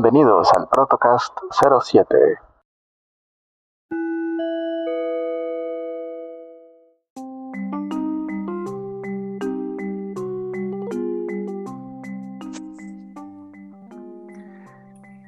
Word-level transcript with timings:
Bienvenidos 0.00 0.48
al 0.56 0.68
Protocast 0.68 1.36
07. 1.50 2.16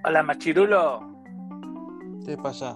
Hola 0.05 0.23
Machirulo. 0.23 1.01
¿Qué 2.25 2.37
pasa? 2.41 2.73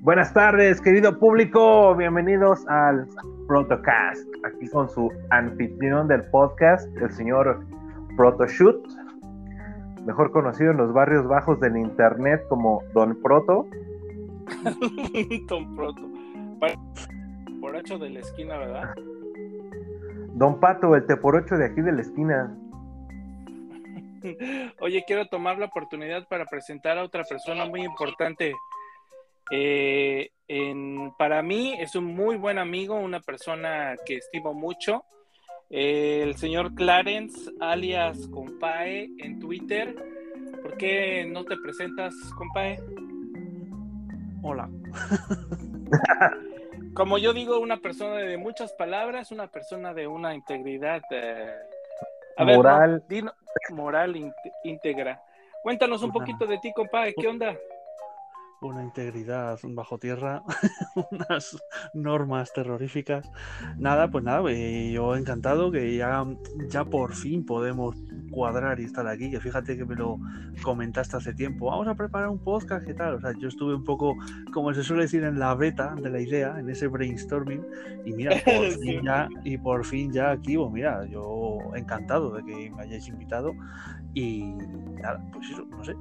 Buenas 0.00 0.32
tardes, 0.32 0.80
querido 0.80 1.18
público. 1.18 1.94
Bienvenidos 1.96 2.66
al 2.68 3.06
Protocast. 3.46 4.26
Aquí 4.46 4.70
con 4.70 4.88
su 4.88 5.12
anfitrión 5.28 6.08
del 6.08 6.24
podcast, 6.30 6.88
el 6.96 7.10
señor 7.10 7.62
Protoshoot, 8.16 9.03
mejor 10.04 10.32
conocido 10.32 10.70
en 10.70 10.76
los 10.76 10.92
barrios 10.92 11.26
bajos 11.26 11.60
del 11.60 11.76
internet 11.76 12.44
como 12.48 12.82
Don 12.92 13.20
Proto. 13.22 13.66
Don 15.48 15.76
Proto. 15.76 16.02
Por 17.60 17.76
ocho 17.76 17.98
de 17.98 18.10
la 18.10 18.20
esquina, 18.20 18.58
¿verdad? 18.58 18.94
Don 20.34 20.60
Pato, 20.60 20.94
el 20.96 21.06
te 21.06 21.16
por 21.16 21.36
ocho 21.36 21.56
de 21.56 21.66
aquí 21.66 21.80
de 21.80 21.92
la 21.92 22.02
esquina. 22.02 22.56
Oye, 24.80 25.04
quiero 25.06 25.26
tomar 25.26 25.58
la 25.58 25.66
oportunidad 25.66 26.26
para 26.28 26.44
presentar 26.46 26.98
a 26.98 27.04
otra 27.04 27.24
persona 27.24 27.64
muy 27.66 27.82
importante. 27.82 28.54
Eh, 29.50 30.30
para 31.18 31.42
mí 31.42 31.74
es 31.78 31.94
un 31.94 32.06
muy 32.06 32.36
buen 32.36 32.58
amigo, 32.58 32.94
una 32.96 33.20
persona 33.20 33.94
que 34.04 34.16
estimo 34.16 34.54
mucho. 34.54 35.04
El 35.76 36.36
señor 36.36 36.72
Clarence, 36.76 37.50
alias 37.58 38.28
Compae, 38.28 39.10
en 39.18 39.40
Twitter. 39.40 39.96
¿Por 40.62 40.76
qué 40.76 41.26
no 41.28 41.44
te 41.44 41.56
presentas, 41.56 42.14
Compae? 42.38 42.80
Hola. 44.44 44.70
Como 46.94 47.18
yo 47.18 47.32
digo, 47.32 47.58
una 47.58 47.78
persona 47.78 48.18
de 48.18 48.38
muchas 48.38 48.72
palabras, 48.74 49.32
una 49.32 49.48
persona 49.48 49.92
de 49.92 50.06
una 50.06 50.36
integridad. 50.36 51.02
Eh, 51.10 51.52
moral. 52.38 53.02
moral 53.70 54.32
íntegra. 54.62 55.20
Cuéntanos 55.64 56.04
un 56.04 56.12
poquito 56.12 56.46
de 56.46 56.58
ti, 56.58 56.72
compadre, 56.72 57.14
¿qué 57.20 57.26
onda? 57.26 57.52
Una 58.68 58.82
integridad 58.82 59.58
bajo 59.62 59.98
tierra, 59.98 60.42
unas 61.10 61.56
normas 61.92 62.52
terroríficas. 62.52 63.30
Nada, 63.76 64.10
pues 64.10 64.24
nada, 64.24 64.42
yo 64.50 65.16
encantado 65.16 65.70
que 65.70 65.96
ya, 65.96 66.24
ya 66.68 66.84
por 66.84 67.14
fin 67.14 67.44
podemos 67.44 67.96
cuadrar 68.30 68.80
y 68.80 68.84
estar 68.84 69.06
aquí, 69.06 69.30
que 69.30 69.40
fíjate 69.40 69.76
que 69.76 69.84
me 69.84 69.94
lo 69.94 70.18
comentaste 70.62 71.16
hace 71.16 71.34
tiempo, 71.34 71.66
vamos 71.66 71.86
a 71.86 71.94
preparar 71.94 72.28
un 72.28 72.38
podcast, 72.38 72.84
¿qué 72.84 72.94
tal? 72.94 73.14
O 73.14 73.20
sea, 73.20 73.32
yo 73.38 73.48
estuve 73.48 73.74
un 73.74 73.84
poco, 73.84 74.16
como 74.52 74.74
se 74.74 74.82
suele 74.82 75.02
decir, 75.02 75.22
en 75.22 75.38
la 75.38 75.54
beta 75.54 75.94
de 75.94 76.10
la 76.10 76.20
idea, 76.20 76.58
en 76.58 76.68
ese 76.68 76.88
brainstorming, 76.88 77.64
y 78.04 78.12
mira, 78.12 78.32
por 78.44 78.70
fin 78.72 79.02
ya, 79.04 79.28
y 79.44 79.56
por 79.56 79.84
fin 79.84 80.12
ya 80.12 80.32
aquí, 80.32 80.56
pues 80.56 80.72
mira, 80.72 81.06
yo 81.06 81.58
encantado 81.76 82.32
de 82.32 82.44
que 82.44 82.70
me 82.70 82.82
hayáis 82.82 83.06
invitado, 83.08 83.52
y 84.14 84.54
nada, 85.00 85.24
pues 85.32 85.50
eso, 85.50 85.64
no 85.66 85.84
sé, 85.84 85.94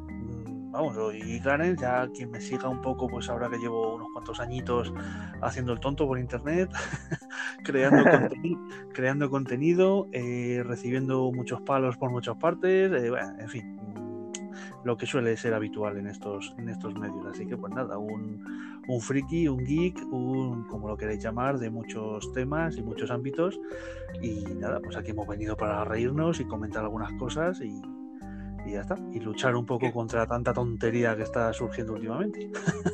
vamos, 0.74 0.98
y 1.14 1.40
Clarence, 1.40 1.82
ya 1.82 2.10
quien 2.14 2.32
me 2.32 2.42
siga 2.42 2.68
un 2.68 2.82
poco, 2.82 3.08
pues 3.08 3.30
ahora 3.30 3.48
que 3.48 3.60
llevo 3.60 3.96
unos 3.96 4.08
cuantos 4.12 4.40
añitos 4.40 4.92
haciendo 5.42 5.72
el 5.72 5.80
tonto 5.80 6.08
por 6.08 6.18
internet, 6.18 6.70
creando, 7.64 8.04
creando 8.94 9.30
contenido, 9.30 10.08
eh, 10.12 10.64
recibiendo 10.66 11.32
muchos 11.32 11.62
palos 11.62 11.96
por 11.98 12.10
muchas 12.10 12.36
partes, 12.38 12.92
eh, 12.92 13.12
en 13.40 13.50
fin, 13.50 13.80
lo 14.84 14.98
que 14.98 15.06
suele 15.06 15.38
ser 15.38 15.54
habitual 15.54 15.98
en 15.98 16.08
estos, 16.08 16.56
en 16.58 16.70
estos 16.70 16.96
medios. 16.96 17.26
Así 17.28 17.46
que 17.46 17.56
pues 17.56 17.72
nada, 17.72 18.00
un, 18.00 18.44
un 18.88 19.00
friki, 19.00 19.48
un 19.48 19.64
geek, 19.64 19.98
un, 20.12 20.64
como 20.68 20.88
lo 20.88 20.98
queréis 20.98 21.24
llamar, 21.24 21.60
de 21.60 21.70
muchos 21.70 22.34
temas 22.34 22.78
y 22.78 22.82
muchos 22.82 23.12
ámbitos. 23.12 23.60
Y 24.24 24.44
nada, 24.56 24.80
pues 24.82 24.98
aquí 24.98 25.12
hemos 25.12 25.28
venido 25.28 25.56
para 25.56 25.86
reírnos 25.86 26.40
y 26.40 26.46
comentar 26.46 26.84
algunas 26.84 27.14
cosas 27.14 27.62
y, 27.62 27.80
y 28.66 28.72
ya 28.72 28.82
está. 28.82 28.98
Y 29.12 29.20
luchar 29.20 29.56
un 29.56 29.66
poco 29.66 29.92
contra 29.92 30.26
tanta 30.26 30.54
tontería 30.54 31.16
que 31.16 31.24
está 31.24 31.52
surgiendo 31.54 31.94
últimamente. 31.94 32.50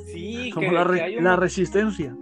Sí, 0.06 0.52
como 0.54 0.72
la, 0.72 0.84
la, 0.86 1.36
resistencia. 1.36 2.16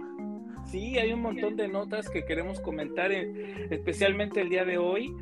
Sí, 0.66 0.98
hay 0.98 1.12
un 1.12 1.22
montón 1.22 1.56
de 1.56 1.68
notas 1.68 2.10
que 2.10 2.24
queremos 2.24 2.60
comentar, 2.60 3.10
especialmente 3.12 4.40
el 4.40 4.50
día 4.50 4.64
de 4.64 4.78
hoy. 4.78 5.14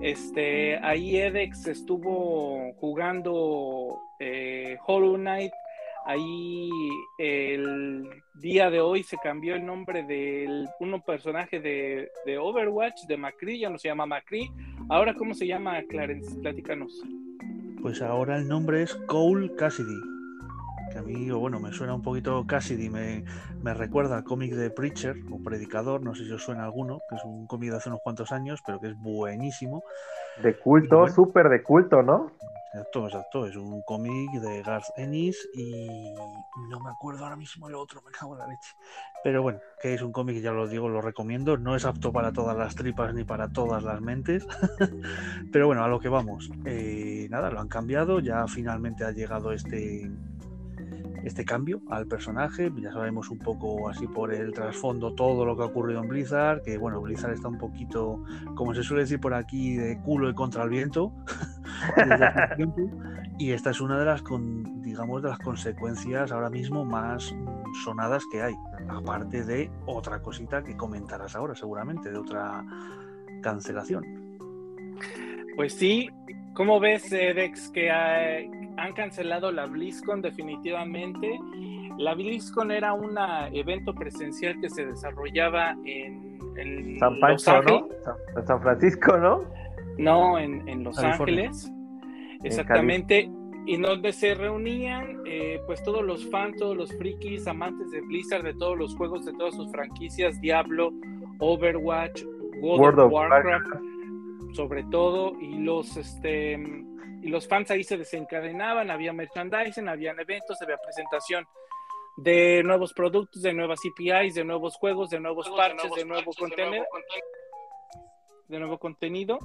Este, 0.00 0.78
ahí 0.78 1.16
Edex 1.16 1.68
estuvo 1.68 2.72
jugando 2.74 3.98
eh, 4.18 4.76
Hollow 4.86 5.16
Knight. 5.16 5.52
Ahí 6.04 6.68
el 7.18 8.08
día 8.34 8.70
de 8.70 8.80
hoy 8.80 9.04
se 9.04 9.16
cambió 9.18 9.54
el 9.54 9.64
nombre 9.64 10.02
de 10.02 10.66
un 10.80 11.00
personaje 11.02 11.60
de, 11.60 12.10
de 12.26 12.38
Overwatch, 12.38 13.06
de 13.06 13.16
Macri, 13.16 13.60
ya 13.60 13.70
no 13.70 13.78
se 13.78 13.86
llama 13.86 14.06
Macri. 14.06 14.50
Ahora, 14.88 15.14
¿cómo 15.14 15.34
se 15.34 15.46
llama, 15.46 15.80
Clarence? 15.88 16.36
Platícanos. 16.40 17.00
Pues 17.82 18.00
ahora 18.00 18.36
el 18.36 18.46
nombre 18.46 18.82
es 18.82 18.94
Cole 18.94 19.56
Cassidy. 19.56 20.00
Que 20.92 20.98
a 20.98 21.02
mí, 21.02 21.28
bueno, 21.32 21.58
me 21.58 21.72
suena 21.72 21.94
un 21.94 22.02
poquito 22.02 22.46
Cassidy, 22.46 22.88
me, 22.88 23.24
me 23.60 23.74
recuerda 23.74 24.18
al 24.18 24.24
cómic 24.24 24.52
de 24.52 24.70
Preacher 24.70 25.16
o 25.32 25.42
Predicador, 25.42 26.00
no 26.00 26.14
sé 26.14 26.24
si 26.24 26.30
os 26.30 26.44
suena 26.44 26.64
alguno, 26.64 27.00
que 27.08 27.16
es 27.16 27.24
un 27.24 27.48
cómic 27.48 27.70
de 27.70 27.78
hace 27.78 27.88
unos 27.88 28.00
cuantos 28.02 28.30
años, 28.30 28.62
pero 28.64 28.78
que 28.78 28.88
es 28.88 28.96
buenísimo. 28.98 29.82
De 30.44 30.56
culto, 30.56 31.08
súper 31.08 31.48
de 31.48 31.64
culto, 31.64 32.02
¿no? 32.02 32.30
Exacto, 32.74 33.06
exacto. 33.06 33.46
Es 33.46 33.56
un 33.56 33.82
cómic 33.82 34.30
de 34.40 34.62
Garth 34.62 34.96
Ennis 34.96 35.46
y 35.54 36.14
no 36.70 36.80
me 36.80 36.88
acuerdo 36.88 37.24
ahora 37.24 37.36
mismo 37.36 37.68
el 37.68 37.74
otro, 37.74 38.00
me 38.00 38.10
cago 38.10 38.32
en 38.32 38.38
la 38.38 38.46
leche. 38.46 38.70
Pero 39.22 39.42
bueno, 39.42 39.60
que 39.80 39.92
es 39.92 40.00
un 40.00 40.10
cómic, 40.10 40.40
ya 40.40 40.52
lo 40.52 40.66
digo, 40.66 40.88
lo 40.88 41.02
recomiendo. 41.02 41.58
No 41.58 41.76
es 41.76 41.84
apto 41.84 42.12
para 42.12 42.32
todas 42.32 42.56
las 42.56 42.74
tripas 42.74 43.12
ni 43.12 43.24
para 43.24 43.48
todas 43.48 43.82
las 43.82 44.00
mentes. 44.00 44.46
Pero 45.52 45.66
bueno, 45.66 45.84
a 45.84 45.88
lo 45.88 46.00
que 46.00 46.08
vamos. 46.08 46.50
Eh, 46.64 47.26
nada, 47.30 47.50
lo 47.50 47.60
han 47.60 47.68
cambiado. 47.68 48.20
Ya 48.20 48.46
finalmente 48.46 49.04
ha 49.04 49.10
llegado 49.10 49.52
este, 49.52 50.10
este 51.24 51.44
cambio 51.44 51.80
al 51.88 52.06
personaje. 52.06 52.70
Ya 52.80 52.92
sabemos 52.92 53.30
un 53.30 53.38
poco 53.38 53.88
así 53.88 54.06
por 54.06 54.32
el 54.32 54.52
trasfondo 54.52 55.14
todo 55.14 55.44
lo 55.44 55.56
que 55.56 55.62
ha 55.62 55.66
ocurrido 55.66 56.02
en 56.02 56.08
Blizzard. 56.08 56.62
Que 56.62 56.78
bueno, 56.78 57.00
Blizzard 57.00 57.32
está 57.32 57.48
un 57.48 57.58
poquito, 57.58 58.22
como 58.54 58.74
se 58.74 58.82
suele 58.82 59.02
decir 59.02 59.20
por 59.20 59.34
aquí, 59.34 59.76
de 59.76 59.98
culo 60.00 60.28
y 60.30 60.34
contra 60.34 60.64
el 60.64 60.70
viento. 60.70 61.12
y 63.38 63.52
esta 63.52 63.70
es 63.70 63.80
una 63.80 63.98
de 63.98 64.04
las, 64.04 64.22
con, 64.22 64.82
digamos, 64.82 65.22
de 65.22 65.28
las 65.28 65.38
consecuencias 65.38 66.32
ahora 66.32 66.50
mismo 66.50 66.84
más 66.84 67.34
sonadas 67.84 68.24
que 68.30 68.42
hay, 68.42 68.54
aparte 68.88 69.44
de 69.44 69.70
otra 69.86 70.20
cosita 70.20 70.62
que 70.62 70.76
comentarás 70.76 71.34
ahora 71.36 71.54
seguramente, 71.54 72.10
de 72.10 72.18
otra 72.18 72.64
cancelación. 73.42 74.04
Pues 75.56 75.74
sí, 75.74 76.08
¿cómo 76.54 76.80
ves, 76.80 77.10
Dex, 77.10 77.68
que 77.70 77.90
han 78.76 78.92
cancelado 78.92 79.52
la 79.52 79.66
BlizzCon 79.66 80.22
definitivamente? 80.22 81.38
La 81.98 82.14
BlizzCon 82.14 82.70
era 82.70 82.92
un 82.92 83.16
evento 83.52 83.94
presencial 83.94 84.60
que 84.60 84.70
se 84.70 84.86
desarrollaba 84.86 85.76
en, 85.84 86.38
San 86.98 87.18
Pancho, 87.20 87.88
San 88.46 88.60
Francisco, 88.60 89.16
¿no? 89.16 89.44
No, 89.98 90.38
en, 90.38 90.84
Los 90.84 90.98
Ángeles. 90.98 91.70
Exactamente. 92.42 93.30
Y 93.64 93.76
donde 93.76 94.12
se 94.12 94.34
reunían 94.34 95.20
eh, 95.24 95.60
pues 95.66 95.82
todos 95.84 96.04
los 96.04 96.28
fans, 96.30 96.56
todos 96.56 96.76
los 96.76 96.92
frikis, 96.96 97.46
amantes 97.46 97.90
de 97.92 98.00
Blizzard, 98.00 98.42
de 98.42 98.54
todos 98.54 98.76
los 98.76 98.96
juegos, 98.96 99.24
de 99.24 99.32
todas 99.34 99.54
sus 99.54 99.70
franquicias, 99.70 100.40
Diablo, 100.40 100.92
Overwatch, 101.38 102.24
World, 102.60 102.98
of 102.98 103.12
Warcraft, 103.12 103.66
sobre 104.52 104.82
todo, 104.84 105.34
y 105.40 105.58
los 105.60 105.96
este 105.96 106.84
y 107.22 107.28
los 107.28 107.46
fans 107.46 107.70
ahí 107.70 107.84
se 107.84 107.96
desencadenaban, 107.96 108.90
había 108.90 109.12
merchandising, 109.12 109.88
había 109.88 110.10
eventos, 110.10 110.60
había 110.60 110.76
presentación 110.76 111.44
de 112.16 112.62
nuevos 112.64 112.92
productos, 112.92 113.42
de 113.42 113.52
nuevas 113.54 113.80
CPIs, 113.80 114.34
de 114.34 114.44
nuevos 114.44 114.76
juegos, 114.76 115.10
de 115.10 115.20
nuevos 115.20 115.48
parches, 115.50 115.90
de, 115.94 116.04
nuevo 116.04 116.32
contenido, 116.32 116.84
de 118.48 118.58
nuevo 118.58 118.78
contenido. 118.78 119.38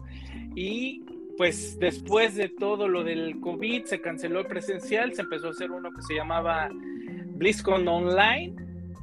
Y 0.55 1.03
pues 1.37 1.77
después 1.79 2.35
de 2.35 2.49
todo 2.49 2.87
lo 2.87 3.03
del 3.03 3.39
COVID, 3.39 3.85
se 3.85 4.01
canceló 4.01 4.39
el 4.39 4.47
presencial, 4.47 5.13
se 5.13 5.21
empezó 5.21 5.47
a 5.47 5.51
hacer 5.51 5.71
uno 5.71 5.91
que 5.91 6.01
se 6.01 6.15
llamaba 6.15 6.69
BlizzCon 6.71 7.87
Online, 7.87 8.55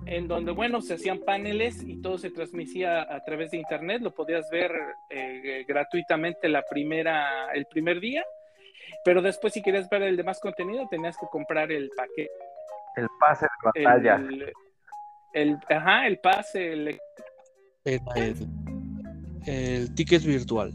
en 0.06 0.28
donde, 0.28 0.50
bueno, 0.50 0.82
se 0.82 0.94
hacían 0.94 1.20
paneles 1.20 1.82
y 1.82 2.02
todo 2.02 2.18
se 2.18 2.30
transmitía 2.30 3.02
a 3.02 3.24
través 3.24 3.52
de 3.52 3.58
internet, 3.58 4.02
lo 4.02 4.12
podías 4.12 4.50
ver 4.50 4.72
eh, 5.08 5.64
gratuitamente 5.66 6.48
la 6.48 6.62
primera, 6.68 7.52
el 7.54 7.66
primer 7.66 8.00
día, 8.00 8.24
pero 9.04 9.22
después 9.22 9.52
si 9.52 9.62
querías 9.62 9.88
ver 9.88 10.02
el 10.02 10.16
demás 10.16 10.40
contenido 10.40 10.86
tenías 10.88 11.16
que 11.16 11.26
comprar 11.30 11.70
el 11.70 11.90
paquete 11.96 12.30
el 12.96 13.08
pase 13.18 13.46
de 13.46 13.50
batalla. 13.82 14.22
El, 15.32 15.58
ajá, 15.68 16.06
el 16.06 16.18
pase. 16.18 16.72
El... 16.72 16.98
El, 19.46 19.94
ticket 19.94 20.24
virtual. 20.24 20.72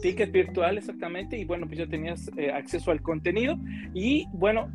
ticket 0.00 0.30
virtual 0.30 0.78
exactamente 0.78 1.36
y 1.36 1.44
bueno, 1.44 1.66
pues 1.66 1.78
ya 1.78 1.88
tenías 1.88 2.30
eh, 2.36 2.52
acceso 2.52 2.92
al 2.92 3.02
contenido 3.02 3.56
y 3.94 4.26
bueno, 4.32 4.70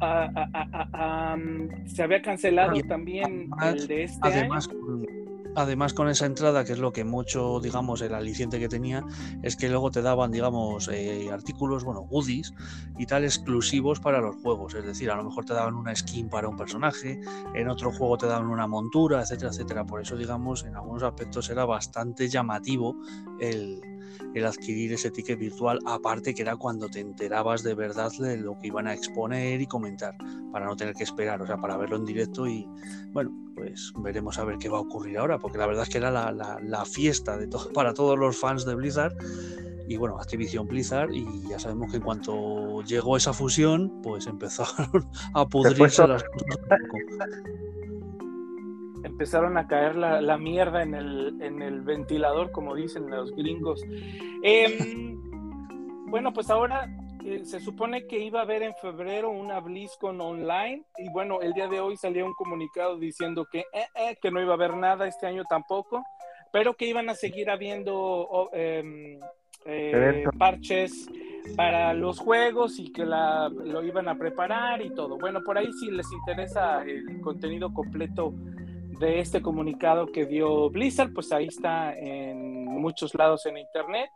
se 1.86 2.04
había 2.04 2.22
cancelado 2.22 2.74
también 2.90 3.50
el 3.64 3.88
de 3.88 4.04
este 4.04 4.20
además, 4.22 4.68
año. 4.68 4.78
Además, 5.58 5.96
con 5.96 6.08
esa 6.08 6.28
entrada, 6.28 6.64
que 6.64 6.74
es 6.74 6.78
lo 6.78 6.94
que 6.94 7.04
mucho, 7.04 7.60
digamos, 7.60 8.02
el 8.02 8.14
aliciente 8.14 8.60
que 8.60 8.70
tenía, 8.70 9.04
es 9.42 9.56
que 9.56 9.70
luego 9.70 9.90
te 9.90 10.04
daban, 10.04 10.32
digamos, 10.32 10.88
eh, 10.88 11.32
artículos, 11.32 11.84
bueno, 11.84 12.02
goodies 12.02 12.54
y 13.00 13.08
tal 13.08 13.24
exclusivos 13.24 14.00
para 14.00 14.22
los 14.22 14.36
juegos. 14.36 14.76
Es 14.76 14.86
decir, 14.86 15.10
a 15.10 15.16
lo 15.16 15.24
mejor 15.24 15.46
te 15.46 15.56
daban 15.56 15.74
una 15.74 15.96
skin 15.96 16.30
para 16.30 16.48
un 16.48 16.58
personaje, 16.58 17.20
en 17.56 17.70
otro 17.70 17.92
juego 17.92 18.20
te 18.20 18.28
daban 18.28 18.50
una 18.50 18.68
montura, 18.68 19.24
etcétera, 19.24 19.50
etcétera. 19.50 19.84
Por 19.84 20.00
eso, 20.00 20.16
digamos, 20.16 20.64
en 20.64 20.76
algunos 20.76 21.02
aspectos 21.02 21.50
era 21.50 21.66
bastante 21.66 22.30
llamativo 22.30 22.96
el, 23.40 23.82
el 24.34 24.46
adquirir 24.46 24.94
ese 24.94 25.12
ticket 25.12 25.40
virtual, 25.40 25.80
aparte 25.86 26.34
que 26.34 26.42
era 26.42 26.56
cuando 26.56 26.88
te 26.90 27.00
enterabas 27.00 27.64
de 27.64 27.74
verdad 27.74 28.12
de 28.20 28.38
lo 28.38 28.58
que 28.60 28.68
iban 28.68 28.88
a 28.88 28.94
exponer 28.94 29.62
y 29.62 29.68
comentar, 29.68 30.16
para 30.52 30.66
no 30.66 30.76
tener 30.76 30.94
que 30.94 31.04
esperar, 31.04 31.42
o 31.42 31.48
sea, 31.48 31.58
para 31.58 31.78
verlo 31.78 31.98
en 31.98 32.06
directo 32.06 32.48
y 32.48 32.68
bueno, 33.12 33.32
pues 33.56 33.92
veremos 33.98 34.38
a 34.38 34.46
ver 34.46 34.58
qué 34.58 34.70
va 34.70 34.78
a 34.78 34.82
ocurrir 34.82 35.18
ahora, 35.18 35.40
porque 35.40 35.58
la 35.58 35.68
verdad 35.68 35.84
es 35.84 35.90
que 35.90 35.98
era 35.98 36.12
la, 36.12 36.86
fiesta 36.86 37.38
de 37.38 37.48
todo, 37.48 37.70
para 37.74 37.94
todos 37.94 38.18
los 38.18 38.38
fans 38.38 38.66
de 38.66 38.76
Blizzard 38.76 39.14
y 39.88 39.96
bueno, 39.96 40.18
Activision 40.20 40.68
Blizzard 40.68 41.12
y 41.14 41.26
ya 41.48 41.60
sabemos 41.60 41.92
que 41.92 41.98
en 41.98 42.04
cuanto 42.04 42.82
llegó 42.84 43.16
esa 43.16 43.34
fusión, 43.34 44.02
pues 44.02 44.28
empezaron 44.28 45.10
a 45.34 45.48
pudrirse 45.48 46.08
las 46.08 46.24
cosas 46.24 46.48
empezaron 49.04 49.58
a 49.58 49.68
caer 49.68 49.96
la, 49.96 50.38
mierda 50.38 50.84
en 50.84 50.94
el, 50.94 51.42
en 51.42 51.62
el, 51.62 51.82
ventilador, 51.82 52.52
como 52.52 52.76
dicen 52.76 53.10
los 53.10 53.32
gringos. 53.36 53.84
Em, 54.44 55.18
bueno, 56.10 56.34
pues 56.34 56.50
ahora 56.50 56.88
eh, 57.28 57.44
se 57.44 57.60
supone 57.60 58.08
que 58.08 58.20
iba 58.20 58.40
a 58.40 58.44
haber 58.44 58.64
en 58.64 58.74
febrero 58.76 59.30
una 59.30 59.60
BlizzCon 59.60 60.22
online 60.22 60.84
y 60.98 61.10
bueno, 61.10 61.42
el 61.42 61.52
día 61.54 61.68
de 61.68 61.82
hoy 61.82 61.98
salió 61.98 62.26
un 62.26 62.34
comunicado 62.34 62.98
diciendo 62.98 63.46
que, 63.52 63.60
eh, 63.74 63.88
eh, 63.96 64.18
que 64.22 64.32
no 64.32 64.42
iba 64.42 64.52
a 64.52 64.56
haber 64.56 64.76
nada 64.78 65.08
este 65.08 65.28
año 65.28 65.44
tampoco, 65.50 66.06
pero 66.54 66.74
que 66.76 66.86
iban 66.86 67.10
a 67.10 67.16
seguir 67.16 67.50
habiendo 67.50 68.50
em, 68.54 69.20
parches 70.38 71.10
para 71.58 71.94
los 71.94 72.20
juegos 72.20 72.80
y 72.80 72.94
que 72.94 73.06
la, 73.06 73.50
lo 73.50 73.84
iban 73.84 74.08
a 74.08 74.16
preparar 74.16 74.82
y 74.82 74.92
todo. 74.92 75.18
Bueno, 75.18 75.44
por 75.44 75.58
ahí 75.58 75.72
si 75.74 75.92
les 75.92 76.10
interesa 76.12 76.82
el 76.84 77.20
contenido 77.20 77.74
completo 77.74 78.34
de 79.00 79.20
este 79.20 79.42
comunicado 79.42 80.08
que 80.08 80.26
dio 80.26 80.70
Blizzard, 80.70 81.14
pues 81.14 81.32
ahí 81.32 81.48
está 81.48 81.96
en 81.96 82.66
muchos 82.66 83.14
lados 83.16 83.46
en 83.46 83.58
internet. 83.58 84.10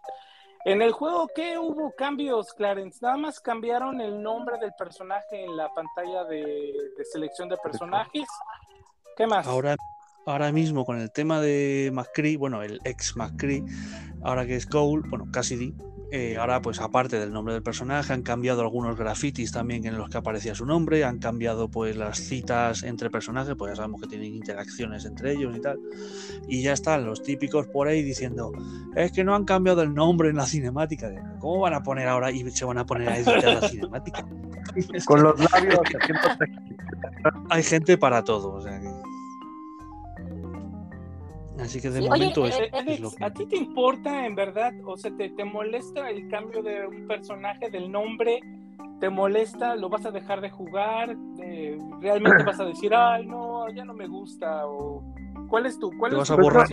En 0.63 0.81
el 0.81 0.91
juego, 0.91 1.27
¿qué 1.33 1.57
hubo 1.57 1.91
cambios, 1.97 2.53
Clarence? 2.53 2.99
Nada 3.01 3.17
más 3.17 3.39
cambiaron 3.39 3.99
el 3.99 4.21
nombre 4.21 4.59
del 4.59 4.73
personaje 4.77 5.43
en 5.43 5.57
la 5.57 5.69
pantalla 5.73 6.23
de, 6.25 6.73
selección 7.11 7.49
de 7.49 7.57
personajes. 7.57 8.27
¿Qué 9.17 9.25
más? 9.25 9.47
Ahora, 9.47 9.75
ahora 10.25 10.51
mismo 10.51 10.85
con 10.85 10.99
el 10.99 11.11
tema 11.11 11.41
de 11.41 11.89
McCree, 11.91 12.37
bueno, 12.37 12.61
el 12.61 12.79
ex 12.83 13.15
McCree, 13.15 13.63
ahora 14.23 14.45
que 14.45 14.55
es 14.55 14.67
Cole, 14.67 15.01
bueno, 15.09 15.25
Cassidy, 15.31 15.73
eh, 16.13 16.35
ahora, 16.37 16.61
pues 16.61 16.81
aparte 16.81 17.17
del 17.17 17.31
nombre 17.31 17.53
del 17.53 17.63
personaje, 17.63 18.11
han 18.11 18.21
cambiado 18.21 18.59
algunos 18.59 18.97
grafitis 18.97 19.53
también 19.53 19.85
en 19.85 19.97
los 19.97 20.09
que 20.09 20.17
aparecía 20.17 20.53
su 20.53 20.65
nombre, 20.65 21.05
han 21.05 21.19
cambiado 21.19 21.69
pues 21.69 21.95
las 21.95 22.17
citas 22.17 22.83
entre 22.83 23.09
personajes, 23.09 23.55
pues 23.57 23.71
ya 23.71 23.75
sabemos 23.77 24.01
que 24.01 24.07
tienen 24.07 24.35
interacciones 24.35 25.05
entre 25.05 25.31
ellos 25.31 25.55
y 25.55 25.61
tal. 25.61 25.79
Y 26.49 26.63
ya 26.63 26.73
están 26.73 27.05
los 27.05 27.23
típicos 27.23 27.67
por 27.67 27.87
ahí 27.87 28.03
diciendo, 28.03 28.51
es 28.93 29.13
que 29.13 29.23
no 29.23 29.35
han 29.35 29.45
cambiado 29.45 29.83
el 29.83 29.93
nombre 29.93 30.29
en 30.29 30.35
la 30.35 30.45
cinemática. 30.45 31.09
¿Cómo 31.39 31.61
van 31.61 31.75
a 31.75 31.81
poner 31.81 32.09
ahora 32.09 32.29
y 32.29 32.49
se 32.51 32.65
van 32.65 32.77
a 32.77 32.85
poner 32.85 33.07
a 33.07 33.17
editar 33.17 33.61
la 33.61 33.69
cinemática? 33.69 34.27
Con 35.05 35.23
los 35.23 35.39
labios. 35.39 35.79
Hay 37.49 37.63
gente 37.63 37.97
para 37.97 38.21
todo. 38.21 38.55
O 38.55 38.61
sea 38.61 38.79
que... 38.81 38.90
Así 41.61 41.79
que 41.79 41.89
de 41.89 42.01
momento 42.01 42.45
es, 42.45 42.59
¿A 43.21 43.31
ti 43.31 43.45
te 43.45 43.55
importa 43.55 44.25
en 44.25 44.35
verdad? 44.35 44.73
O 44.85 44.97
sea, 44.97 45.11
¿te, 45.15 45.29
¿te 45.29 45.45
molesta 45.45 46.09
el 46.09 46.27
cambio 46.27 46.63
de 46.63 46.87
un 46.87 47.07
personaje, 47.07 47.69
del 47.69 47.91
nombre? 47.91 48.39
¿Te 48.99 49.09
molesta? 49.09 49.75
¿Lo 49.75 49.89
vas 49.89 50.05
a 50.05 50.11
dejar 50.11 50.41
de 50.41 50.49
jugar? 50.49 51.15
¿Realmente 52.01 52.43
vas 52.43 52.59
a 52.59 52.65
decir, 52.65 52.93
ay, 52.95 53.25
no, 53.25 53.69
ya 53.69 53.85
no 53.85 53.93
me 53.93 54.07
gusta? 54.07 54.65
O, 54.65 55.03
¿Cuál 55.47 55.65
es 55.65 55.77
tu 55.79 55.91
cuál 55.97 56.11
¿Te 56.11 56.17
es 56.17 56.29
vas 56.29 56.31
a 56.31 56.41
borrar 56.41 56.67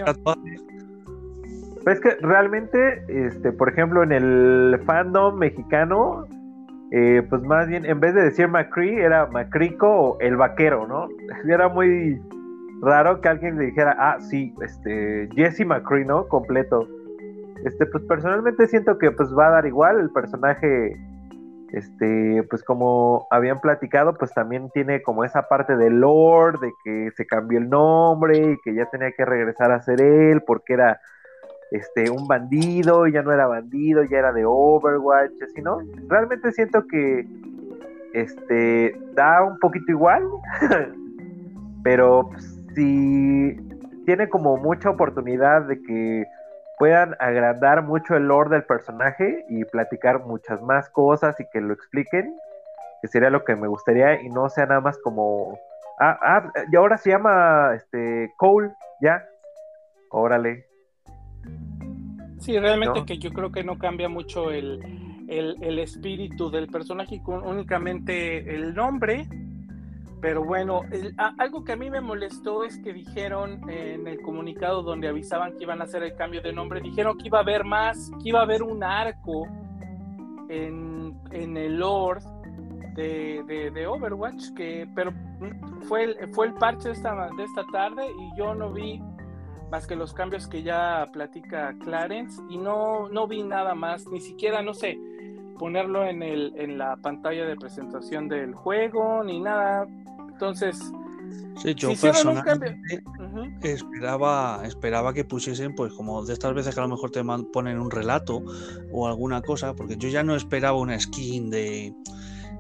Pues 1.85 2.01
que 2.01 2.11
realmente, 2.21 3.03
este, 3.09 3.53
por 3.53 3.69
ejemplo, 3.69 4.03
en 4.03 4.13
el 4.13 4.81
fandom 4.87 5.37
mexicano, 5.37 6.27
eh, 6.91 7.23
pues 7.29 7.43
más 7.43 7.69
bien, 7.69 7.85
en 7.85 8.01
vez 8.01 8.15
de 8.15 8.23
decir 8.23 8.49
McCree, 8.49 9.03
era 9.03 9.27
Macrico 9.27 9.89
o 9.89 10.21
el 10.21 10.37
vaquero, 10.37 10.87
¿no? 10.87 11.09
Era 11.49 11.69
muy 11.69 12.21
raro 12.81 13.21
que 13.21 13.29
alguien 13.29 13.59
le 13.59 13.67
dijera, 13.67 13.97
ah, 13.99 14.19
sí, 14.21 14.55
este, 14.63 15.29
Jesse 15.35 15.65
McCree, 15.67 16.05
¿no? 16.05 16.29
Completo. 16.29 16.89
Este, 17.65 17.87
pues 17.87 18.05
personalmente 18.05 18.67
siento 18.69 18.99
que 18.99 19.11
pues 19.11 19.37
va 19.37 19.49
a 19.49 19.51
dar 19.51 19.67
igual, 19.67 19.99
el 19.99 20.11
personaje, 20.11 20.97
este, 21.73 22.45
pues 22.49 22.63
como 22.63 23.27
habían 23.31 23.61
platicado, 23.61 24.15
pues 24.15 24.33
también 24.33 24.71
tiene 24.71 25.03
como 25.03 25.25
esa 25.25 25.49
parte 25.49 25.77
de 25.77 25.91
lore, 25.91 26.59
de 26.61 26.73
que 26.85 27.11
se 27.17 27.27
cambió 27.27 27.59
el 27.59 27.69
nombre 27.69 28.53
y 28.53 28.59
que 28.63 28.75
ya 28.75 28.87
tenía 28.87 29.11
que 29.13 29.25
regresar 29.25 29.73
a 29.73 29.83
ser 29.83 30.01
él 30.01 30.43
porque 30.47 30.75
era, 30.75 31.01
este, 31.71 32.11
un 32.11 32.27
bandido 32.27 33.07
y 33.07 33.13
ya 33.13 33.23
no 33.23 33.33
era 33.33 33.47
bandido, 33.47 34.05
ya 34.05 34.19
era 34.19 34.33
de 34.33 34.45
Overwatch, 34.47 35.43
así, 35.43 35.61
¿no? 35.61 35.81
Realmente 36.09 36.53
siento 36.53 36.87
que, 36.87 37.27
este, 38.15 38.99
da 39.15 39.43
un 39.43 39.59
poquito 39.59 39.93
igual, 39.93 40.23
pero 41.83 42.29
pues, 42.31 42.58
si 42.79 43.57
tiene 44.07 44.29
como 44.29 44.57
mucha 44.57 44.91
oportunidad 44.91 45.63
de 45.63 45.83
que 45.83 46.25
puedan 46.79 47.17
agrandar 47.19 47.83
mucho 47.83 48.15
el 48.15 48.29
lore 48.29 48.51
del 48.51 48.65
personaje 48.65 49.45
y 49.49 49.65
platicar 49.65 50.25
muchas 50.25 50.63
más 50.63 50.89
cosas 50.91 51.39
y 51.41 51.45
que 51.53 51.61
lo 51.61 51.75
expliquen, 51.75 52.37
que 53.03 53.09
sería 53.09 53.31
lo 53.31 53.45
que 53.45 53.57
me 53.57 53.67
gustaría 53.67 54.23
y 54.23 54.29
no 54.29 54.49
sea 54.49 54.67
nada 54.67 54.81
más 54.81 54.97
como 54.99 55.59
ah, 55.99 56.19
ah 56.23 56.53
y 56.71 56.77
ahora 56.77 56.99
se 56.99 57.11
llama 57.11 57.73
este 57.75 58.33
Cole, 58.37 58.71
ya. 59.03 59.25
Órale. 60.11 60.67
Sí, 62.39 62.57
realmente 62.61 63.05
que 63.05 63.19
yo 63.19 63.31
creo 63.33 63.51
que 63.51 63.65
no 63.65 63.77
cambia 63.77 64.09
mucho 64.09 64.53
el, 64.53 64.81
el 65.29 65.79
espíritu 65.81 66.49
del 66.49 66.69
personaje 66.69 67.21
con 67.25 67.45
únicamente 67.45 68.55
el 68.55 68.73
nombre 68.73 69.27
pero 70.21 70.45
bueno, 70.45 70.83
algo 71.39 71.65
que 71.65 71.73
a 71.73 71.77
mí 71.77 71.91
me 71.91 72.01
molestó 72.01 72.65
es 72.65 72.79
que 72.79 72.93
dijeron 72.93 73.69
en 73.71 74.07
el 74.07 74.21
comunicado 74.21 74.83
donde 74.83 75.09
avisaban 75.09 75.57
que 75.57 75.65
iban 75.65 75.81
a 75.81 75.85
hacer 75.85 76.03
el 76.03 76.15
cambio 76.17 76.43
de 76.43 76.53
nombre, 76.53 76.81
dijeron 76.81 77.17
que 77.19 77.29
iba 77.29 77.39
a 77.39 77.43
haber 77.43 77.65
más, 77.65 78.11
que 78.23 78.31
iba 78.31 78.41
a 78.41 78.43
haber 78.43 78.63
un 78.63 78.83
arco 78.83 79.47
en, 80.49 81.17
el 81.31 81.79
Lord 81.79 82.23
de, 82.95 83.71
de, 83.73 83.87
Overwatch, 83.87 84.55
que, 84.57 84.89
pero 84.95 85.13
fue 85.89 86.05
el, 86.05 86.35
fue 86.35 86.47
el 86.47 86.55
parche 86.55 86.89
de 86.89 86.95
esta, 86.95 87.29
de 87.37 87.45
esta 87.45 87.65
tarde 87.71 88.07
y 88.07 88.39
yo 88.39 88.55
no 88.55 88.73
vi 88.73 89.01
más 89.71 89.87
que 89.87 89.95
los 89.95 90.13
cambios 90.15 90.49
que 90.49 90.63
ya 90.63 91.07
platica 91.13 91.75
Clarence 91.85 92.41
y 92.49 92.59
no, 92.59 93.09
no 93.09 93.27
vi 93.29 93.43
nada 93.43 93.75
más, 93.75 94.07
ni 94.09 94.21
siquiera, 94.21 94.63
no 94.63 94.75
sé, 94.75 94.99
ponerlo 95.59 96.05
en, 96.05 96.23
el, 96.23 96.55
en 96.57 96.79
la 96.79 96.97
pantalla 96.97 97.45
de 97.45 97.57
presentación 97.57 98.29
del 98.29 98.55
juego, 98.55 99.23
ni 99.25 99.41
nada. 99.41 99.87
Entonces, 100.39 100.79
sí, 101.61 101.75
yo 101.75 101.91
personalmente 102.01 103.03
esperaba, 103.65 104.63
esperaba 104.65 105.13
que 105.13 105.25
pusiesen, 105.25 105.75
pues 105.75 105.93
como 105.93 106.25
de 106.25 106.33
estas 106.33 106.55
veces 106.55 106.77
que 106.77 106.81
a 106.81 106.85
lo 106.85 106.91
mejor 106.91 107.11
te 107.11 107.25
ponen 107.53 107.81
un 107.81 107.91
relato 107.91 108.41
o 108.93 109.09
alguna 109.09 109.43
cosa, 109.43 109.75
porque 109.75 109.97
yo 109.97 110.09
ya 110.09 110.23
no 110.23 110.37
esperaba 110.37 110.79
una 110.79 110.99
skin 111.01 111.51
de, 111.51 111.93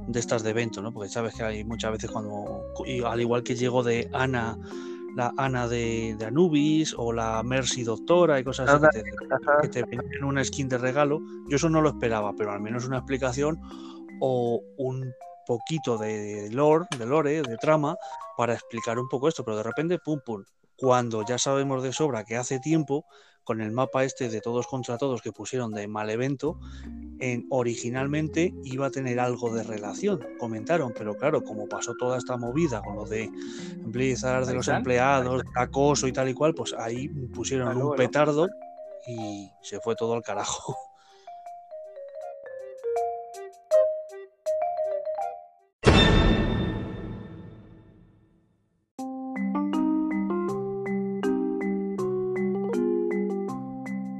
de 0.08 0.18
estas 0.18 0.42
de 0.42 0.50
evento, 0.50 0.82
¿no? 0.82 0.92
Porque 0.92 1.08
sabes 1.08 1.34
que 1.34 1.44
hay 1.44 1.62
muchas 1.62 1.92
veces 1.92 2.10
cuando, 2.10 2.64
al 3.06 3.20
igual 3.20 3.44
que 3.44 3.54
llego 3.54 3.84
de 3.84 4.10
Ana 4.12 4.58
la 5.14 5.32
Ana 5.36 5.68
de, 5.68 6.16
Anubis 6.26 6.94
o 6.96 7.12
la 7.12 7.44
Mercy 7.44 7.84
Doctora 7.84 8.40
y 8.40 8.44
cosas 8.44 8.68
así 8.68 8.86
que 9.62 9.68
te, 9.68 9.84
que 9.84 10.24
una 10.24 10.44
skin 10.44 10.68
de 10.68 10.78
regalo. 10.78 11.20
Yo 11.48 11.56
eso 11.56 11.68
no 11.68 11.80
lo 11.80 11.90
esperaba, 11.90 12.34
pero 12.36 12.50
al 12.50 12.60
menos 12.60 12.86
una 12.86 12.98
explicación 12.98 13.60
o 14.20 14.60
un 14.76 15.12
poquito 15.48 15.96
de 15.96 16.50
lore, 16.52 16.84
de 16.98 17.06
lore, 17.06 17.42
de 17.42 17.56
trama, 17.56 17.96
para 18.36 18.52
explicar 18.52 18.98
un 18.98 19.08
poco 19.08 19.28
esto, 19.28 19.42
pero 19.44 19.56
de 19.56 19.62
repente, 19.62 19.98
pum, 19.98 20.20
pum, 20.24 20.44
cuando 20.76 21.24
ya 21.24 21.38
sabemos 21.38 21.82
de 21.82 21.92
sobra 21.92 22.24
que 22.24 22.36
hace 22.36 22.60
tiempo 22.60 23.06
con 23.44 23.62
el 23.62 23.72
mapa 23.72 24.04
este 24.04 24.28
de 24.28 24.42
todos 24.42 24.66
contra 24.66 24.98
todos 24.98 25.22
que 25.22 25.32
pusieron 25.32 25.72
de 25.72 25.88
mal 25.88 26.10
evento, 26.10 26.60
en, 27.18 27.46
originalmente 27.48 28.52
iba 28.64 28.88
a 28.88 28.90
tener 28.90 29.18
algo 29.18 29.52
de 29.54 29.62
relación, 29.62 30.20
comentaron, 30.38 30.92
pero 30.96 31.16
claro, 31.16 31.42
como 31.42 31.66
pasó 31.66 31.94
toda 31.98 32.18
esta 32.18 32.36
movida 32.36 32.82
con 32.82 32.96
lo 32.96 33.06
de 33.06 33.30
Blizzard, 33.86 34.46
de 34.46 34.52
los 34.52 34.68
empleados, 34.68 35.42
acoso 35.56 36.06
y 36.06 36.12
tal 36.12 36.28
y 36.28 36.34
cual, 36.34 36.54
pues 36.54 36.74
ahí 36.74 37.08
pusieron 37.34 37.74
un 37.80 37.96
petardo 37.96 38.48
y 39.06 39.50
se 39.62 39.80
fue 39.80 39.96
todo 39.96 40.12
al 40.12 40.22
carajo. 40.22 40.76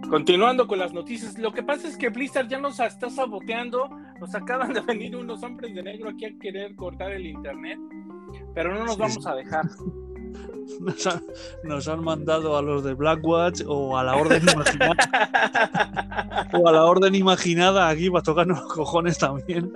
Continuando 0.09 0.67
con 0.67 0.79
las 0.79 0.95
noticias, 0.95 1.39
lo 1.39 1.53
que 1.53 1.63
pasa 1.63 1.87
es 1.87 1.97
que 1.97 2.09
Blizzard 2.09 2.49
ya 2.49 2.59
nos 2.59 2.81
está 2.81 3.11
saboteando, 3.11 3.91
nos 4.19 4.35
acaban 4.35 4.73
de 4.73 4.81
venir 4.81 5.15
unos 5.15 5.43
hombres 5.43 5.75
de 5.75 5.83
negro 5.83 6.09
aquí 6.09 6.25
a 6.25 6.39
querer 6.39 6.75
cortar 6.77 7.13
el 7.13 7.27
internet, 7.27 7.79
pero 8.55 8.75
no 8.75 8.85
nos 8.85 8.97
vamos 8.97 9.27
a 9.27 9.35
dejar. 9.35 9.67
Nos 11.65 11.89
han, 11.89 12.05
mandado 12.05 12.57
a 12.57 12.63
los 12.63 12.85
de 12.85 12.95
Blackwatch 12.95 13.63
o 13.67 13.99
a 13.99 14.05
la 14.05 14.17
orden 14.17 14.43
imaginada. 14.43 16.49
o 16.53 16.69
a 16.69 16.73
la 16.73 16.85
orden 16.85 17.15
imaginada 17.15 17.89
aquí 17.89 18.11
para 18.11 18.23
tocarnos 18.23 18.61
los 18.61 18.75
cojones 18.75 19.19
también. 19.19 19.73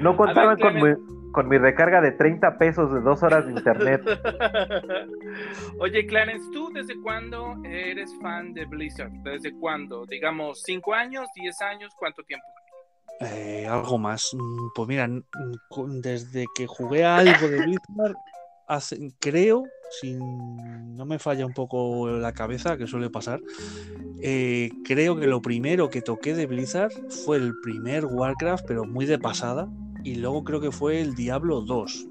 No 0.00 0.16
contaban 0.16 0.58
con 0.58 0.74
mi, 0.74 1.32
con 1.32 1.48
mi 1.48 1.58
recarga 1.58 2.00
de 2.00 2.12
30 2.12 2.58
pesos 2.58 2.92
de 2.92 3.00
dos 3.00 3.22
horas 3.22 3.46
de 3.46 3.52
internet. 3.52 4.02
Oye, 5.78 6.06
Clarence, 6.06 6.46
¿tú 6.52 6.70
desde 6.72 7.00
cuándo 7.00 7.56
eres 7.64 8.10
fan 8.20 8.54
de 8.54 8.64
Blizzard? 8.66 9.12
¿Desde 9.22 9.52
cuándo? 9.52 10.06
Digamos, 10.06 10.62
¿cinco 10.62 10.94
años, 10.94 11.26
diez 11.34 11.60
años? 11.60 11.92
¿Cuánto 11.98 12.22
tiempo? 12.22 12.46
Eh, 13.20 13.66
algo 13.68 13.98
más. 13.98 14.30
Mm, 14.32 14.68
pues 14.74 14.88
mira, 14.88 15.08
desde 15.88 16.46
que 16.54 16.66
jugué 16.66 17.04
algo 17.04 17.48
de 17.48 17.62
Blizzard, 17.62 18.14
creo, 19.18 19.64
si 19.90 20.14
no 20.14 21.04
me 21.04 21.18
falla 21.18 21.46
un 21.46 21.52
poco 21.52 22.08
la 22.08 22.32
cabeza, 22.32 22.76
que 22.76 22.86
suele 22.86 23.10
pasar, 23.10 23.40
eh, 24.20 24.70
creo 24.84 25.18
que 25.18 25.26
lo 25.26 25.40
primero 25.40 25.90
que 25.90 26.02
toqué 26.02 26.34
de 26.34 26.46
Blizzard 26.46 26.92
fue 27.24 27.36
el 27.36 27.54
primer 27.62 28.04
Warcraft, 28.04 28.64
pero 28.66 28.84
muy 28.84 29.06
de 29.06 29.18
pasada, 29.18 29.68
y 30.04 30.16
luego 30.16 30.44
creo 30.44 30.60
que 30.60 30.72
fue 30.72 31.00
el 31.00 31.14
Diablo 31.14 31.60
2. 31.60 32.06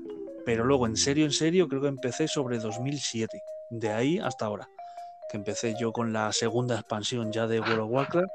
Pero 0.46 0.64
luego, 0.64 0.88
en 0.88 0.96
serio, 0.96 1.26
en 1.26 1.32
serio, 1.32 1.68
creo 1.68 1.82
que 1.82 1.88
empecé 1.90 2.28
sobre 2.28 2.58
2007. 2.60 3.42
De 3.70 3.92
ahí 3.92 4.20
hasta 4.20 4.46
ahora. 4.46 4.70
Que 5.30 5.38
empecé 5.38 5.76
yo 5.78 5.92
con 5.92 6.14
la 6.14 6.32
segunda 6.32 6.76
expansión 6.76 7.34
ya 7.34 7.48
de 7.48 7.60
World 7.60 7.80
of 7.80 7.92
Warcraft. 7.92 8.34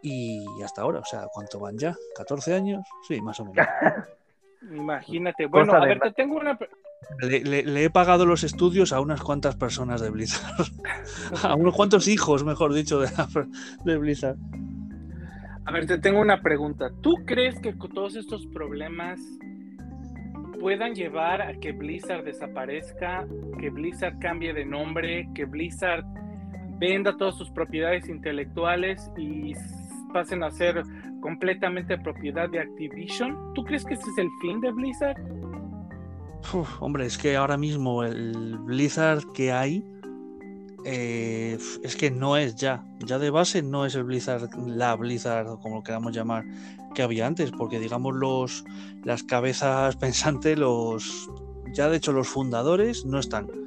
Y 0.00 0.46
hasta 0.64 0.82
ahora, 0.82 1.00
o 1.00 1.04
sea, 1.04 1.26
¿cuánto 1.30 1.58
van 1.58 1.76
ya? 1.76 1.94
¿14 2.16 2.54
años? 2.54 2.86
Sí, 3.06 3.20
más 3.20 3.38
o 3.40 3.44
menos. 3.44 3.66
Imagínate. 4.72 5.46
Bueno, 5.46 5.74
a 5.74 5.84
ver, 5.84 6.00
te 6.00 6.12
tengo 6.12 6.36
una. 6.36 6.58
Le, 7.20 7.84
he 7.84 7.90
pagado 7.90 8.26
los 8.26 8.44
estudios 8.44 8.92
a 8.92 9.00
unas 9.00 9.20
cuantas 9.22 9.56
personas 9.56 10.00
de 10.00 10.10
Blizzard. 10.10 10.66
a 11.42 11.54
unos 11.54 11.74
cuantos 11.74 12.06
hijos, 12.06 12.44
mejor 12.44 12.72
dicho, 12.72 13.00
de, 13.00 13.98
Blizzard. 13.98 14.36
A 15.64 15.72
ver, 15.72 15.86
te 15.86 15.98
tengo 15.98 16.20
una 16.20 16.40
pregunta. 16.40 16.90
¿Tú 17.00 17.14
crees 17.26 17.58
que 17.60 17.72
todos 17.72 18.16
estos 18.16 18.46
problemas 18.46 19.20
puedan 20.60 20.94
llevar 20.94 21.42
a 21.42 21.54
que 21.54 21.72
Blizzard 21.72 22.24
desaparezca, 22.24 23.26
que 23.58 23.70
Blizzard 23.70 24.18
cambie 24.18 24.52
de 24.52 24.64
nombre, 24.64 25.28
que 25.34 25.44
Blizzard 25.44 26.04
venda 26.78 27.16
todas 27.16 27.36
sus 27.36 27.50
propiedades 27.50 28.08
intelectuales 28.08 29.10
y 29.16 29.54
pasen 30.12 30.42
a 30.42 30.50
ser 30.50 30.82
completamente 31.20 31.98
propiedad 31.98 32.48
de 32.48 32.60
Activision? 32.60 33.54
¿Tú 33.54 33.64
crees 33.64 33.84
que 33.84 33.94
ese 33.94 34.08
es 34.10 34.18
el 34.18 34.28
fin 34.40 34.60
de 34.60 34.70
Blizzard? 34.72 35.16
Hombre, 36.80 37.06
es 37.06 37.18
que 37.18 37.36
ahora 37.36 37.56
mismo 37.56 38.04
el 38.04 38.58
Blizzard 38.58 39.24
que 39.32 39.52
hay 39.52 39.84
eh, 40.84 41.58
es 41.82 41.96
que 41.96 42.10
no 42.10 42.36
es 42.36 42.54
ya, 42.54 42.86
ya 43.00 43.18
de 43.18 43.30
base 43.30 43.62
no 43.62 43.84
es 43.84 43.94
el 43.94 44.04
Blizzard, 44.04 44.48
la 44.66 44.94
Blizzard, 44.96 45.58
como 45.60 45.76
lo 45.76 45.82
queramos 45.82 46.12
llamar, 46.14 46.44
que 46.94 47.02
había 47.02 47.26
antes, 47.26 47.50
porque 47.50 47.78
digamos 47.78 48.14
los 48.14 48.64
las 49.04 49.22
cabezas 49.22 49.96
pensantes, 49.98 50.58
los 50.58 51.28
ya 51.74 51.88
de 51.88 51.96
hecho 51.98 52.12
los 52.12 52.28
fundadores 52.28 53.04
no 53.04 53.18
están. 53.18 53.57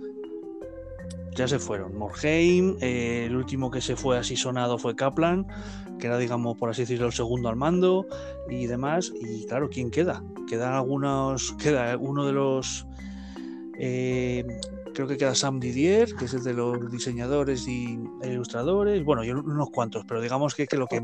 Ya 1.35 1.47
se 1.47 1.59
fueron. 1.59 1.95
Morheim, 1.95 2.77
eh, 2.81 3.25
el 3.25 3.35
último 3.35 3.71
que 3.71 3.81
se 3.81 3.95
fue 3.95 4.17
así 4.17 4.35
sonado 4.35 4.77
fue 4.77 4.95
Kaplan, 4.95 5.47
que 5.97 6.07
era, 6.07 6.17
digamos, 6.17 6.57
por 6.57 6.69
así 6.69 6.81
decirlo, 6.81 7.07
el 7.07 7.13
segundo 7.13 7.49
al 7.49 7.55
mando 7.55 8.05
y 8.49 8.67
demás. 8.67 9.11
Y 9.15 9.45
claro, 9.45 9.69
¿quién 9.69 9.91
queda? 9.91 10.23
Quedan 10.47 10.73
algunos, 10.73 11.53
queda 11.61 11.95
uno 11.97 12.25
de 12.25 12.33
los 12.33 12.85
eh, 13.79 14.45
creo 14.93 15.07
que 15.07 15.17
queda 15.17 15.35
Sam 15.35 15.59
Didier, 15.59 16.13
que 16.15 16.25
es 16.25 16.33
el 16.33 16.43
de 16.43 16.53
los 16.53 16.91
diseñadores 16.91 17.67
y 17.67 17.99
ilustradores, 18.23 19.03
bueno, 19.03 19.23
y 19.23 19.31
unos 19.31 19.69
cuantos, 19.69 20.05
pero 20.07 20.21
digamos 20.21 20.53
que, 20.53 20.67
que 20.67 20.77
lo 20.77 20.87
que, 20.87 21.01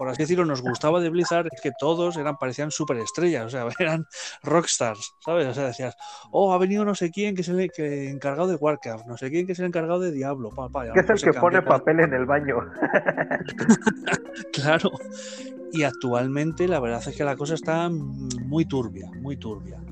por 0.00 0.08
así 0.08 0.22
decirlo, 0.22 0.46
nos 0.46 0.62
gustaba 0.62 0.98
de 0.98 1.10
Blizzard 1.10 1.48
es 1.52 1.60
que 1.60 1.72
todos 1.78 2.16
eran, 2.16 2.38
parecían 2.38 2.70
superestrellas, 2.70 3.44
o 3.44 3.50
sea, 3.50 3.66
eran 3.78 4.06
rockstars, 4.42 5.12
¿sabes? 5.22 5.46
O 5.46 5.52
sea, 5.52 5.66
decías, 5.66 5.94
oh, 6.30 6.54
ha 6.54 6.56
venido 6.56 6.86
no 6.86 6.94
sé 6.94 7.10
quién 7.10 7.34
que 7.34 7.42
es 7.42 7.48
el 7.50 7.70
que, 7.70 8.08
encargado 8.08 8.48
de 8.48 8.54
Warcraft, 8.54 9.04
no 9.04 9.18
sé 9.18 9.28
quién 9.28 9.44
que 9.44 9.52
es 9.52 9.58
el 9.58 9.66
encargado 9.66 10.00
de 10.00 10.10
Diablo, 10.10 10.48
papá. 10.56 10.90
¿Qué 10.94 11.00
es 11.00 11.10
el 11.10 11.20
que 11.20 11.38
pone 11.38 11.60
papel 11.60 12.00
en 12.00 12.14
el 12.14 12.24
baño? 12.24 12.60
claro. 14.54 14.90
Y 15.70 15.82
actualmente 15.82 16.66
la 16.66 16.80
verdad 16.80 17.06
es 17.06 17.14
que 17.14 17.22
la 17.22 17.36
cosa 17.36 17.52
está 17.52 17.90
muy 17.90 18.64
turbia, 18.64 19.10
muy 19.20 19.36
turbia. 19.36 19.82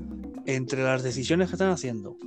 Entre 0.47 0.81
las 0.81 1.03
decisiones 1.03 1.49
que 1.49 1.53
están 1.53 1.69
haciendo, 1.69 2.17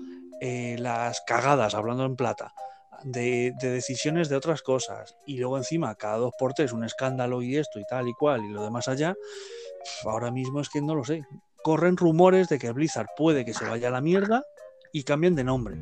eh, 0.41 0.77
las 0.79 1.21
cagadas, 1.27 1.75
hablando 1.75 2.05
en 2.05 2.15
plata, 2.15 2.55
de, 3.04 3.52
decisiones 3.61 4.28
de 4.28 4.37
otras 4.37 4.62
cosas, 4.62 5.16
y 5.26 5.38
luego 5.38 5.59
encima 5.59 5.94
cada 5.94 6.16
dos 6.16 6.32
por 6.38 6.54
tres 6.54 6.73
un 6.73 6.85
escándalo 6.85 7.42
y 7.42 7.56
esto 7.56 7.78
y 7.78 7.85
tal 7.85 8.09
y 8.09 8.14
cual 8.14 8.44
y 8.44 8.49
lo 8.49 8.62
demás 8.62 8.88
allá, 8.88 9.14
ahora 10.04 10.30
mismo 10.30 10.61
es 10.61 10.68
que 10.68 10.80
no 10.80 10.94
lo 10.94 11.04
sé. 11.04 11.25
Corren 11.62 11.97
rumores 11.97 12.49
de 12.49 12.59
que 12.59 12.73
Blizzard 12.73 13.06
puede 13.16 13.44
que 13.44 13.54
se 13.54 13.64
vaya 13.64 13.88
a 13.88 13.92
la 13.92 14.00
mierda 14.00 14.44
y 14.92 15.04
cambien 15.04 15.35
de 15.35 15.44
nombre. 15.44 15.76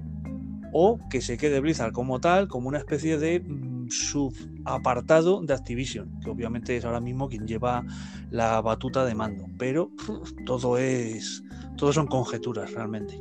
O 0.72 0.98
que 1.10 1.20
se 1.20 1.36
quede 1.36 1.60
Blizzard 1.60 1.92
como 1.92 2.20
tal, 2.20 2.46
como 2.46 2.68
una 2.68 2.78
especie 2.78 3.18
de 3.18 3.40
mm, 3.40 3.88
subapartado 3.90 5.42
de 5.42 5.54
Activision, 5.54 6.20
que 6.20 6.30
obviamente 6.30 6.76
es 6.76 6.84
ahora 6.84 7.00
mismo 7.00 7.28
quien 7.28 7.46
lleva 7.46 7.84
la 8.30 8.60
batuta 8.60 9.04
de 9.04 9.14
mando. 9.14 9.46
Pero 9.58 9.90
todo 10.46 10.78
es. 10.78 11.42
Todo 11.76 11.92
son 11.92 12.06
conjeturas 12.06 12.72
realmente. 12.72 13.18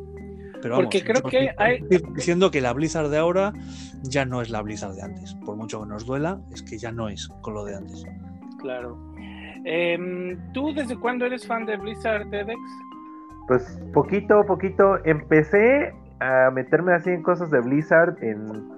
Pero 0.62 0.75
Porque 0.75 1.04
creo 1.04 1.22
que 1.24 1.51
hay... 1.58 1.80
diciendo 2.13 2.51
que 2.51 2.62
la 2.62 2.74
Blizzard 2.74 3.10
de 3.10 3.18
ahora 3.18 3.54
ya 4.04 4.25
no 4.25 4.42
es 4.42 4.50
la 4.50 4.62
Blizzard 4.62 4.94
de 4.94 5.01
antes. 5.01 5.36
Por 5.46 5.56
mucho 5.56 5.82
que 5.82 5.88
nos 5.88 6.06
duela, 6.06 6.39
es 6.51 6.62
que 6.62 6.78
ya 6.78 6.92
no 6.92 7.08
es 7.08 7.28
con 7.42 7.54
lo 7.54 7.63
de 7.66 7.75
antes. 7.75 8.04
Claro. 8.60 8.98
Em, 9.66 10.38
¿Tú 10.54 10.74
desde 10.74 10.98
cuándo 10.98 11.25
eres 11.25 11.46
fan 11.46 11.66
de 11.66 11.78
Blizzard, 11.78 12.30
TEDx? 12.30 12.60
Pues 13.48 13.80
poquito, 13.94 14.46
poquito. 14.46 14.98
Empecé 15.06 15.94
a 16.20 16.51
meterme 16.51 16.94
así 16.94 17.10
en 17.10 17.24
cosas 17.24 17.50
de 17.51 17.62
Blizzard 17.62 18.22
en 18.22 18.70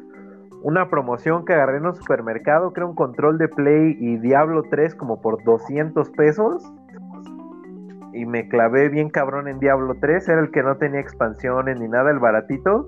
una 0.63 0.89
promoción 0.89 1.43
que 1.45 1.53
agarré 1.53 1.77
en 1.77 1.87
un 1.87 1.95
supermercado, 1.95 2.71
creo 2.71 2.89
un 2.89 2.95
control 2.95 3.37
de 3.37 3.47
Play 3.47 3.97
y 3.99 4.17
Diablo 4.17 4.63
3 4.69 4.93
como 4.95 5.19
por 5.19 5.43
200 5.43 6.09
pesos 6.11 6.63
y 8.13 8.25
me 8.25 8.47
clavé 8.47 8.89
bien 8.89 9.09
cabrón 9.09 9.47
en 9.47 9.59
Diablo 9.59 9.95
3. 9.99 10.27
Era 10.29 10.41
el 10.41 10.51
que 10.51 10.63
no 10.63 10.77
tenía 10.77 10.99
expansiones 10.99 11.79
ni 11.79 11.87
nada, 11.87 12.11
el 12.11 12.19
baratito. 12.19 12.87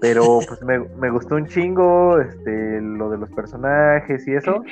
Pero 0.00 0.40
pues 0.48 0.62
me, 0.62 1.10
gustó 1.10 1.36
un 1.36 1.46
chingo 1.46 2.18
este, 2.18 2.80
lo 2.80 3.10
de 3.10 3.18
los 3.18 3.30
personajes 3.30 4.26
y 4.26 4.34
eso. 4.34 4.62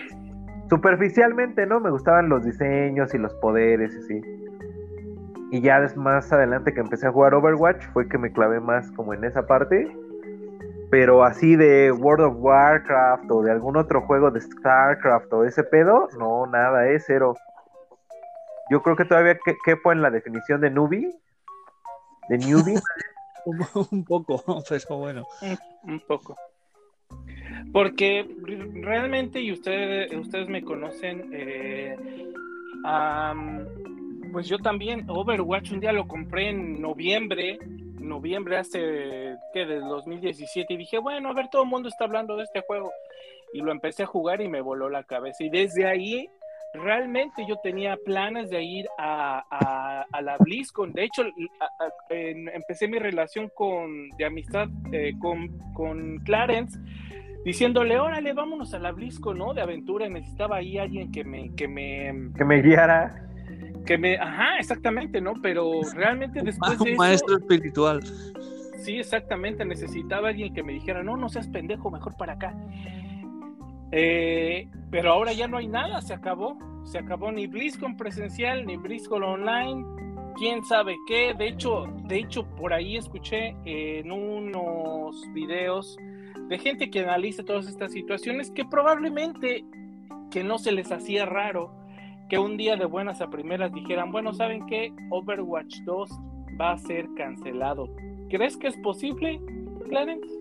Superficialmente, 0.69 1.67
¿no? 1.67 1.81
Me 1.81 1.91
gustaban 1.91 2.29
los 2.29 2.45
diseños 2.45 3.15
y 3.15 3.19
los 3.19 3.35
poderes 3.35 3.95
y 3.95 3.99
así. 3.99 4.21
Y 5.53 5.61
ya 5.63 5.85
más 5.97 6.33
adelante 6.33 6.73
que 6.73 6.81
empecé 6.81 7.09
a 7.09 7.13
jugar 7.13 7.35
Overwatch 7.35 7.85
fue 7.93 8.09
que 8.09 8.19
me 8.19 8.31
clavé 8.31 8.61
más 8.61 8.91
como 8.93 9.15
en 9.15 9.25
esa 9.25 9.47
parte. 9.47 9.93
Pero 10.91 11.25
así 11.25 11.55
de 11.55 11.93
World 11.93 12.25
of 12.25 12.37
Warcraft 12.39 13.31
o 13.31 13.43
de 13.43 13.53
algún 13.53 13.77
otro 13.77 14.01
juego 14.03 14.31
de 14.31 14.41
StarCraft 14.41 15.33
o 15.33 15.45
ese 15.45 15.63
pedo, 15.63 16.09
no, 16.19 16.47
nada, 16.47 16.89
es 16.89 17.05
cero. 17.07 17.35
Yo 18.71 18.83
creo 18.83 18.97
que 18.97 19.05
todavía 19.05 19.39
quepo 19.65 19.93
en 19.93 20.01
la 20.01 20.11
definición 20.11 20.61
de 20.61 20.71
newbie. 20.71 21.11
De 22.29 22.39
newbie. 22.39 22.81
un 23.91 24.05
poco, 24.05 24.43
pero 24.69 24.97
bueno. 24.97 25.27
Un, 25.83 26.01
poco. 26.01 26.37
Porque 27.73 28.27
realmente, 28.75 29.41
y 29.41 29.53
ustedes, 29.53 30.13
ustedes 30.15 30.49
me 30.49 30.63
conocen, 30.63 31.31
eh, 31.33 31.97
pues 34.33 34.47
yo 34.47 34.59
también, 34.59 35.09
Overwatch 35.09 35.73
un 35.73 35.81
día 35.81 35.93
lo 35.93 36.07
compré 36.07 36.51
en 36.51 36.81
noviembre, 36.81 37.59
noviembre 37.99 38.59
hace, 38.59 39.37
¿qué? 39.53 39.67
Del 39.67 39.83
2017, 39.83 40.75
y 40.75 40.77
dije, 40.77 40.99
bueno, 40.99 41.31
a 41.31 41.35
ver, 41.35 41.49
todo 41.49 41.63
el 41.63 41.69
mundo 41.69 41.89
está 41.89 42.05
hablando 42.05 42.37
de 42.37 42.45
este 42.45 42.61
juego. 42.61 42.91
Y 43.53 43.63
lo 43.63 43.73
empecé 43.73 44.05
a 44.05 44.07
jugar 44.07 44.41
y 44.41 44.49
me 44.49 44.61
voló 44.61 44.89
la 44.89 45.03
cabeza. 45.03 45.43
Y 45.43 45.51
desde 45.51 45.87
ahí 45.87 46.31
realmente 46.75 47.45
yo 47.49 47.57
tenía 47.63 47.97
planes 48.05 48.51
de 48.51 48.63
ir 48.63 48.87
a, 48.99 50.07
la 50.23 50.37
BlizzCon. 50.39 50.93
De 50.93 51.05
hecho, 51.05 51.25
empecé 52.09 52.89
mi 52.89 52.99
relación 52.99 53.51
con, 53.55 54.09
de 54.11 54.25
amistad 54.25 54.69
eh, 54.93 55.13
con, 55.19 55.49
con, 55.75 56.19
Clarence 56.19 56.79
diciéndole, 57.45 57.99
órale, 57.99 58.33
vámonos 58.33 58.75
a 58.75 58.79
la 58.79 58.93
BlizzCon, 58.93 59.39
¿no? 59.39 59.55
De 59.55 59.63
aventura. 59.63 60.09
Necesitaba 60.09 60.57
ahí 60.57 60.79
alguien 60.79 61.11
que 61.11 61.25
me... 61.25 61.55
Que 61.55 61.67
me, 61.67 62.31
que 62.37 62.45
me 62.45 62.63
guiara. 62.63 63.27
Que 63.87 63.97
me... 63.97 64.17
Ajá, 64.17 64.59
exactamente, 64.59 65.21
¿no? 65.21 65.35
Pero 65.43 65.81
realmente 65.95 66.43
después 66.43 66.79
de 66.79 66.93
Un 66.93 66.97
maestro 66.97 67.39
espiritual. 67.39 68.03
Sí, 68.79 68.99
exactamente. 68.99 69.65
Necesitaba 69.65 70.29
alguien 70.29 70.53
que 70.55 70.63
me 70.63 70.73
dijera, 70.73 71.03
no, 71.03 71.17
no 71.17 71.29
seas 71.29 71.49
pendejo, 71.49 71.91
mejor 71.91 72.17
para 72.17 72.35
acá. 72.35 72.55
Eh, 73.93 74.69
pero 74.91 75.13
ahora 75.13 75.33
ya 75.33 75.49
no 75.49 75.57
hay 75.57 75.69
nada, 75.69 76.01
se 76.01 76.15
acabó. 76.15 76.57
Se 76.85 76.99
acabó 76.99 77.31
ni 77.31 77.47
BlizzCon 77.47 77.97
presencial, 77.97 78.67
ni 78.67 78.77
BlizzCon 78.77 79.23
online, 79.23 79.85
quién 80.37 80.65
sabe 80.65 80.97
qué. 81.07 81.35
De 81.35 81.49
hecho, 81.49 81.87
de 82.05 82.19
hecho, 82.19 82.45
por 82.57 82.73
ahí 82.73 82.97
escuché 82.97 83.55
en 83.65 84.11
unos 84.11 85.23
videos 85.35 85.97
de 86.49 86.59
gente 86.59 86.91
que 86.91 87.01
analiza 87.01 87.45
todas 87.45 87.69
estas 87.69 87.93
situaciones 87.93 88.51
que 88.51 88.65
probablemente 88.65 89.65
que 90.31 90.43
no 90.43 90.59
se 90.59 90.73
les 90.73 90.91
hacía 90.91 91.27
raro 91.27 91.71
que 92.29 92.39
un 92.39 92.57
día 92.57 92.77
de 92.77 92.87
buenas 92.87 93.21
a 93.21 93.29
primeras 93.29 93.73
dijeran, 93.73 94.13
bueno, 94.13 94.33
¿saben 94.33 94.65
qué? 94.67 94.93
Overwatch 95.11 95.81
2 95.85 96.11
va 96.61 96.73
a 96.73 96.79
ser 96.79 97.09
cancelado. 97.17 97.93
¿Crees 98.29 98.57
que 98.57 98.69
es 98.69 98.77
posible, 98.79 99.41
Clarence? 99.89 100.40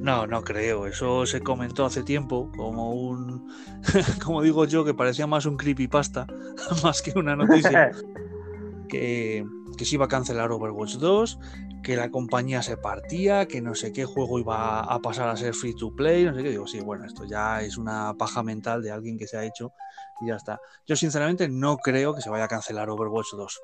No, 0.00 0.26
no 0.26 0.42
creo. 0.42 0.86
Eso 0.86 1.26
se 1.26 1.40
comentó 1.40 1.84
hace 1.84 2.02
tiempo 2.02 2.50
como 2.56 2.92
un, 2.92 3.48
como 4.24 4.42
digo 4.42 4.64
yo, 4.64 4.84
que 4.84 4.94
parecía 4.94 5.26
más 5.26 5.46
un 5.46 5.56
creepypasta, 5.56 6.26
más 6.82 7.02
que 7.02 7.12
una 7.18 7.36
noticia. 7.36 7.92
que, 8.88 9.44
que 9.76 9.84
se 9.84 9.94
iba 9.96 10.04
a 10.04 10.08
cancelar 10.08 10.52
Overwatch 10.52 10.94
2, 10.94 11.38
que 11.82 11.96
la 11.96 12.10
compañía 12.10 12.62
se 12.62 12.76
partía, 12.76 13.46
que 13.46 13.60
no 13.60 13.74
sé 13.74 13.92
qué 13.92 14.04
juego 14.04 14.38
iba 14.38 14.80
a 14.80 14.98
pasar 15.00 15.28
a 15.28 15.36
ser 15.36 15.54
free 15.54 15.74
to 15.74 15.94
play, 15.94 16.24
no 16.24 16.34
sé 16.34 16.42
qué. 16.42 16.50
Digo, 16.50 16.66
sí, 16.66 16.80
bueno, 16.80 17.04
esto 17.04 17.24
ya 17.24 17.62
es 17.62 17.76
una 17.76 18.14
paja 18.14 18.42
mental 18.42 18.82
de 18.82 18.90
alguien 18.90 19.18
que 19.18 19.26
se 19.26 19.36
ha 19.36 19.44
hecho 19.44 19.72
y 20.20 20.28
ya 20.28 20.36
está. 20.36 20.60
Yo 20.86 20.96
sinceramente 20.96 21.48
no 21.48 21.76
creo 21.78 22.14
que 22.14 22.22
se 22.22 22.30
vaya 22.30 22.44
a 22.44 22.48
cancelar 22.48 22.90
Overwatch 22.90 23.32
2. 23.36 23.60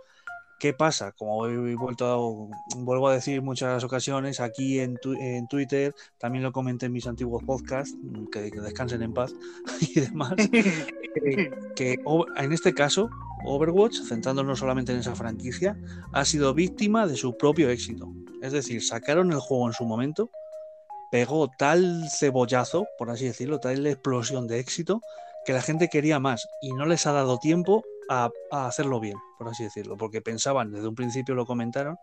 ¿Qué 0.63 0.73
pasa? 0.73 1.11
Como 1.11 1.49
he 1.49 1.75
vuelto 1.75 2.49
vuelvo 2.77 3.09
a 3.09 3.15
decir 3.15 3.43
muchas 3.43 3.83
ocasiones, 3.83 4.39
aquí 4.39 4.79
en, 4.79 4.97
en, 5.19 5.49
Twitter, 5.49 5.93
también 6.19 6.45
lo 6.45 6.53
comenté 6.53 6.87
en 6.87 6.93
mis 6.93 7.09
antiguos 7.09 7.43
podcasts, 7.43 7.97
que, 8.31 8.49
descansen 8.49 9.03
en 9.03 9.13
paz 9.13 9.35
y 9.81 9.99
demás, 9.99 10.35
que, 11.75 11.99
en 12.37 12.53
este 12.53 12.73
caso, 12.75 13.11
Overwatch, 13.45 14.03
centrándonos 14.05 14.61
solamente 14.61 14.93
en 14.93 15.01
esa 15.01 15.17
franquicia, 15.17 15.77
ha 16.13 16.25
sido 16.25 16.55
víctima 16.55 17.09
de 17.09 17.17
su 17.17 17.37
propio 17.37 17.69
éxito. 17.69 18.13
Es 18.41 18.53
decir, 18.53 18.85
sacaron 18.85 19.33
el 19.33 19.41
juego 19.41 19.67
en 19.67 19.73
su 19.73 19.85
momento, 19.85 20.31
pegó 21.11 21.51
tal 21.59 22.09
cebollazo, 22.09 22.87
por 22.99 23.11
así 23.11 23.25
decirlo, 23.25 23.59
tal 23.59 23.85
explosión 23.85 24.47
de 24.47 24.61
éxito, 24.61 25.01
que 25.45 25.55
la 25.55 25.61
gente 25.61 25.89
quería 25.89 26.21
más 26.21 26.47
y 26.61 26.73
no 26.73 26.87
les 26.87 27.05
ha 27.09 27.11
dado 27.11 27.41
tiempo 27.41 27.83
a, 28.13 28.31
hacerlo 28.67 29.01
bien, 29.01 29.17
por 29.39 29.49
así 29.49 29.65
decirlo, 29.65 29.97
porque 29.97 30.21
pensaban, 30.21 30.71
desde 30.73 30.89
un 30.89 30.95
principio 30.95 31.35
lo 31.35 31.47
comentaron, 31.47 31.97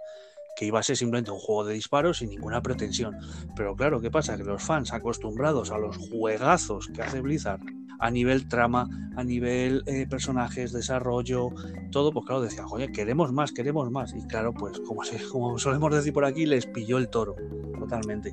que 0.55 0.65
iba 0.65 0.79
a 0.79 0.83
ser 0.83 0.97
simplemente 0.97 1.31
un 1.31 1.39
juego 1.39 1.65
de 1.65 1.73
disparos 1.73 2.17
sin 2.17 2.29
ninguna 2.29 2.61
pretensión. 2.61 3.17
Pero 3.55 3.75
claro, 3.75 4.01
¿qué 4.01 4.11
pasa? 4.11 4.35
Que 4.35 4.43
los 4.43 4.61
fans 4.61 4.91
acostumbrados 4.91 5.71
a 5.71 5.77
los 5.77 5.97
juegazos 5.97 6.89
que 6.93 7.01
hace 7.01 7.21
Blizzard 7.21 7.61
a 7.99 8.09
nivel 8.09 8.47
trama, 8.47 8.87
a 9.15 9.23
nivel 9.23 9.83
eh, 9.85 10.07
personajes, 10.09 10.71
desarrollo, 10.71 11.49
todo, 11.91 12.11
pues 12.11 12.25
claro, 12.25 12.41
decían, 12.41 12.65
oye, 12.71 12.91
queremos 12.91 13.31
más, 13.33 13.51
queremos 13.51 13.91
más. 13.91 14.13
Y 14.15 14.25
claro, 14.25 14.53
pues 14.53 14.79
como, 14.79 15.01
como 15.31 15.59
solemos 15.59 15.93
decir 15.93 16.13
por 16.13 16.25
aquí, 16.25 16.45
les 16.45 16.65
pilló 16.65 16.97
el 16.97 17.09
toro, 17.09 17.35
totalmente. 17.77 18.31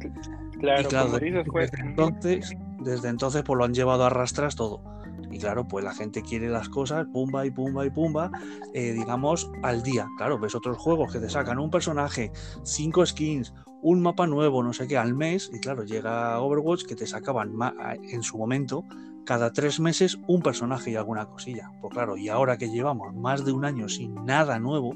Claro, 0.60 0.82
y 0.82 0.84
claro 0.84 1.18
desde, 1.18 1.80
entonces, 1.80 2.56
desde 2.78 3.08
entonces, 3.08 3.42
pues 3.42 3.58
lo 3.58 3.64
han 3.64 3.74
llevado 3.74 4.04
a 4.04 4.06
arrastras 4.06 4.54
todo. 4.54 4.82
Y 5.30 5.38
claro, 5.38 5.66
pues 5.66 5.84
la 5.84 5.94
gente 5.94 6.22
quiere 6.22 6.48
las 6.48 6.68
cosas, 6.68 7.06
pumba 7.12 7.46
y 7.46 7.50
pumba 7.50 7.84
y 7.86 7.90
pumba, 7.90 8.30
eh, 8.74 8.92
digamos, 8.92 9.50
al 9.62 9.82
día. 9.82 10.08
Claro, 10.16 10.38
ves 10.38 10.54
otros 10.54 10.78
juegos 10.78 11.12
que 11.12 11.18
te 11.18 11.28
sacan 11.28 11.58
un 11.58 11.70
personaje, 11.70 12.32
cinco 12.62 13.04
skins, 13.04 13.52
un 13.82 14.00
mapa 14.00 14.26
nuevo, 14.26 14.62
no 14.62 14.72
sé 14.72 14.86
qué, 14.86 14.96
al 14.96 15.14
mes. 15.14 15.50
Y 15.52 15.60
claro, 15.60 15.84
llega 15.84 16.40
Overwatch 16.40 16.84
que 16.84 16.96
te 16.96 17.06
sacaban 17.06 17.54
en 18.02 18.22
su 18.22 18.38
momento 18.38 18.84
cada 19.26 19.52
tres 19.52 19.80
meses 19.80 20.18
un 20.26 20.40
personaje 20.40 20.92
y 20.92 20.96
alguna 20.96 21.26
cosilla. 21.26 21.70
Pues 21.80 21.92
claro, 21.92 22.16
y 22.16 22.28
ahora 22.28 22.56
que 22.56 22.70
llevamos 22.70 23.14
más 23.14 23.44
de 23.44 23.52
un 23.52 23.64
año 23.64 23.88
sin 23.88 24.14
nada 24.24 24.58
nuevo, 24.58 24.94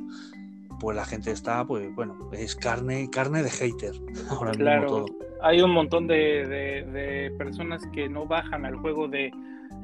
pues 0.81 0.97
la 0.97 1.05
gente 1.05 1.31
está, 1.31 1.65
pues 1.67 1.95
bueno, 1.95 2.31
es 2.33 2.57
carne, 2.57 3.11
carne 3.11 3.43
de 3.43 3.51
hater. 3.51 3.93
Ahora 4.31 4.53
claro, 4.53 4.83
mismo 4.83 5.05
todo. 5.05 5.17
hay 5.43 5.61
un 5.61 5.73
montón 5.73 6.07
de, 6.07 6.47
de, 6.47 7.31
personas 7.37 7.87
que 7.93 8.09
no 8.09 8.27
bajan 8.27 8.65
al 8.65 8.77
juego 8.77 9.07
de 9.07 9.31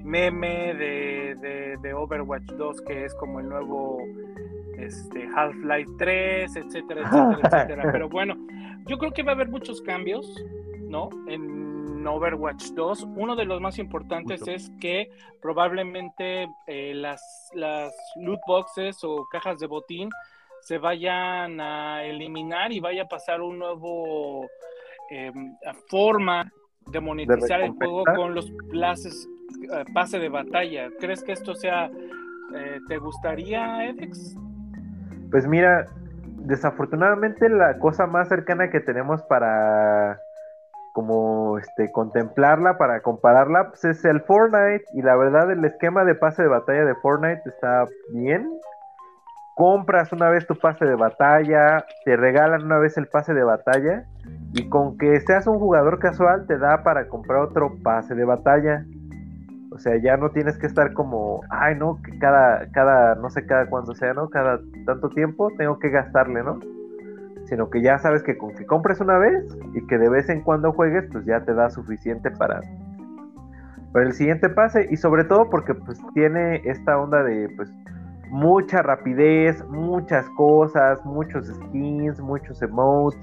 meme 0.06 0.72
de, 0.74 1.76
de, 1.82 1.94
Overwatch 1.94 2.44
2, 2.44 2.80
que 2.82 3.04
es 3.04 3.14
como 3.16 3.40
el 3.40 3.48
nuevo 3.48 3.98
este, 4.78 5.28
Half-Life 5.34 5.90
3, 5.98 6.56
etcétera, 6.56 7.00
etcétera, 7.02 7.38
etcétera. 7.42 7.92
Pero 7.92 8.08
bueno, 8.08 8.36
yo 8.86 8.98
creo 8.98 9.10
que 9.10 9.24
va 9.24 9.32
a 9.32 9.34
haber 9.34 9.48
muchos 9.48 9.82
cambios, 9.82 10.32
¿no? 10.88 11.08
En 11.26 12.06
Overwatch 12.06 12.70
2. 12.70 13.08
Uno 13.16 13.34
de 13.34 13.44
los 13.44 13.60
más 13.60 13.78
importantes 13.78 14.46
es 14.46 14.70
que 14.80 15.10
probablemente 15.42 16.48
eh, 16.68 16.94
las, 16.94 17.50
las 17.54 17.92
loot 18.16 18.40
boxes 18.46 19.02
o 19.02 19.26
cajas 19.30 19.58
de 19.58 19.66
botín 19.66 20.08
se 20.60 20.78
vayan 20.78 21.60
a 21.60 22.04
eliminar 22.04 22.72
y 22.72 22.78
vaya 22.78 23.02
a 23.02 23.08
pasar 23.08 23.40
un 23.40 23.58
nuevo 23.58 24.46
eh, 25.10 25.32
forma 25.88 26.50
de 26.86 27.00
monetizar 27.00 27.60
el 27.60 27.72
juego 27.72 28.04
con 28.14 28.34
los 28.34 28.52
plazos 28.70 29.28
pase 29.94 30.18
de 30.18 30.28
batalla. 30.28 30.88
¿Crees 31.00 31.22
que 31.22 31.32
esto 31.32 31.54
sea, 31.54 31.86
eh, 32.54 32.80
te 32.88 32.98
gustaría, 32.98 33.86
Edex? 33.86 34.36
Pues 35.30 35.46
mira, 35.46 35.86
desafortunadamente 36.46 37.48
la 37.48 37.78
cosa 37.78 38.06
más 38.06 38.28
cercana 38.28 38.70
que 38.70 38.80
tenemos 38.80 39.22
para 39.24 40.18
como 40.96 41.58
este 41.58 41.92
contemplarla, 41.92 42.78
para 42.78 43.02
compararla, 43.02 43.68
pues 43.68 43.84
es 43.84 44.02
el 44.06 44.22
Fortnite. 44.22 44.84
Y 44.94 45.02
la 45.02 45.14
verdad, 45.14 45.50
el 45.50 45.62
esquema 45.62 46.04
de 46.04 46.14
pase 46.14 46.42
de 46.42 46.48
batalla 46.48 46.86
de 46.86 46.94
Fortnite 46.94 47.42
está 47.44 47.84
bien. 48.14 48.48
Compras 49.56 50.10
una 50.12 50.30
vez 50.30 50.46
tu 50.46 50.54
pase 50.54 50.86
de 50.86 50.94
batalla, 50.94 51.84
te 52.06 52.16
regalan 52.16 52.64
una 52.64 52.78
vez 52.78 52.96
el 52.96 53.08
pase 53.08 53.34
de 53.34 53.42
batalla, 53.42 54.04
y 54.52 54.68
con 54.68 54.96
que 54.96 55.20
seas 55.20 55.46
un 55.46 55.58
jugador 55.58 55.98
casual 55.98 56.46
te 56.46 56.58
da 56.58 56.82
para 56.82 57.08
comprar 57.08 57.40
otro 57.40 57.72
pase 57.82 58.14
de 58.14 58.24
batalla. 58.24 58.84
O 59.76 59.78
sea, 59.78 59.94
ya 59.98 60.16
no 60.16 60.30
tienes 60.30 60.56
que 60.56 60.66
estar 60.66 60.94
como, 60.94 61.42
ay, 61.50 61.74
no, 61.76 62.00
que 62.02 62.18
cada, 62.18 62.66
cada, 62.72 63.14
no 63.16 63.28
sé 63.28 63.44
cada 63.44 63.66
cuándo 63.66 63.94
sea, 63.94 64.14
¿no? 64.14 64.30
Cada 64.30 64.58
tanto 64.86 65.10
tiempo 65.10 65.52
tengo 65.58 65.78
que 65.78 65.90
gastarle, 65.90 66.42
¿no? 66.42 66.60
Sino 67.44 67.68
que 67.68 67.82
ya 67.82 67.98
sabes 67.98 68.22
que 68.22 68.38
con 68.38 68.54
que 68.54 68.64
compres 68.64 69.02
una 69.02 69.18
vez 69.18 69.44
y 69.74 69.86
que 69.86 69.98
de 69.98 70.08
vez 70.08 70.30
en 70.30 70.40
cuando 70.40 70.72
juegues, 70.72 71.04
pues 71.12 71.26
ya 71.26 71.44
te 71.44 71.52
da 71.52 71.68
suficiente 71.68 72.30
para, 72.30 72.62
para 73.92 74.06
el 74.06 74.14
siguiente 74.14 74.48
pase. 74.48 74.88
Y 74.90 74.96
sobre 74.96 75.24
todo 75.24 75.50
porque 75.50 75.74
pues 75.74 76.00
tiene 76.14 76.62
esta 76.64 76.98
onda 76.98 77.22
de, 77.22 77.50
pues, 77.54 77.70
mucha 78.30 78.80
rapidez, 78.80 79.62
muchas 79.68 80.26
cosas, 80.30 81.04
muchos 81.04 81.48
skins, 81.48 82.18
muchos 82.18 82.62
emotes, 82.62 83.20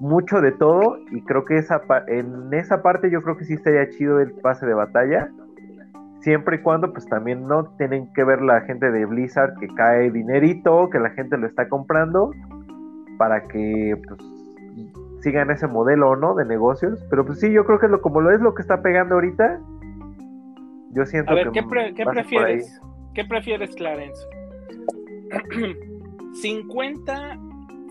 mucho 0.00 0.40
de 0.40 0.52
todo. 0.52 0.96
Y 1.10 1.20
creo 1.24 1.44
que 1.44 1.58
esa 1.58 1.82
en 2.06 2.54
esa 2.54 2.80
parte 2.80 3.10
yo 3.10 3.20
creo 3.20 3.36
que 3.36 3.44
sí 3.44 3.52
estaría 3.52 3.86
chido 3.90 4.18
el 4.20 4.32
pase 4.32 4.64
de 4.64 4.72
batalla 4.72 5.30
siempre 6.24 6.56
y 6.56 6.58
cuando 6.60 6.92
pues 6.92 7.06
también 7.06 7.46
no 7.46 7.66
tienen 7.76 8.10
que 8.14 8.24
ver 8.24 8.40
la 8.40 8.62
gente 8.62 8.90
de 8.90 9.04
Blizzard 9.04 9.54
que 9.60 9.68
cae 9.68 10.10
dinerito, 10.10 10.88
que 10.90 10.98
la 10.98 11.10
gente 11.10 11.36
lo 11.36 11.46
está 11.46 11.68
comprando 11.68 12.32
para 13.18 13.42
que 13.46 13.96
pues 14.08 14.20
sigan 15.20 15.50
ese 15.50 15.66
modelo 15.66 16.10
o 16.10 16.16
no 16.16 16.34
de 16.34 16.44
negocios, 16.46 17.04
pero 17.10 17.24
pues 17.24 17.40
sí, 17.40 17.52
yo 17.52 17.64
creo 17.64 17.78
que 17.78 17.88
lo 17.88 18.00
como 18.00 18.20
lo 18.20 18.30
es 18.30 18.40
lo 18.40 18.54
que 18.54 18.62
está 18.62 18.82
pegando 18.82 19.14
ahorita. 19.14 19.60
Yo 20.92 21.04
siento 21.06 21.32
A 21.32 21.34
ver, 21.34 21.50
¿qué, 21.50 21.62
¿qué 21.94 22.04
prefieres? 22.04 22.80
¿Qué 23.14 23.24
prefieres, 23.24 23.74
Clarence? 23.74 24.20
50 26.34 27.38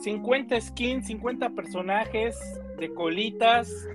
50 0.04 0.60
skins, 0.60 1.08
50 1.08 1.50
personajes 1.52 2.38
de 2.78 2.94
colitas, 2.94 3.88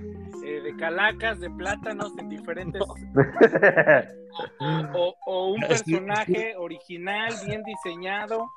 eh, 0.49 0.61
de 0.63 0.77
calacas, 0.77 1.41
de 1.41 1.51
plátanos 1.51 2.17
en 2.19 2.29
diferentes. 2.29 2.83
o, 4.95 5.53
un 5.53 5.61
personaje 5.61 6.55
original, 6.57 7.35
bien 7.45 7.63
diseñado, 7.63 8.51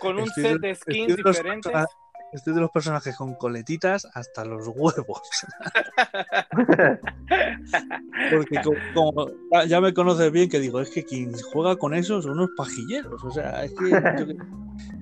con 0.00 0.18
un 0.18 0.28
set 0.28 0.60
de 0.60 0.74
skins 0.74 1.16
diferentes. 1.16 1.72
Estoy 2.32 2.54
de 2.54 2.60
los 2.60 2.70
personajes 2.70 3.14
con 3.16 3.34
coletitas 3.34 4.08
hasta 4.14 4.44
los 4.44 4.66
huevos. 4.68 5.20
Porque 8.30 8.60
como, 8.94 9.30
ya 9.66 9.80
me 9.80 9.92
conoces 9.92 10.32
bien 10.32 10.48
que 10.48 10.58
digo, 10.58 10.80
es 10.80 10.90
que 10.90 11.04
quien 11.04 11.32
juega 11.52 11.76
con 11.76 11.94
esos 11.94 12.24
son 12.24 12.32
unos 12.32 12.50
pajilleros. 12.56 13.22
O 13.22 13.30
sea, 13.30 13.64
es 13.64 13.72
que 13.72 14.36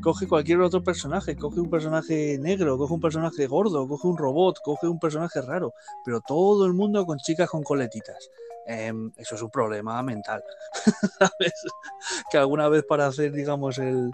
coge 0.03 0.27
cualquier 0.27 0.61
otro 0.61 0.83
personaje, 0.83 1.37
coge 1.37 1.61
un 1.61 1.71
personaje 1.71 2.37
negro, 2.41 2.77
coge 2.77 2.95
un 2.95 3.01
personaje 3.01 3.47
gordo, 3.47 3.87
coge 3.87 4.09
un 4.09 4.19
robot, 4.19 4.59
coge 4.65 4.89
un 4.89 4.99
personaje 4.99 5.41
raro, 5.41 5.73
pero 6.05 6.21
todo 6.21 6.67
el 6.67 6.73
mundo 6.73 7.07
con 7.07 7.19
chicas 7.19 7.49
con 7.49 7.63
coletitas. 7.63 8.31
Em, 8.67 9.11
eso 9.17 9.35
es 9.35 9.43
un 9.43 9.51
problema 9.51 10.03
mental. 10.03 10.43
¿Sabes? 11.19 11.55
Que 12.31 12.39
alguna 12.39 12.69
vez 12.69 12.85
para 12.85 13.07
hacer, 13.07 13.33
digamos, 13.33 13.79
el, 13.79 14.11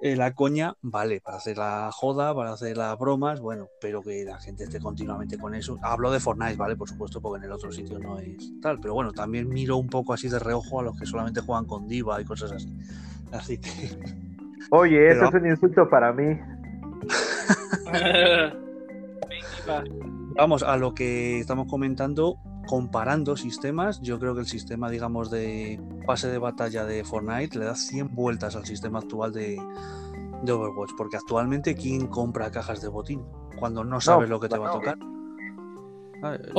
eh, 0.00 0.14
la 0.14 0.34
coña, 0.34 0.74
vale, 0.82 1.20
para 1.20 1.38
hacer 1.38 1.56
la 1.56 1.90
joda, 1.92 2.34
para 2.34 2.52
hacer 2.52 2.76
las 2.76 2.98
bromas, 2.98 3.40
bueno, 3.40 3.68
pero 3.80 4.02
que 4.02 4.24
la 4.24 4.38
gente 4.38 4.64
esté 4.64 4.78
continuamente 4.78 5.38
con 5.38 5.54
eso. 5.54 5.78
Hablo 5.82 6.10
de 6.10 6.20
Fortnite, 6.20 6.56
¿vale? 6.56 6.76
Por 6.76 6.88
supuesto, 6.88 7.20
porque 7.20 7.38
en 7.38 7.44
el 7.44 7.52
otro 7.52 7.72
sitio 7.72 7.98
no 7.98 8.18
es 8.18 8.52
tal, 8.60 8.78
pero 8.80 8.94
bueno, 8.94 9.12
también 9.12 9.48
miro 9.48 9.76
un 9.76 9.88
poco 9.88 10.12
así 10.12 10.28
de 10.28 10.38
reojo 10.38 10.80
a 10.80 10.82
los 10.82 10.98
que 10.98 11.06
solamente 11.06 11.40
juegan 11.40 11.64
con 11.64 11.88
Diva 11.88 12.20
y 12.20 12.24
cosas 12.24 12.52
así. 12.52 12.68
Así 13.32 13.58
que. 13.58 13.70
Oye, 14.70 15.12
eso 15.12 15.26
es 15.26 15.34
un 15.34 15.48
insulto 15.48 15.88
para 15.88 16.12
mí. 16.12 16.38
Vamos 20.36 20.62
a 20.62 20.76
lo 20.76 20.94
que 20.94 21.40
estamos 21.40 21.66
comentando, 21.68 22.36
comparando 22.66 23.36
sistemas, 23.36 24.00
yo 24.00 24.18
creo 24.18 24.34
que 24.34 24.40
el 24.40 24.46
sistema, 24.46 24.90
digamos, 24.90 25.30
de 25.30 25.80
pase 26.06 26.28
de 26.28 26.38
batalla 26.38 26.84
de 26.84 27.04
Fortnite 27.04 27.58
le 27.58 27.64
da 27.64 27.74
100 27.74 28.14
vueltas 28.14 28.56
al 28.56 28.66
sistema 28.66 28.98
actual 28.98 29.32
de, 29.32 29.58
Overwatch, 30.42 30.90
porque 30.96 31.16
actualmente 31.16 31.74
¿quién 31.74 32.06
compra 32.06 32.50
cajas 32.50 32.80
de 32.80 32.88
botín 32.88 33.24
cuando 33.58 33.82
no 33.84 34.00
sabes 34.00 34.28
lo 34.28 34.38
que 34.38 34.48
te 34.48 34.58
va 34.58 34.68
a 34.68 34.72
tocar? 34.72 34.98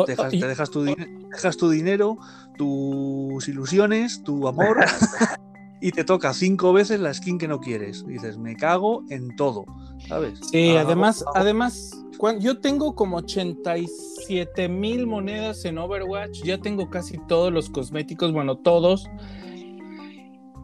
te, 0.05 0.15
dejas, 0.47 0.69
tu 0.69 0.83
dejas 0.83 1.57
tu 1.57 1.69
dinero, 1.69 2.17
tus 2.57 3.47
ilusiones, 3.47 4.23
tu 4.23 4.47
amor, 4.47 4.77
y 5.81 5.91
te 5.91 6.03
toca 6.03 6.33
cinco 6.33 6.73
veces 6.73 6.99
la 6.99 7.13
skin 7.13 7.37
que 7.37 7.47
no 7.47 7.59
quieres. 7.59 8.05
dices, 8.05 8.37
me 8.37 8.55
cago 8.55 9.03
en 9.09 9.35
todo, 9.35 9.65
¿sabes? 10.07 10.39
Sí, 10.51 10.75
además, 10.75 11.23
además 11.33 11.91
yo 12.39 12.59
tengo 12.59 12.95
como 12.95 13.17
87 13.17 14.69
mil 14.69 15.07
monedas 15.07 15.65
en 15.65 15.77
Overwatch, 15.77 16.43
ya 16.43 16.57
tengo 16.57 16.89
casi 16.89 17.17
todos 17.27 17.51
los 17.51 17.69
cosméticos, 17.69 18.31
bueno, 18.31 18.57
todos. 18.57 19.07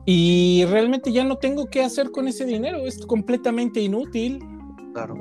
Y 0.05 0.65
realmente 0.65 1.11
ya 1.11 1.23
no 1.23 1.37
tengo 1.37 1.67
qué 1.67 1.81
hacer 1.81 2.11
con 2.11 2.27
ese 2.27 2.45
dinero, 2.45 2.85
es 2.85 3.05
completamente 3.05 3.79
inútil. 3.79 4.39
Claro. 4.93 5.15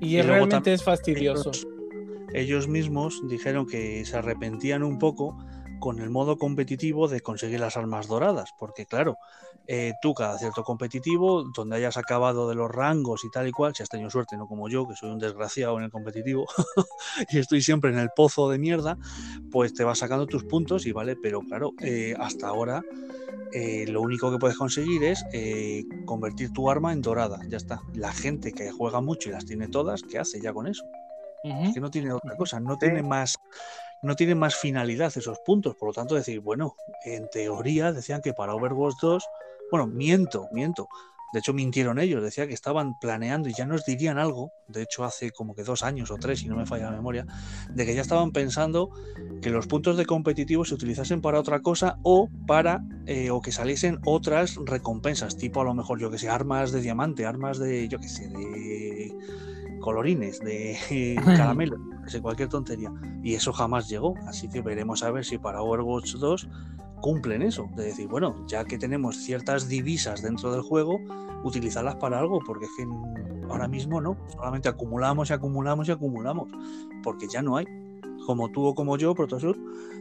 Y, 0.00 0.20
realmente 0.22 0.72
es 0.72 0.82
fastidioso. 0.82 1.50
ellos 2.32 2.68
mismos 2.68 3.20
dijeron 3.28 3.66
que 3.66 4.04
se 4.04 4.16
arrepentían 4.16 4.82
un 4.82 4.98
poco 4.98 5.36
con 5.80 6.00
el 6.00 6.10
modo 6.10 6.36
competitivo 6.36 7.08
de 7.08 7.20
conseguir 7.20 7.60
las 7.60 7.76
armas 7.76 8.08
doradas, 8.08 8.50
porque 8.58 8.86
claro, 8.86 9.18
eh, 9.66 9.92
tú 10.00 10.14
cada 10.14 10.38
cierto 10.38 10.62
competitivo, 10.64 11.44
donde 11.54 11.76
hayas 11.76 11.96
acabado 11.96 12.48
de 12.48 12.54
los 12.54 12.70
rangos 12.70 13.24
y 13.24 13.30
tal 13.30 13.48
y 13.48 13.52
cual, 13.52 13.74
si 13.74 13.82
has 13.82 13.88
tenido 13.88 14.10
suerte, 14.10 14.36
no 14.36 14.46
como 14.46 14.68
yo, 14.68 14.86
que 14.88 14.96
soy 14.96 15.10
un 15.10 15.18
desgraciado 15.18 15.76
en 15.78 15.84
el 15.84 15.90
competitivo 15.90 16.46
y 17.30 17.38
estoy 17.38 17.60
siempre 17.62 17.90
en 17.90 17.98
el 17.98 18.08
pozo 18.16 18.48
de 18.48 18.58
mierda, 18.58 18.98
pues 19.50 19.74
te 19.74 19.84
vas 19.84 19.98
sacando 19.98 20.26
tus 20.26 20.44
puntos 20.44 20.86
y 20.86 20.92
vale, 20.92 21.16
pero 21.22 21.42
claro, 21.42 21.74
eh, 21.82 22.14
hasta 22.18 22.48
ahora 22.48 22.82
eh, 23.52 23.86
lo 23.88 24.00
único 24.00 24.30
que 24.30 24.38
puedes 24.38 24.56
conseguir 24.56 25.04
es 25.04 25.24
convertir 26.06 26.50
tu 26.50 26.70
arma 26.70 26.92
en 26.92 27.02
dorada, 27.02 27.40
ya 27.48 27.56
está. 27.56 27.80
La 27.94 28.12
gente 28.12 28.52
que 28.52 28.70
juega 28.70 29.00
mucho 29.00 29.28
y 29.28 29.32
las 29.32 29.44
tiene 29.44 29.68
todas, 29.68 30.02
¿qué 30.02 30.18
hace 30.18 30.40
ya 30.40 30.52
con 30.52 30.66
eso? 30.66 30.84
que 31.72 31.80
no 31.80 31.90
tiene 31.90 32.12
otra 32.12 32.36
cosa, 32.36 32.60
no 32.60 32.76
tiene 32.76 33.02
más 33.02 33.36
no 34.02 34.16
tiene 34.16 34.34
más 34.34 34.56
finalidad 34.56 35.12
esos 35.16 35.38
puntos. 35.40 35.76
Por 35.76 35.88
lo 35.88 35.92
tanto, 35.92 36.14
decir, 36.14 36.40
bueno, 36.40 36.76
en 37.04 37.28
teoría 37.30 37.92
decían 37.92 38.22
que 38.22 38.34
para 38.34 38.54
Overwatch 38.54 38.96
2, 39.00 39.24
bueno, 39.70 39.86
miento, 39.86 40.48
miento. 40.52 40.88
De 41.30 41.40
hecho, 41.40 41.52
mintieron 41.52 41.98
ellos, 41.98 42.22
decía 42.22 42.46
que 42.46 42.54
estaban 42.54 42.98
planeando 42.98 43.50
y 43.50 43.52
ya 43.52 43.66
nos 43.66 43.84
dirían 43.84 44.16
algo, 44.16 44.50
de 44.66 44.82
hecho 44.82 45.04
hace 45.04 45.30
como 45.30 45.54
que 45.54 45.62
dos 45.62 45.82
años 45.82 46.10
o 46.10 46.16
tres, 46.16 46.38
si 46.40 46.48
no 46.48 46.56
me 46.56 46.64
falla 46.64 46.86
la 46.86 46.96
memoria, 46.96 47.26
de 47.70 47.84
que 47.84 47.94
ya 47.94 48.00
estaban 48.00 48.32
pensando 48.32 48.88
que 49.42 49.50
los 49.50 49.66
puntos 49.66 49.98
de 49.98 50.06
competitivo 50.06 50.64
se 50.64 50.74
utilizasen 50.74 51.20
para 51.20 51.38
otra 51.38 51.60
cosa 51.60 51.98
o 52.02 52.30
para, 52.46 52.82
eh, 53.04 53.30
o 53.30 53.42
que 53.42 53.52
saliesen 53.52 53.98
otras 54.06 54.56
recompensas, 54.64 55.36
tipo 55.36 55.60
a 55.60 55.64
lo 55.64 55.74
mejor, 55.74 56.00
yo 56.00 56.10
que 56.10 56.16
sé, 56.16 56.30
armas 56.30 56.72
de 56.72 56.80
diamante, 56.80 57.26
armas 57.26 57.58
de, 57.58 57.88
yo 57.88 57.98
que 57.98 58.08
sé, 58.08 58.28
de 58.28 59.12
colorines, 59.80 60.40
de 60.40 60.76
caramelo, 61.24 61.78
cualquier 62.22 62.48
tontería. 62.48 62.92
Y 63.22 63.34
eso 63.34 63.52
jamás 63.52 63.88
llegó. 63.88 64.14
Así 64.26 64.48
que 64.48 64.60
veremos 64.60 65.02
a 65.02 65.10
ver 65.10 65.24
si 65.24 65.38
para 65.38 65.62
Overwatch 65.62 66.14
2 66.14 66.48
cumplen 67.00 67.42
eso. 67.42 67.68
De 67.76 67.84
decir, 67.84 68.08
bueno, 68.08 68.34
ya 68.46 68.64
que 68.64 68.78
tenemos 68.78 69.16
ciertas 69.16 69.68
divisas 69.68 70.22
dentro 70.22 70.52
del 70.52 70.62
juego, 70.62 71.00
utilizarlas 71.44 71.96
para 71.96 72.18
algo, 72.18 72.40
porque 72.44 72.64
es 72.64 72.70
que 72.76 72.86
ahora 73.50 73.68
mismo 73.68 74.00
no. 74.00 74.16
Solamente 74.28 74.68
acumulamos 74.68 75.30
y 75.30 75.32
acumulamos 75.32 75.88
y 75.88 75.92
acumulamos. 75.92 76.48
Porque 77.02 77.28
ya 77.28 77.42
no 77.42 77.56
hay. 77.56 77.66
Como 78.26 78.50
tú 78.50 78.66
o 78.66 78.74
como 78.74 78.96
yo, 78.98 79.14
Protosur, 79.14 79.56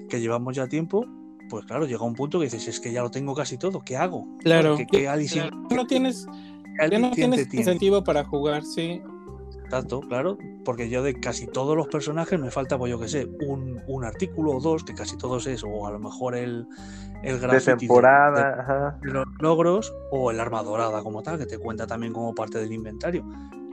que 0.10 0.20
llevamos 0.20 0.56
ya 0.56 0.68
tiempo, 0.68 1.06
pues 1.50 1.66
claro, 1.66 1.86
llega 1.86 2.04
un 2.04 2.14
punto 2.14 2.40
que 2.40 2.46
dices, 2.46 2.68
es 2.68 2.80
que 2.80 2.92
ya 2.92 3.02
lo 3.02 3.10
tengo 3.10 3.34
casi 3.34 3.58
todo, 3.58 3.82
¿qué 3.82 3.96
hago? 3.96 4.28
Claro. 4.40 4.76
¿Qué, 4.76 5.08
no 5.74 5.88
tienes, 5.88 6.28
ya 6.90 7.00
no 7.00 7.12
tienes 7.12 7.54
incentivo 7.54 8.04
para 8.04 8.26
jugar, 8.26 8.64
sí. 8.64 9.02
Tanto, 9.70 10.00
claro, 10.00 10.38
porque 10.64 10.90
yo 10.90 11.04
de 11.04 11.20
casi 11.20 11.46
todos 11.46 11.76
los 11.76 11.88
personajes 11.88 12.40
me 12.40 12.52
falta, 12.52 12.78
pues 12.78 12.90
yo 12.90 13.00
que 13.00 13.10
sé, 13.10 13.28
un, 13.42 14.04
artículo 14.06 14.52
o 14.52 14.60
dos, 14.62 14.84
que 14.84 14.94
casi 14.94 15.18
todos 15.18 15.46
es, 15.48 15.64
o 15.64 15.86
a 15.86 15.92
lo 15.92 16.00
mejor 16.00 16.36
el, 16.36 16.66
el 17.24 17.42
de 17.42 17.60
temporada, 17.60 18.98
los 19.02 19.26
logros, 19.40 19.94
o 20.12 20.32
el 20.32 20.40
arma 20.40 20.64
dorada 20.64 21.04
como 21.04 21.22
tal, 21.22 21.38
que 21.38 21.46
te 21.46 21.58
cuenta 21.58 21.86
también 21.86 22.14
como 22.14 22.34
parte 22.34 22.60
del 22.60 22.72
inventario. 22.72 23.26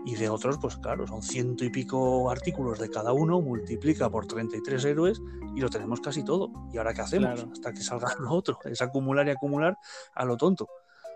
Y 0.06 0.16
de 0.16 0.28
otros, 0.28 0.58
pues 0.58 0.76
claro, 0.76 1.06
son 1.06 1.22
ciento 1.22 1.64
y 1.64 1.70
pico 1.70 2.30
artículos 2.30 2.78
de 2.78 2.90
cada 2.90 3.12
uno, 3.12 3.40
multiplica 3.40 4.10
por 4.10 4.26
33 4.26 4.84
héroes 4.84 5.22
y 5.54 5.60
lo 5.60 5.70
tenemos 5.70 6.00
casi 6.00 6.22
todo. 6.22 6.50
¿Y 6.72 6.76
ahora 6.76 6.92
qué 6.92 7.00
hacemos? 7.00 7.46
Hasta 7.50 7.72
que 7.72 7.80
salga 7.80 8.08
lo 8.20 8.32
otro. 8.32 8.58
Es 8.64 8.82
acumular 8.82 9.26
y 9.26 9.30
acumular 9.30 9.78
a 10.14 10.24
lo 10.26 10.36
tonto. 10.36 10.68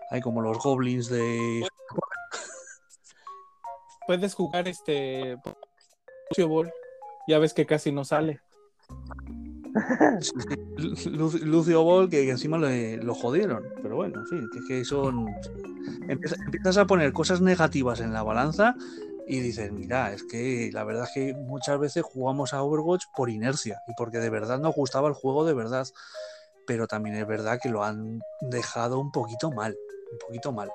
Hay 0.09 0.21
como 0.21 0.41
los 0.41 0.57
goblins 0.57 1.07
de 1.07 1.67
puedes 4.09 4.33
jugar 4.33 4.67
este 4.67 5.37
Lucio 6.31 6.47
Ball. 6.47 6.73
Ya 7.27 7.37
ves 7.37 7.53
que 7.53 7.67
casi 7.67 7.91
no 7.91 8.03
sale. 8.03 8.39
Lucio 11.45 11.83
Ball, 11.83 12.09
que 12.09 12.27
encima 12.27 12.57
lo 12.57 13.13
jodieron. 13.13 13.71
Pero 13.83 13.97
bueno, 13.97 14.21
en 14.21 14.25
fin, 14.25 14.49
que, 14.51 14.61
que 14.67 14.83
son. 14.83 15.27
Empiezas 16.07 16.77
a 16.77 16.87
poner 16.87 17.13
cosas 17.13 17.39
negativas 17.39 17.99
en 17.99 18.11
la 18.11 18.23
balanza 18.23 18.75
y 19.27 19.41
dices, 19.41 19.71
mira, 19.71 20.11
es 20.11 20.23
que 20.23 20.71
la 20.73 20.83
verdad 20.85 21.03
es 21.03 21.11
que 21.13 21.35
muchas 21.35 21.79
veces 21.79 22.01
jugamos 22.01 22.55
a 22.55 22.63
Overwatch 22.63 23.03
por 23.15 23.29
inercia 23.29 23.79
y 23.87 23.93
porque 23.93 24.17
de 24.17 24.31
verdad 24.31 24.57
nos 24.57 24.73
gustaba 24.73 25.07
el 25.07 25.13
juego 25.13 25.45
de 25.45 25.53
verdad. 25.53 25.85
Pero 26.65 26.87
también 26.87 27.15
es 27.15 27.27
verdad 27.27 27.59
que 27.61 27.69
lo 27.69 27.83
han 27.83 28.21
dejado 28.41 28.99
un 28.99 29.11
poquito 29.11 29.51
mal. 29.51 29.77
Un 30.11 30.17
poquito 30.17 30.51
mal. 30.51 30.71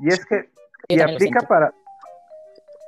Y 0.00 0.08
es 0.08 0.26
que. 0.26 0.50
Y 0.88 0.98
aplica 1.00 1.46
para, 1.46 1.72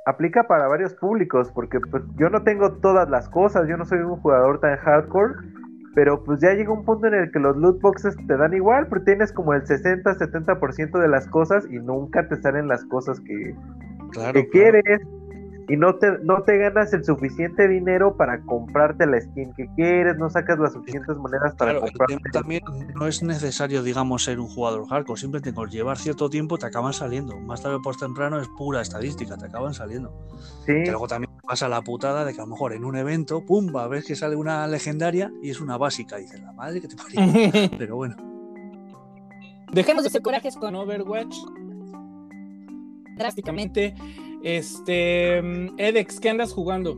aplica 0.05 0.43
para 0.47 0.67
varios 0.67 0.93
públicos, 0.95 1.51
porque 1.53 1.79
pues 1.79 2.03
yo 2.17 2.29
no 2.29 2.43
tengo 2.43 2.73
todas 2.73 3.09
las 3.09 3.29
cosas, 3.29 3.67
yo 3.67 3.77
no 3.77 3.85
soy 3.85 3.99
un 3.99 4.17
jugador 4.17 4.59
tan 4.59 4.77
hardcore, 4.77 5.35
pero 5.95 6.23
pues 6.23 6.39
ya 6.41 6.53
llega 6.53 6.71
un 6.71 6.85
punto 6.85 7.07
en 7.07 7.13
el 7.13 7.31
que 7.31 7.39
los 7.39 7.55
loot 7.55 7.79
boxes 7.81 8.15
te 8.27 8.37
dan 8.37 8.53
igual, 8.53 8.87
porque 8.87 9.05
tienes 9.05 9.31
como 9.31 9.53
el 9.53 9.63
60-70% 9.63 10.99
de 10.99 11.07
las 11.07 11.27
cosas 11.27 11.65
y 11.69 11.79
nunca 11.79 12.27
te 12.27 12.35
salen 12.41 12.67
las 12.67 12.83
cosas 12.85 13.19
que, 13.21 13.55
que 14.33 14.49
quieres 14.49 15.01
y 15.67 15.77
no 15.77 15.95
te, 15.95 16.19
no 16.23 16.43
te 16.43 16.57
ganas 16.57 16.93
el 16.93 17.05
suficiente 17.05 17.67
dinero 17.67 18.15
para 18.17 18.41
comprarte 18.41 19.05
la 19.05 19.21
skin 19.21 19.53
que 19.53 19.67
quieres, 19.75 20.17
no 20.17 20.29
sacas 20.29 20.59
las 20.59 20.73
suficientes 20.73 21.17
monedas 21.17 21.55
para 21.55 21.71
claro, 21.71 21.85
comprarte. 21.85 22.29
También 22.31 22.61
no 22.95 23.07
es 23.07 23.23
necesario, 23.23 23.81
digamos, 23.83 24.23
ser 24.23 24.39
un 24.39 24.47
jugador 24.47 24.87
hardcore, 24.87 25.19
simplemente 25.19 25.53
con 25.53 25.69
llevar 25.69 25.97
cierto 25.97 26.29
tiempo 26.29 26.57
te 26.57 26.65
acaban 26.65 26.93
saliendo. 26.93 27.39
Más 27.39 27.61
tarde 27.61 27.75
o 27.75 27.81
por 27.81 27.95
temprano 27.95 28.39
es 28.39 28.47
pura 28.49 28.81
estadística, 28.81 29.37
te 29.37 29.45
acaban 29.45 29.73
saliendo. 29.73 30.13
Sí. 30.65 30.85
luego 30.85 31.07
también 31.07 31.31
pasa 31.47 31.69
la 31.69 31.81
putada 31.81 32.25
de 32.25 32.33
que 32.33 32.41
a 32.41 32.43
lo 32.43 32.51
mejor 32.51 32.73
en 32.73 32.83
un 32.83 32.95
evento, 32.97 33.45
pum, 33.45 33.73
va 33.73 33.83
a 33.83 33.87
ver 33.87 34.03
que 34.03 34.15
sale 34.15 34.35
una 34.35 34.67
legendaria 34.67 35.31
y 35.41 35.49
es 35.49 35.61
una 35.61 35.77
básica. 35.77 36.19
Y 36.19 36.23
dices, 36.23 36.41
la 36.41 36.51
madre 36.53 36.81
que 36.81 36.87
te 36.87 36.95
parió. 36.95 37.69
Pero 37.77 37.95
bueno. 37.95 38.15
Dejemos 39.71 40.03
de 40.03 40.09
ser 40.09 40.21
corajes 40.21 40.55
con 40.55 40.75
Overwatch. 40.75 41.35
Drásticamente 43.17 43.93
este, 44.43 45.37
Edex, 45.77 46.19
¿qué 46.19 46.29
andas 46.29 46.53
jugando? 46.53 46.97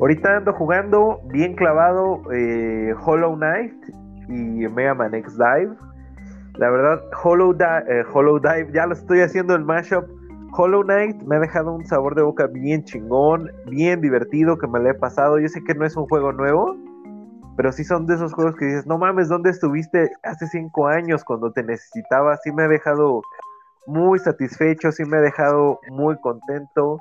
Ahorita 0.00 0.38
ando 0.38 0.52
jugando 0.54 1.20
bien 1.26 1.54
clavado 1.54 2.22
eh, 2.32 2.92
Hollow 3.04 3.36
Knight 3.36 3.74
y 4.28 4.66
Mega 4.68 4.94
Man 4.94 5.14
X 5.14 5.36
Dive. 5.36 5.76
La 6.54 6.70
verdad, 6.70 7.00
Hollow, 7.22 7.56
eh, 7.60 8.04
Hollow 8.12 8.40
Dive, 8.40 8.70
ya 8.72 8.86
lo 8.86 8.94
estoy 8.94 9.20
haciendo 9.20 9.54
el 9.54 9.64
mashup. 9.64 10.04
Hollow 10.54 10.82
Knight 10.82 11.22
me 11.22 11.36
ha 11.36 11.40
dejado 11.40 11.72
un 11.72 11.86
sabor 11.86 12.14
de 12.14 12.22
boca 12.22 12.46
bien 12.46 12.84
chingón, 12.84 13.50
bien 13.66 14.00
divertido 14.00 14.58
que 14.58 14.66
me 14.66 14.80
lo 14.80 14.90
he 14.90 14.94
pasado. 14.94 15.38
Yo 15.38 15.48
sé 15.48 15.62
que 15.62 15.74
no 15.74 15.86
es 15.86 15.96
un 15.96 16.06
juego 16.06 16.32
nuevo, 16.32 16.76
pero 17.56 17.70
sí 17.70 17.84
son 17.84 18.06
de 18.06 18.16
esos 18.16 18.34
juegos 18.34 18.56
que 18.56 18.66
dices, 18.66 18.86
no 18.86 18.98
mames, 18.98 19.28
¿dónde 19.28 19.50
estuviste 19.50 20.10
hace 20.22 20.46
cinco 20.46 20.88
años 20.88 21.22
cuando 21.24 21.52
te 21.52 21.62
necesitaba? 21.62 22.36
Sí 22.38 22.50
me 22.52 22.64
ha 22.64 22.68
dejado 22.68 23.22
muy 23.86 24.18
satisfecho, 24.18 24.92
sí 24.92 25.04
me 25.04 25.18
ha 25.18 25.20
dejado 25.20 25.80
muy 25.90 26.16
contento. 26.20 26.98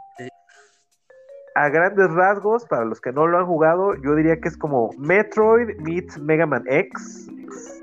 A 1.55 1.69
grandes 1.69 2.09
rasgos, 2.11 2.65
para 2.65 2.85
los 2.85 3.01
que 3.01 3.11
no 3.11 3.27
lo 3.27 3.37
han 3.37 3.45
jugado, 3.45 3.95
yo 3.95 4.15
diría 4.15 4.39
que 4.39 4.47
es 4.47 4.57
como 4.57 4.91
Metroid 4.97 5.77
meets 5.79 6.17
Mega 6.17 6.45
Man 6.45 6.63
X. 6.67 7.29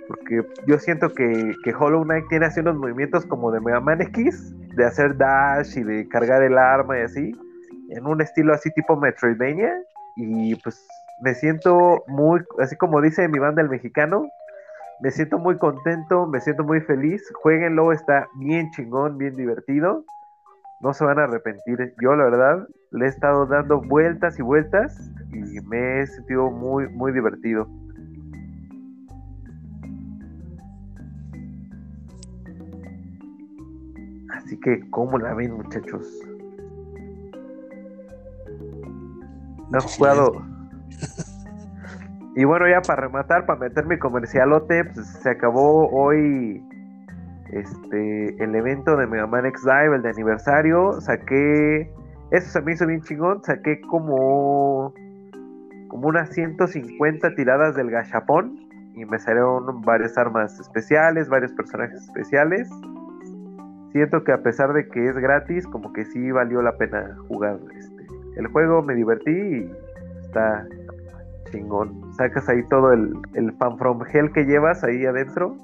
Porque 0.09 0.43
yo 0.67 0.79
siento 0.79 1.13
que, 1.13 1.55
que 1.63 1.75
Hollow 1.75 2.03
Knight 2.05 2.29
tiene 2.29 2.47
así 2.47 2.61
unos 2.61 2.77
movimientos 2.77 3.27
como 3.27 3.53
de 3.53 3.61
Mega 3.61 3.81
Man 3.81 4.01
X, 4.01 4.55
de 4.75 4.85
hacer 4.85 5.17
dash 5.19 5.77
y 5.77 5.83
de 5.83 6.09
cargar 6.09 6.43
el 6.43 6.57
arma 6.57 6.99
y 6.99 7.03
así, 7.03 7.37
en 7.91 8.07
un 8.07 8.23
estilo 8.23 8.55
así 8.55 8.71
tipo 8.73 8.97
Metroidvania. 8.97 9.75
Y 10.17 10.55
pues 10.57 10.87
me 11.21 11.35
siento 11.35 12.05
muy, 12.07 12.41
así 12.59 12.77
como 12.77 13.03
dice 13.03 13.29
mi 13.29 13.39
banda 13.39 13.61
el 13.61 13.69
mexicano, 13.69 14.27
me 15.01 15.11
siento 15.11 15.39
muy 15.39 15.59
contento, 15.59 16.27
me 16.27 16.41
siento 16.41 16.65
muy 16.65 16.81
feliz. 16.81 17.23
Jueguenlo, 17.43 17.93
está 17.93 18.29
bien 18.37 18.71
chingón, 18.73 19.17
bien 19.19 19.37
divertido. 19.37 20.05
No 20.81 20.93
se 20.93 21.05
van 21.05 21.19
a 21.19 21.25
arrepentir. 21.25 21.95
Yo, 22.01 22.15
la 22.17 22.25
verdad, 22.25 22.69
le 22.93 23.07
he 23.07 23.09
estado 23.09 23.47
dando 23.47 23.81
vueltas 23.81 24.39
y 24.39 24.43
vueltas 24.43 25.11
y 25.33 25.61
me 25.67 26.01
he 26.01 26.07
sentido 26.07 26.51
muy, 26.51 26.89
muy 26.89 27.13
divertido. 27.13 27.69
Así 34.33 34.59
que, 34.61 34.89
¿cómo 34.91 35.19
la 35.19 35.35
ven, 35.35 35.53
muchachos? 35.53 36.07
No 39.71 39.79
he 39.79 39.83
jugado. 39.83 40.33
Y 42.39 42.45
bueno, 42.45 42.69
ya 42.69 42.81
para 42.83 43.03
rematar, 43.03 43.47
para 43.47 43.59
meter 43.59 43.85
mi 43.87 43.99
comercialote, 43.99 44.85
pues 44.85 45.09
se 45.09 45.31
acabó 45.31 45.89
hoy 45.91 46.65
este 47.51 48.43
el 48.43 48.55
evento 48.55 48.97
de 48.97 49.09
Mega 49.09 49.27
Man 49.27 49.45
X 49.47 49.65
Dive, 49.65 49.97
el 49.97 50.03
de 50.03 50.11
aniversario. 50.11 51.01
Saqué. 51.01 51.93
Eso 52.31 52.49
se 52.49 52.61
me 52.63 52.75
hizo 52.75 52.87
bien 52.87 53.01
chingón. 53.03 53.43
Saqué 53.43 53.81
como. 53.81 54.95
Como 55.89 56.07
unas 56.07 56.31
150 56.31 57.35
tiradas 57.35 57.75
del 57.75 57.91
gachapón. 57.91 58.57
Y 58.95 59.05
me 59.05 59.19
salieron 59.19 59.83
varias 59.83 60.17
armas 60.17 60.61
especiales, 60.61 61.29
varios 61.29 61.53
personajes 61.55 62.05
especiales 62.05 62.71
siento 63.91 64.23
que 64.23 64.33
a 64.33 64.43
pesar 64.43 64.73
de 64.75 64.87
que 64.89 65.09
es 65.09 65.17
gratis, 65.17 65.67
como 65.67 65.93
que 65.93 66.05
sí 66.05 66.31
valió 66.31 66.63
la 66.63 66.77
pena 66.77 67.17
jugar 67.27 67.59
este, 67.77 68.07
el 68.37 68.47
juego, 68.49 68.83
me 68.83 68.95
divertí 68.95 69.31
y 69.31 69.73
está 70.21 70.67
chingón. 71.51 72.08
Sacas 72.19 72.49
ahí 72.49 72.63
todo 72.69 72.93
el, 72.93 73.17
el 73.35 73.53
fan 73.55 73.79
from 73.79 74.03
hell 74.13 74.31
que 74.33 74.45
llevas 74.45 74.85
ahí 74.85 75.07
adentro. 75.07 75.57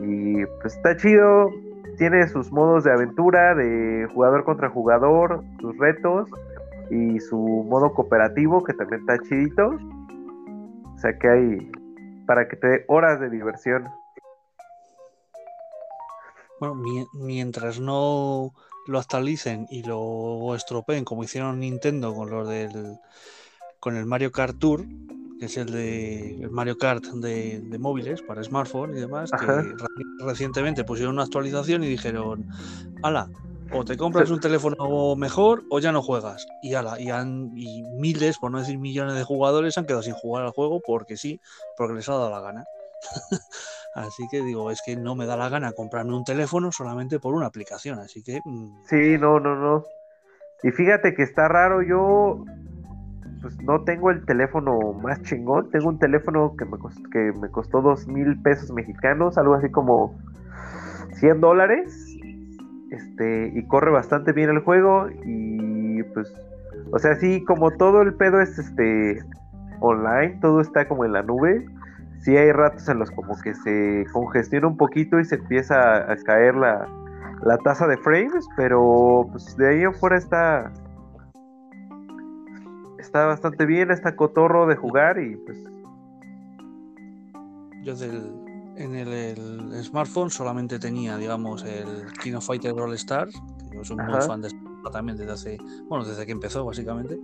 Y 0.00 0.44
pues 0.62 0.74
está 0.76 0.96
chido. 0.96 1.50
Tiene 1.98 2.26
sus 2.26 2.50
modos 2.50 2.82
de 2.82 2.92
aventura, 2.92 3.54
de 3.54 4.08
jugador 4.12 4.44
contra 4.44 4.68
jugador, 4.68 5.44
sus 5.60 5.78
retos 5.78 6.28
y 6.90 7.20
su 7.20 7.38
modo 7.38 7.92
cooperativo 7.92 8.64
que 8.64 8.72
también 8.72 9.00
está 9.00 9.18
chidito. 9.18 9.78
O 10.94 10.98
sea 10.98 11.16
que 11.18 11.28
hay 11.28 11.72
para 12.26 12.48
que 12.48 12.56
te 12.56 12.66
dé 12.66 12.84
horas 12.88 13.20
de 13.20 13.30
diversión. 13.30 13.84
Bueno, 16.58 16.76
mientras 17.12 17.80
no 17.80 18.52
lo 18.86 18.98
actualicen 18.98 19.66
y 19.70 19.82
lo 19.82 20.54
estropeen 20.54 21.04
como 21.04 21.24
hicieron 21.24 21.60
Nintendo 21.60 22.14
con 22.14 22.30
los 22.30 22.48
del 22.48 22.98
con 23.80 23.96
el 23.96 24.06
Mario 24.06 24.32
Kart 24.32 24.58
Tour, 24.58 24.86
que 25.38 25.46
es 25.46 25.56
el 25.56 25.72
de 25.72 26.36
el 26.42 26.50
Mario 26.50 26.76
Kart 26.78 27.04
de, 27.04 27.62
móviles 27.78 28.22
para 28.22 28.42
smartphone 28.42 28.96
y 28.96 29.00
demás, 29.00 29.30
que 29.30 29.74
recientemente 30.24 30.84
pusieron 30.84 31.14
una 31.14 31.24
actualización 31.24 31.84
y 31.84 31.88
dijeron, 31.88 32.46
ala, 33.02 33.28
o 33.72 33.84
te 33.84 33.96
compras 33.96 34.30
un 34.30 34.40
teléfono 34.40 35.16
mejor 35.16 35.64
o 35.70 35.80
ya 35.80 35.92
no 35.92 36.02
juegas. 36.02 36.46
Y 36.62 36.74
ala, 36.74 37.00
y, 37.00 37.10
han, 37.10 37.52
y 37.56 37.82
miles, 37.82 38.38
por 38.38 38.50
no 38.50 38.58
decir 38.58 38.78
millones 38.78 39.14
de 39.14 39.24
jugadores 39.24 39.76
han 39.78 39.86
quedado 39.86 40.02
sin 40.02 40.14
jugar 40.14 40.44
al 40.44 40.52
juego 40.52 40.80
porque 40.84 41.16
sí, 41.16 41.40
porque 41.76 41.94
les 41.94 42.08
ha 42.08 42.12
dado 42.12 42.30
la 42.30 42.40
gana. 42.40 42.64
Así 43.94 44.26
que 44.30 44.42
digo, 44.42 44.70
es 44.70 44.80
que 44.84 44.96
no 44.96 45.14
me 45.14 45.26
da 45.26 45.36
la 45.36 45.48
gana 45.48 45.72
comprarme 45.72 46.14
un 46.14 46.24
teléfono 46.24 46.72
solamente 46.72 47.20
por 47.20 47.34
una 47.34 47.46
aplicación. 47.46 47.98
Así 47.98 48.22
que. 48.22 48.40
Mm. 48.44 48.82
Sí, 48.88 49.18
no, 49.18 49.38
no, 49.40 49.54
no. 49.54 49.84
Y 50.62 50.70
fíjate 50.70 51.14
que 51.14 51.22
está 51.22 51.46
raro, 51.46 51.82
yo 51.82 52.44
pues 53.44 53.62
no 53.62 53.82
tengo 53.82 54.10
el 54.10 54.24
teléfono 54.24 54.94
más 54.94 55.20
chingón. 55.20 55.68
Tengo 55.68 55.90
un 55.90 55.98
teléfono 55.98 56.54
que 56.56 56.64
me 56.64 56.78
costó, 56.78 57.10
que 57.10 57.30
me 57.38 57.50
costó 57.50 57.82
dos 57.82 58.08
mil 58.08 58.40
pesos 58.40 58.72
mexicanos, 58.72 59.36
algo 59.36 59.52
así 59.52 59.70
como 59.70 60.14
100 61.12 61.42
dólares. 61.42 62.16
Este, 62.90 63.52
y 63.54 63.62
corre 63.66 63.90
bastante 63.90 64.32
bien 64.32 64.48
el 64.48 64.60
juego. 64.60 65.08
Y 65.26 66.02
pues, 66.14 66.32
o 66.90 66.98
sea, 66.98 67.16
sí, 67.16 67.44
como 67.44 67.72
todo 67.72 68.00
el 68.00 68.14
pedo 68.14 68.40
es 68.40 68.58
este 68.58 69.22
online, 69.80 70.38
todo 70.40 70.62
está 70.62 70.88
como 70.88 71.04
en 71.04 71.12
la 71.12 71.22
nube 71.22 71.66
sí 72.20 72.34
hay 72.34 72.52
ratos 72.52 72.88
en 72.88 73.00
los 73.00 73.10
como 73.10 73.38
que 73.38 73.52
se 73.54 74.06
congestiona 74.10 74.66
un 74.66 74.78
poquito 74.78 75.20
y 75.20 75.26
se 75.26 75.34
empieza 75.34 76.10
a, 76.10 76.16
caer 76.24 76.54
la, 76.54 76.88
la 77.42 77.58
tasa 77.58 77.86
de 77.86 77.98
frames, 77.98 78.48
pero 78.56 79.28
pues 79.30 79.54
de 79.58 79.68
ahí 79.68 79.84
afuera 79.84 80.16
está 80.16 80.72
está 83.14 83.26
bastante 83.26 83.64
bien, 83.64 83.92
está 83.92 84.16
cotorro 84.16 84.66
de 84.66 84.74
jugar 84.74 85.20
y 85.20 85.36
pues 85.36 85.56
yo 87.84 87.94
del, 87.94 88.32
en 88.74 88.96
el, 88.96 89.84
smartphone 89.84 90.30
solamente 90.30 90.80
tenía 90.80 91.16
digamos 91.16 91.62
el 91.62 92.12
King 92.20 92.34
of 92.34 92.44
Fighter 92.44 92.72
All 92.72 92.92
Stars 92.94 93.40
que 93.70 93.76
yo 93.76 93.84
soy 93.84 93.98
muy 93.98 94.20
fan 94.20 94.42
de 94.42 94.48
también 94.90 95.16
desde 95.16 95.30
hace 95.30 95.58
bueno 95.88 96.04
desde 96.04 96.26
que 96.26 96.32
empezó 96.32 96.64
básicamente. 96.64 97.18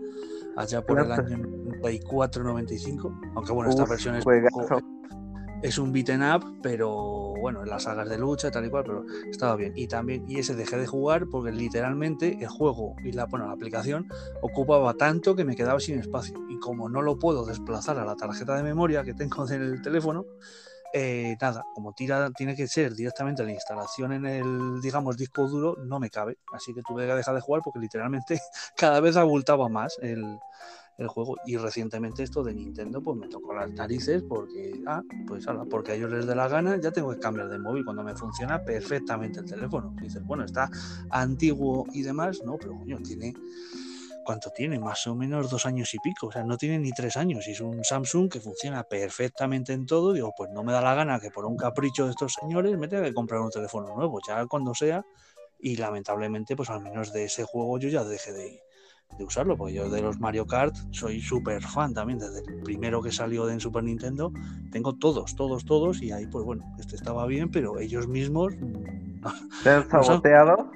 Allá 0.57 0.85
por 0.85 0.98
el 0.98 1.12
año 1.12 1.38
94-95. 1.83 3.33
Aunque 3.35 3.53
bueno, 3.53 3.70
esta 3.70 3.85
versión 3.85 4.16
es, 4.16 4.24
es 5.62 5.79
un 5.79 5.92
beaten 5.92 6.23
up, 6.23 6.61
pero 6.62 7.35
bueno, 7.40 7.62
en 7.62 7.68
las 7.68 7.85
sagas 7.85 8.09
de 8.09 8.18
lucha, 8.18 8.51
tal 8.51 8.66
y 8.66 8.70
cual, 8.70 8.85
pero 8.85 9.05
estaba 9.31 9.57
bien. 9.57 9.73
Y 9.77 9.87
también, 9.87 10.25
y 10.29 10.38
ese 10.38 10.55
dejé 10.55 10.77
de 10.77 10.87
jugar 10.87 11.27
porque 11.27 11.53
literalmente 11.53 12.38
el 12.40 12.49
juego 12.49 12.96
y 13.05 13.12
la, 13.12 13.27
bueno, 13.27 13.46
la 13.46 13.53
aplicación 13.53 14.09
ocupaba 14.42 14.94
tanto 14.94 15.37
que 15.37 15.44
me 15.44 15.57
quedaba 15.57 15.81
sin 15.81 15.99
espacio. 15.99 16.35
Y 16.49 16.59
como 16.59 16.88
no 16.88 17.03
lo 17.03 17.18
puedo 17.18 17.44
desplazar 17.44 17.99
a 17.99 18.05
la 18.05 18.16
tarjeta 18.16 18.57
de 18.57 18.62
memoria 18.62 19.05
que 19.05 19.14
tengo 19.14 19.49
en 19.49 19.62
el 19.62 19.83
teléfono, 19.83 20.25
eh, 20.92 21.37
nada, 21.40 21.64
como 21.75 21.92
tira, 21.92 22.31
tiene 22.31 22.57
que 22.57 22.66
ser 22.66 22.94
directamente 22.94 23.44
la 23.44 23.53
instalación 23.53 24.12
en 24.12 24.27
el, 24.27 24.81
digamos, 24.81 25.16
disco 25.16 25.46
duro, 25.46 25.77
no 25.85 26.01
me 26.01 26.11
cabe. 26.11 26.38
Así 26.53 26.75
que 26.75 26.83
tuve 26.83 27.07
que 27.07 27.14
dejar 27.14 27.35
de 27.35 27.40
jugar 27.40 27.62
porque 27.62 27.79
literalmente 27.79 28.40
cada 28.77 29.01
vez 29.01 29.16
abultaba 29.16 29.68
más 29.68 29.96
el, 30.01 30.38
juego. 31.08 31.36
Y 31.46 31.56
recientemente 31.56 32.22
esto 32.22 32.42
de 32.42 32.54
Nintendo, 32.54 33.02
pues 33.02 33.16
me 33.16 33.28
tocó 33.28 33.54
las 33.54 33.70
narices 33.70 34.22
porque, 34.22 34.80
ah, 34.86 35.02
pues 35.26 35.46
porque 35.68 35.92
a 35.92 35.94
ellos 35.94 36.10
les 36.10 36.26
dé 36.26 36.34
la 36.34 36.48
gana, 36.48 36.80
ya 36.80 36.90
tengo 36.90 37.10
que 37.10 37.18
cambiar 37.18 37.48
de 37.48 37.58
móvil 37.58 37.84
cuando 37.84 38.02
me 38.02 38.14
funciona 38.14 38.62
perfectamente 38.62 39.40
el 39.40 39.46
teléfono. 39.46 39.94
Dices, 40.00 40.24
bueno, 40.24 40.44
está 40.44 40.70
antiguo 41.10 41.86
y 41.92 42.02
demás, 42.02 42.42
no, 42.44 42.56
pero 42.56 42.76
coño, 42.76 42.98
tiene 42.98 43.34
¿cuánto 44.24 44.50
tiene? 44.50 44.78
Más 44.78 45.06
o 45.06 45.14
menos 45.14 45.50
dos 45.50 45.66
años 45.66 45.92
y 45.94 45.98
pico, 45.98 46.28
o 46.28 46.32
sea, 46.32 46.44
no 46.44 46.56
tiene 46.56 46.78
ni 46.78 46.92
tres 46.92 47.16
años. 47.16 47.46
Y 47.48 47.52
es 47.52 47.60
un 47.60 47.82
Samsung 47.84 48.30
que 48.30 48.40
funciona 48.40 48.84
perfectamente 48.84 49.72
en 49.72 49.86
todo. 49.86 50.12
Digo, 50.12 50.32
pues 50.36 50.50
no 50.50 50.62
me 50.62 50.72
da 50.72 50.80
la 50.80 50.94
gana 50.94 51.18
que 51.20 51.30
por 51.30 51.44
un 51.44 51.56
capricho 51.56 52.04
de 52.04 52.10
estos 52.10 52.34
señores 52.40 52.76
me 52.78 52.88
tenga 52.88 53.04
que 53.04 53.14
comprar 53.14 53.40
un 53.40 53.50
teléfono 53.50 53.94
nuevo, 53.96 54.20
ya 54.26 54.46
cuando 54.46 54.74
sea. 54.74 55.04
Y 55.58 55.76
lamentablemente, 55.76 56.56
pues 56.56 56.70
al 56.70 56.80
menos 56.80 57.12
de 57.12 57.24
ese 57.24 57.44
juego 57.44 57.78
yo 57.78 57.88
ya 57.88 58.04
dejé 58.04 58.32
de, 58.32 58.62
usarlo, 59.18 59.57
porque 59.57 59.75
yo 59.75 59.88
de 59.90 60.03
los 60.03 60.18
Mario 60.18 60.46
Kart 60.46 60.75
soy 60.90 61.20
súper 61.20 61.62
fan 61.62 61.92
también, 61.94 62.18
desde 62.18 62.40
el 62.40 62.62
primero 62.62 63.03
que 63.03 63.12
salió 63.12 63.46
de 63.46 63.55
en 63.55 63.61
Super 63.61 63.85
Nintendo, 63.85 64.33
tengo 64.70 64.94
todos, 64.94 65.35
todos, 65.37 65.64
todos, 65.64 66.03
y 66.03 66.12
ahí 66.12 66.27
pues 66.27 66.44
bueno, 66.44 66.64
este 66.79 66.96
estaba 66.96 67.27
bien, 67.27 67.51
pero 67.51 67.79
ellos 67.79 68.09
mismos... 68.09 68.55
¿Te 69.62 69.70
han 69.70 69.88
saboteado? 69.90 70.70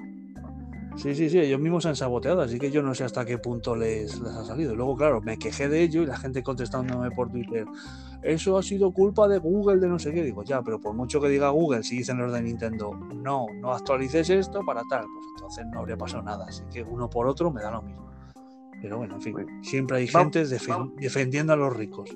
Sí, 0.95 1.13
sí, 1.13 1.29
sí, 1.29 1.39
ellos 1.39 1.59
mismos 1.59 1.83
se 1.83 1.89
han 1.89 1.95
saboteado, 1.95 2.41
así 2.41 2.57
que 2.57 2.71
yo 2.71 2.81
no 2.81 2.95
sé 2.95 3.03
hasta 3.03 3.25
qué 3.25 3.37
punto 3.37 3.75
les, 3.75 4.17
les 4.21 4.33
ha 4.33 4.45
salido. 4.45 4.75
Luego, 4.75 4.95
claro, 4.95 5.21
me 5.21 5.37
quejé 5.37 5.67
de 5.67 5.81
ello 5.81 6.03
y 6.03 6.05
la 6.05 6.15
gente 6.15 6.41
contestándome 6.41 7.11
por 7.11 7.29
Twitter, 7.29 7.65
eso 8.23 8.57
ha 8.57 8.63
sido 8.63 8.91
culpa 8.91 9.27
de 9.27 9.37
Google, 9.39 9.79
de 9.81 9.89
no 9.89 9.99
sé 9.99 10.13
qué. 10.13 10.23
Digo, 10.23 10.43
ya, 10.43 10.61
pero 10.61 10.79
por 10.79 10.93
mucho 10.93 11.19
que 11.19 11.27
diga 11.27 11.49
Google, 11.49 11.83
si 11.83 11.97
dicen 11.97 12.17
los 12.17 12.31
de 12.31 12.41
Nintendo, 12.41 12.91
no, 12.93 13.45
no 13.59 13.73
actualices 13.73 14.29
esto 14.29 14.61
para 14.65 14.83
tal, 14.89 15.05
pues 15.13 15.25
entonces 15.35 15.65
no 15.67 15.79
habría 15.79 15.97
pasado 15.97 16.23
nada. 16.23 16.45
Así 16.47 16.63
que 16.71 16.81
uno 16.81 17.09
por 17.09 17.27
otro 17.27 17.51
me 17.51 17.61
da 17.61 17.71
lo 17.71 17.81
mismo. 17.81 18.14
Pero 18.81 18.97
bueno, 18.97 19.15
en 19.15 19.21
fin, 19.21 19.35
siempre 19.63 19.97
hay 19.97 20.07
gente 20.07 20.45
defendiendo 20.45 21.53
a 21.53 21.55
los 21.55 21.75
ricos. 21.75 22.09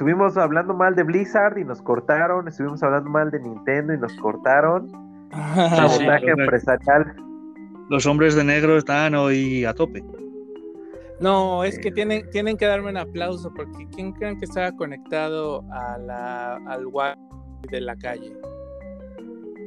estuvimos 0.00 0.36
hablando 0.38 0.74
mal 0.74 0.94
de 0.96 1.02
Blizzard 1.02 1.58
y 1.58 1.64
nos 1.64 1.80
cortaron, 1.82 2.48
estuvimos 2.48 2.82
hablando 2.82 3.08
mal 3.08 3.30
de 3.30 3.38
Nintendo 3.38 3.94
y 3.94 3.98
nos 3.98 4.12
cortaron. 4.14 4.90
Sabotaje 5.30 6.30
empresarial. 6.30 7.14
Los 7.88 8.06
hombres 8.06 8.34
de 8.34 8.42
negro 8.42 8.76
están 8.76 9.14
hoy 9.14 9.64
a 9.64 9.72
tope. 9.72 10.02
No, 11.20 11.64
es 11.64 11.78
que 11.78 11.90
tienen, 11.90 12.28
tienen 12.30 12.56
que 12.56 12.64
darme 12.64 12.88
un 12.88 12.96
aplauso 12.96 13.52
porque 13.54 13.86
¿quién 13.94 14.12
creen 14.12 14.38
que 14.38 14.46
estaba 14.46 14.72
conectado 14.72 15.62
a 15.70 15.98
la, 15.98 16.56
al 16.66 16.86
wifi 16.86 17.18
de 17.70 17.80
la 17.82 17.94
calle? 17.96 18.34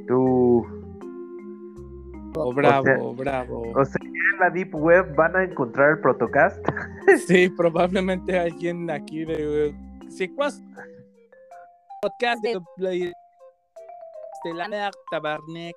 Tú. 0.07 0.65
Oh, 2.35 2.51
bravo, 2.51 3.13
bravo. 3.13 3.71
O 3.75 3.85
sea, 3.85 3.99
en 4.03 4.39
la 4.39 4.49
Deep 4.49 4.73
Web 4.73 5.13
van 5.15 5.35
a 5.35 5.43
encontrar 5.43 5.91
el 5.91 5.99
Protocast. 5.99 6.57
sí, 7.27 7.47
probablemente 7.49 8.39
alguien 8.39 8.89
aquí 8.89 9.23
de. 9.23 9.75
Sí, 10.09 10.27
podcast 12.01 12.41
de 12.43 13.13
la 14.55 14.91
Tabarnek. 15.11 15.75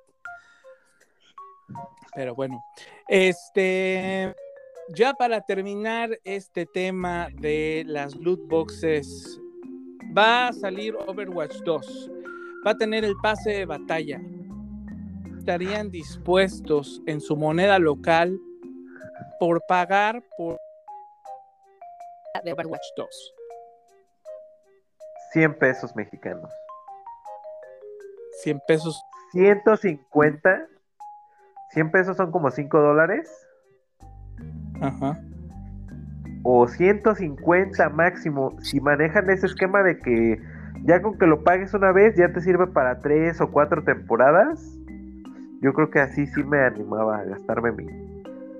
Pero 2.15 2.33
bueno, 2.33 2.59
este. 3.07 4.33
Ya 4.95 5.13
para 5.13 5.41
terminar 5.41 6.17
este 6.23 6.65
tema 6.65 7.27
de 7.41 7.83
las 7.85 8.15
loot 8.15 8.39
boxes, 8.47 9.37
va 10.17 10.47
a 10.47 10.53
salir 10.53 10.95
Overwatch 10.95 11.57
2. 11.65 12.11
Va 12.65 12.71
a 12.71 12.77
tener 12.77 13.03
el 13.03 13.13
pase 13.21 13.51
de 13.51 13.65
batalla. 13.65 14.21
¿Estarían 15.37 15.91
dispuestos 15.91 17.01
en 17.05 17.19
su 17.19 17.35
moneda 17.35 17.79
local 17.79 18.39
por 19.41 19.61
pagar 19.67 20.23
por 20.37 20.57
de 22.45 22.53
Overwatch 22.53 22.85
2? 22.95 23.33
100 25.33 25.59
pesos 25.59 25.95
mexicanos. 25.97 26.49
100 28.41 28.61
pesos. 28.65 29.03
150. 29.33 30.67
100 31.71 31.91
pesos 31.91 32.15
son 32.15 32.31
como 32.31 32.49
5 32.49 32.79
dólares. 32.79 33.46
Ajá. 34.81 35.19
O 36.43 36.67
150 36.67 37.89
máximo. 37.89 38.55
Si 38.61 38.79
manejan 38.79 39.29
ese 39.29 39.47
esquema 39.47 39.83
de 39.83 39.97
que 39.99 40.41
ya 40.83 41.01
con 41.01 41.17
que 41.17 41.27
lo 41.27 41.43
pagues 41.43 41.73
una 41.73 41.91
vez 41.91 42.15
ya 42.15 42.31
te 42.31 42.41
sirve 42.41 42.67
para 42.67 42.99
3 42.99 43.41
o 43.41 43.51
4 43.51 43.83
temporadas. 43.83 44.77
Yo 45.61 45.73
creo 45.73 45.89
que 45.89 45.99
así 45.99 46.27
sí 46.27 46.43
me 46.43 46.59
animaba 46.59 47.17
a 47.17 47.23
gastarme 47.23 47.71
mi, 47.71 47.85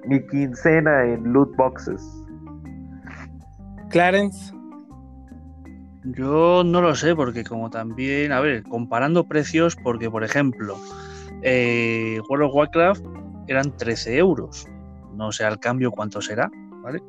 mi 0.07 0.25
quincena 0.27 1.05
en 1.05 1.31
loot 1.31 1.55
boxes. 1.55 2.01
Clarence. 3.89 4.53
Yo 6.03 6.63
no 6.65 6.81
lo 6.81 6.95
sé, 6.95 7.15
porque 7.15 7.43
como 7.43 7.69
también, 7.69 8.31
a 8.31 8.39
ver, 8.39 8.63
comparando 8.63 9.25
precios, 9.25 9.75
porque 9.75 10.09
por 10.09 10.23
ejemplo, 10.23 10.75
eh, 11.43 12.19
World 12.29 12.45
of 12.47 12.55
Warcraft 12.55 13.05
eran 13.47 13.75
13 13.77 14.17
euros 14.17 14.67
no 15.17 15.31
sé 15.31 15.43
al 15.43 15.59
cambio 15.59 15.91
cuánto 15.91 16.21
será, 16.21 16.49
¿vale? 16.83 17.01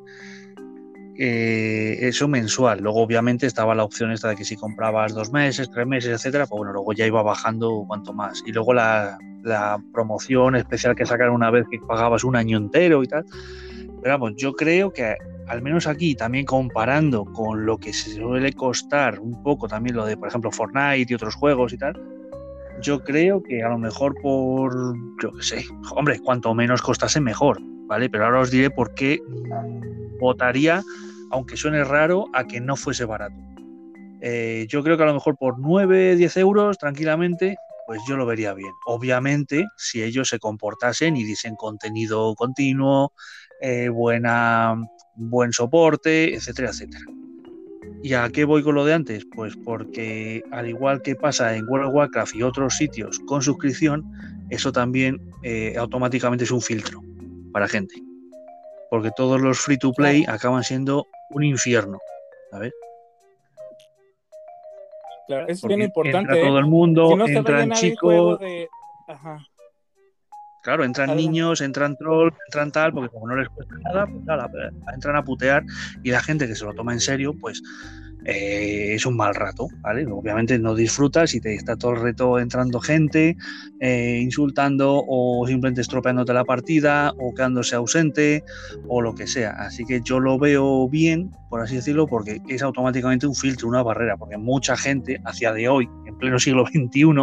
Eh, 1.21 2.07
eso 2.07 2.29
mensual. 2.29 2.79
Luego, 2.79 3.01
obviamente, 3.01 3.45
estaba 3.45 3.75
la 3.75 3.83
opción 3.83 4.13
esta 4.13 4.29
de 4.29 4.37
que 4.37 4.45
si 4.45 4.55
comprabas 4.55 5.13
dos 5.13 5.33
meses, 5.33 5.69
tres 5.69 5.85
meses, 5.85 6.11
etcétera, 6.11 6.47
pues 6.47 6.57
bueno, 6.59 6.71
luego 6.71 6.93
ya 6.93 7.05
iba 7.05 7.21
bajando 7.21 7.83
cuanto 7.85 8.13
más. 8.13 8.41
Y 8.45 8.53
luego 8.53 8.73
la, 8.73 9.17
promoción 9.93 10.55
especial 10.55 10.95
que 10.95 11.05
sacaron 11.05 11.35
una 11.35 11.51
vez 11.51 11.65
que 11.69 11.77
pagabas 11.79 12.23
un 12.23 12.37
año 12.37 12.57
entero 12.57 13.03
y 13.03 13.07
tal. 13.07 13.25
Pero 14.01 14.17
vamos, 14.17 14.33
yo 14.37 14.53
creo 14.53 14.93
que 14.93 15.17
al 15.47 15.61
menos 15.61 15.87
aquí, 15.87 16.15
también 16.15 16.45
comparando 16.45 17.25
con 17.25 17.65
lo 17.65 17.77
que 17.77 17.91
se 17.91 18.11
suele 18.11 18.53
costar 18.53 19.19
un 19.19 19.43
poco 19.43 19.67
también 19.67 19.97
lo 19.97 20.05
de, 20.05 20.15
por 20.15 20.29
ejemplo, 20.29 20.51
Fortnite 20.51 21.11
y 21.11 21.15
otros 21.15 21.35
juegos 21.35 21.73
y 21.73 21.77
tal, 21.77 21.99
yo 22.81 23.03
creo 23.03 23.43
que 23.43 23.61
a 23.61 23.67
lo 23.67 23.77
mejor 23.77 24.15
por, 24.21 24.95
yo 25.21 25.33
qué 25.33 25.41
sé, 25.41 25.65
hombre, 25.95 26.19
cuanto 26.19 26.53
menos 26.53 26.81
costase 26.81 27.19
mejor. 27.19 27.59
Pero 27.89 28.25
ahora 28.25 28.41
os 28.41 28.51
diré 28.51 28.69
por 28.69 28.93
qué 28.93 29.19
votaría, 30.19 30.83
aunque 31.31 31.57
suene 31.57 31.83
raro, 31.83 32.27
a 32.33 32.45
que 32.45 32.61
no 32.61 32.75
fuese 32.75 33.05
barato. 33.05 33.35
Eh, 34.21 34.67
yo 34.69 34.83
creo 34.83 34.97
que 34.97 35.03
a 35.03 35.07
lo 35.07 35.13
mejor 35.13 35.37
por 35.37 35.59
9, 35.59 36.15
10 36.15 36.37
euros, 36.37 36.77
tranquilamente, 36.77 37.55
pues 37.87 37.99
yo 38.07 38.15
lo 38.17 38.25
vería 38.25 38.53
bien. 38.53 38.71
Obviamente, 38.85 39.65
si 39.77 40.03
ellos 40.03 40.29
se 40.29 40.39
comportasen 40.39 41.17
y 41.17 41.23
diesen 41.23 41.55
contenido 41.55 42.35
continuo, 42.35 43.13
eh, 43.61 43.89
buena, 43.89 44.75
buen 45.15 45.51
soporte, 45.51 46.35
etcétera, 46.35 46.69
etcétera. 46.69 47.05
¿Y 48.03 48.13
a 48.13 48.29
qué 48.29 48.45
voy 48.45 48.63
con 48.63 48.75
lo 48.75 48.85
de 48.85 48.93
antes? 48.93 49.25
Pues 49.35 49.55
porque 49.57 50.43
al 50.51 50.69
igual 50.69 51.01
que 51.01 51.15
pasa 51.15 51.55
en 51.55 51.67
World 51.67 51.87
of 51.87 51.95
Warcraft 51.95 52.35
y 52.35 52.43
otros 52.43 52.77
sitios 52.77 53.19
con 53.25 53.41
suscripción, 53.41 54.05
eso 54.49 54.71
también 54.71 55.19
eh, 55.43 55.75
automáticamente 55.77 56.45
es 56.45 56.51
un 56.51 56.61
filtro 56.61 57.01
para 57.51 57.67
gente. 57.67 57.95
Porque 58.89 59.11
todos 59.15 59.39
los 59.39 59.59
free 59.59 59.77
to 59.77 59.91
play 59.91 60.25
acaban 60.27 60.63
siendo 60.63 61.07
un 61.31 61.43
infierno. 61.43 61.99
¿sabes? 62.51 62.73
Claro, 65.27 65.47
es 65.47 65.61
bien 65.61 65.83
importante. 65.83 66.19
Entra 66.19 66.47
todo 66.47 66.59
el 66.59 66.65
mundo, 66.65 67.27
entran 67.27 67.71
chicos. 67.71 68.39
Claro, 70.61 70.83
entran 70.83 71.15
niños, 71.15 71.61
entran 71.61 71.95
trolls, 71.95 72.35
entran 72.47 72.71
tal, 72.71 72.91
porque 72.93 73.09
como 73.09 73.27
no 73.27 73.35
les 73.35 73.47
cuesta 73.49 73.75
nada, 73.77 74.05
pues 74.05 74.23
nada, 74.25 74.49
entran 74.93 75.15
a 75.15 75.23
putear 75.23 75.63
y 76.03 76.11
la 76.11 76.21
gente 76.21 76.47
que 76.47 76.55
se 76.55 76.65
lo 76.65 76.73
toma 76.73 76.93
en 76.93 76.99
serio, 76.99 77.33
pues 77.39 77.61
eh, 78.25 78.93
es 78.95 79.05
un 79.05 79.15
mal 79.15 79.33
rato, 79.33 79.67
¿vale? 79.81 80.05
Obviamente 80.05 80.59
no 80.59 80.75
disfrutas 80.75 81.33
y 81.33 81.39
te 81.39 81.53
está 81.55 81.77
todo 81.77 81.91
el 81.91 82.01
reto 82.01 82.37
entrando 82.37 82.79
gente, 82.79 83.37
eh, 83.79 84.19
insultando 84.21 85.03
o 85.07 85.45
simplemente 85.47 85.81
estropeándote 85.81 86.33
la 86.33 86.43
partida 86.43 87.13
o 87.17 87.33
quedándose 87.33 87.75
ausente 87.75 88.43
o 88.87 89.01
lo 89.01 89.15
que 89.15 89.25
sea. 89.25 89.51
Así 89.51 89.85
que 89.85 90.01
yo 90.01 90.19
lo 90.19 90.37
veo 90.37 90.89
bien, 90.89 91.31
por 91.49 91.61
así 91.61 91.75
decirlo, 91.75 92.07
porque 92.07 92.41
es 92.49 92.61
automáticamente 92.61 93.25
un 93.25 93.35
filtro, 93.35 93.69
una 93.69 93.83
barrera, 93.83 94.17
porque 94.17 94.37
mucha 94.37 94.75
gente 94.75 95.21
hacia 95.25 95.53
de 95.53 95.69
hoy, 95.69 95.89
en 96.05 96.17
pleno 96.17 96.39
siglo 96.39 96.65
XXI, 96.65 97.13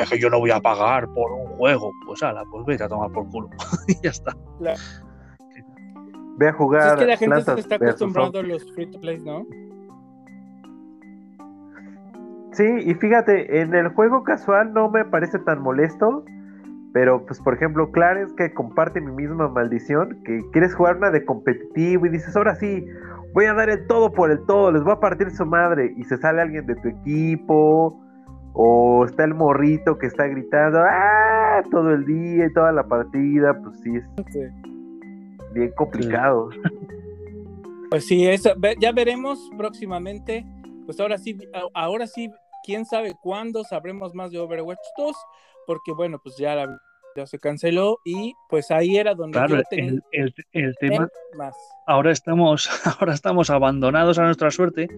es 0.00 0.10
que 0.10 0.18
yo 0.18 0.28
no 0.28 0.40
voy 0.40 0.50
a 0.50 0.60
pagar 0.60 1.06
por 1.14 1.30
un 1.32 1.46
juego. 1.56 1.92
Pues 2.04 2.22
ala, 2.24 2.42
pues 2.50 2.66
vete 2.66 2.82
a 2.82 2.88
tomar 2.88 3.12
por 3.12 3.28
culo 3.30 3.48
y 3.88 3.94
ya 4.02 4.10
está. 4.10 4.36
Ve 6.38 6.48
a 6.48 6.52
jugar. 6.52 6.94
es 6.94 6.98
que 6.98 7.06
la 7.06 7.16
gente 7.16 7.42
se 7.44 7.60
está 7.60 7.76
acostumbrando 7.76 8.40
a 8.40 8.42
los 8.42 8.72
free 8.74 8.90
to 8.90 9.00
play, 9.00 9.18
¿no? 9.20 9.46
Sí, 12.56 12.64
y 12.64 12.94
fíjate, 12.94 13.60
en 13.60 13.74
el 13.74 13.88
juego 13.88 14.24
casual 14.24 14.72
no 14.72 14.90
me 14.90 15.04
parece 15.04 15.38
tan 15.40 15.60
molesto, 15.60 16.24
pero 16.94 17.26
pues 17.26 17.38
por 17.40 17.52
ejemplo, 17.52 17.90
Clarence 17.92 18.34
que 18.34 18.54
comparte 18.54 18.98
mi 18.98 19.12
misma 19.12 19.48
maldición, 19.48 20.22
que 20.24 20.40
quieres 20.52 20.74
jugar 20.74 20.96
una 20.96 21.10
de 21.10 21.22
competitivo 21.22 22.06
y 22.06 22.08
dices, 22.08 22.34
ahora 22.34 22.54
sí, 22.54 22.86
voy 23.34 23.44
a 23.44 23.52
dar 23.52 23.68
el 23.68 23.86
todo 23.86 24.10
por 24.10 24.30
el 24.30 24.38
todo, 24.46 24.72
les 24.72 24.82
voy 24.82 24.94
a 24.94 25.00
partir 25.00 25.30
su 25.30 25.44
madre, 25.44 25.92
y 25.98 26.04
se 26.04 26.16
sale 26.16 26.40
alguien 26.40 26.64
de 26.64 26.76
tu 26.76 26.88
equipo, 26.88 28.00
o 28.54 29.04
está 29.04 29.24
el 29.24 29.34
morrito 29.34 29.98
que 29.98 30.06
está 30.06 30.26
gritando, 30.26 30.78
¡ah! 30.80 31.62
todo 31.70 31.90
el 31.90 32.06
día 32.06 32.46
y 32.46 32.52
toda 32.54 32.72
la 32.72 32.84
partida, 32.84 33.52
pues 33.62 33.78
sí 33.80 33.96
es 33.96 34.04
bien 35.52 35.72
complicado. 35.76 36.48
Pues 37.90 38.06
sí, 38.06 38.26
eso, 38.26 38.50
ya 38.80 38.92
veremos 38.92 39.50
próximamente. 39.56 40.44
Pues 40.86 40.98
ahora 41.00 41.18
sí, 41.18 41.36
ahora 41.74 42.06
sí 42.06 42.30
quién 42.66 42.84
sabe 42.84 43.14
cuándo 43.22 43.62
sabremos 43.64 44.12
más 44.14 44.32
de 44.32 44.40
Overwatch 44.40 44.78
2, 44.98 45.16
porque 45.66 45.92
bueno, 45.92 46.18
pues 46.22 46.36
ya, 46.36 46.66
ya 47.16 47.26
se 47.26 47.38
canceló 47.38 48.00
y 48.04 48.34
pues 48.50 48.70
ahí 48.70 48.96
era 48.96 49.14
donde 49.14 49.38
claro, 49.38 49.62
el, 49.70 50.02
el, 50.52 50.76
tema 50.76 51.08
más. 51.38 51.54
ahora 51.86 52.10
estamos 52.10 52.68
ahora 53.00 53.14
estamos 53.14 53.48
abandonados 53.48 54.18
a 54.18 54.24
nuestra 54.24 54.50
suerte 54.50 54.88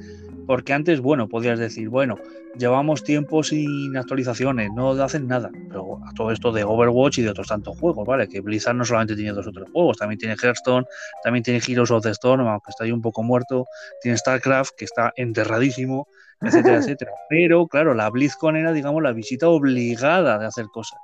porque 0.46 0.72
antes 0.72 1.00
bueno 1.00 1.28
podías 1.28 1.60
decir 1.60 1.88
bueno 1.88 2.18
llevamos 2.58 3.04
tiempo 3.04 3.44
sin 3.44 3.96
actualizaciones 3.96 4.70
no 4.74 4.90
hacen 5.00 5.28
nada 5.28 5.50
pero 5.68 6.00
a 6.04 6.12
todo 6.14 6.32
esto 6.32 6.50
de 6.50 6.64
Overwatch 6.64 7.18
y 7.18 7.22
de 7.22 7.30
otros 7.30 7.46
tantos 7.46 7.78
juegos 7.78 8.04
vale 8.04 8.28
que 8.28 8.40
Blizzard 8.40 8.74
no 8.74 8.84
solamente 8.84 9.14
tiene 9.14 9.32
dos 9.32 9.46
otros 9.46 9.70
juegos 9.70 9.98
también 9.98 10.18
tiene 10.18 10.34
Hearthstone 10.34 10.86
también 11.22 11.44
tiene 11.44 11.60
Heroes 11.64 11.92
of 11.92 12.02
the 12.02 12.10
Storm 12.10 12.48
aunque 12.48 12.70
está 12.70 12.82
ahí 12.82 12.90
un 12.90 13.02
poco 13.02 13.22
muerto 13.22 13.66
tiene 14.02 14.18
Starcraft 14.18 14.74
que 14.76 14.86
está 14.86 15.12
enterradísimo 15.14 16.08
etcétera, 16.40 16.76
etcétera. 16.78 17.10
Pero 17.28 17.66
claro, 17.66 17.94
la 17.94 18.10
BlizzCon 18.10 18.56
era, 18.56 18.72
digamos, 18.72 19.02
la 19.02 19.12
visita 19.12 19.48
obligada 19.48 20.38
de 20.38 20.46
hacer 20.46 20.66
cosas. 20.66 20.98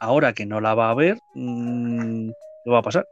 Ahora 0.00 0.32
que 0.32 0.46
no 0.46 0.60
la 0.60 0.74
va 0.74 0.90
a 0.90 0.94
ver, 0.94 1.18
mm, 1.34 2.30
¿qué 2.64 2.70
va 2.70 2.78
a 2.78 2.82
pasar? 2.82 3.06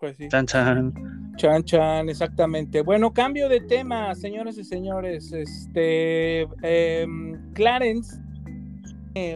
Pues 0.00 0.16
sí. 0.16 0.28
Chan, 0.28 0.46
chan. 0.46 0.94
Chan, 1.36 1.64
chan, 1.64 2.08
exactamente. 2.08 2.82
Bueno, 2.82 3.12
cambio 3.12 3.48
de 3.48 3.60
tema, 3.60 4.14
señores 4.14 4.58
y 4.58 4.64
señores. 4.64 5.32
Este, 5.32 6.42
em, 6.62 7.52
Clarence, 7.54 8.16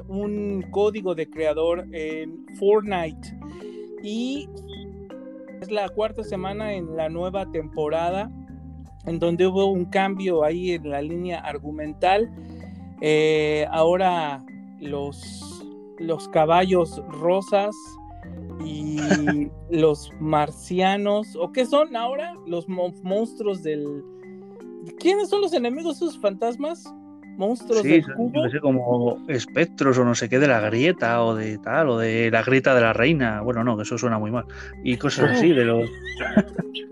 un 0.09 0.65
código 0.71 1.15
de 1.15 1.29
creador 1.29 1.85
en 1.93 2.47
Fortnite 2.59 3.37
y 4.03 4.49
es 5.61 5.71
la 5.71 5.89
cuarta 5.89 6.23
semana 6.23 6.75
en 6.75 6.97
la 6.97 7.09
nueva 7.09 7.51
temporada 7.51 8.31
en 9.07 9.19
donde 9.19 9.47
hubo 9.47 9.67
un 9.67 9.87
cambio 9.87 10.45
ahí 10.45 10.73
en 10.73 10.91
la 10.91 11.03
línea 11.03 11.41
argumental. 11.41 12.31
Eh, 13.01 13.67
ahora 13.71 14.45
los, 14.81 15.65
los 15.99 16.29
caballos 16.29 17.03
rosas 17.09 17.75
y 18.65 18.99
los 19.71 20.11
marcianos, 20.21 21.37
¿o 21.37 21.53
qué 21.53 21.67
son 21.67 21.97
ahora? 21.97 22.35
Los 22.47 22.69
monstruos 22.69 23.63
del... 23.63 24.05
¿Quiénes 24.99 25.29
son 25.29 25.43
los 25.43 25.53
enemigos, 25.53 25.97
esos 25.97 26.19
fantasmas? 26.19 26.93
monstruos 27.37 27.83
sí, 27.83 28.03
No 28.19 28.51
sé, 28.51 28.61
como 28.61 29.19
espectros 29.29 29.99
o 29.99 30.05
no 30.05 30.15
sé 30.15 30.29
qué 30.29 30.39
de 30.39 30.49
la 30.49 30.61
grieta 30.61 31.25
o 31.25 31.35
de 31.35 31.59
tal, 31.59 31.89
o 31.89 31.99
de 31.99 32.31
la 32.31 32.43
grieta 32.43 32.75
de 32.75 32.81
la 32.81 32.93
reina. 32.93 33.41
Bueno, 33.41 33.65
no, 33.65 33.77
que 33.77 33.83
eso 33.83 33.99
suena 33.99 34.19
muy 34.19 34.31
mal. 34.31 34.45
Y 34.85 34.97
cosas 34.97 35.33
así 35.33 35.53
de 35.53 35.65
los. 35.65 35.89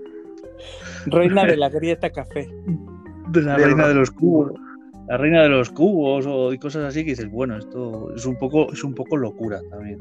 reina 1.06 1.44
de 1.44 1.56
la 1.56 1.68
grieta 1.70 2.10
café. 2.10 2.48
De 3.28 3.42
la 3.42 3.56
reina 3.56 3.88
de 3.88 3.94
los 3.94 4.10
cubos. 4.10 4.52
La 5.08 5.16
reina 5.16 5.42
de 5.42 5.48
los 5.48 5.70
cubos 5.70 6.24
o 6.26 6.52
y 6.52 6.58
cosas 6.58 6.84
así 6.84 7.04
que 7.04 7.10
dices, 7.10 7.30
bueno, 7.30 7.56
esto 7.58 8.14
es 8.14 8.24
un 8.26 8.36
poco, 8.36 8.72
es 8.72 8.84
un 8.84 8.94
poco 8.94 9.16
locura 9.16 9.60
también. 9.70 9.98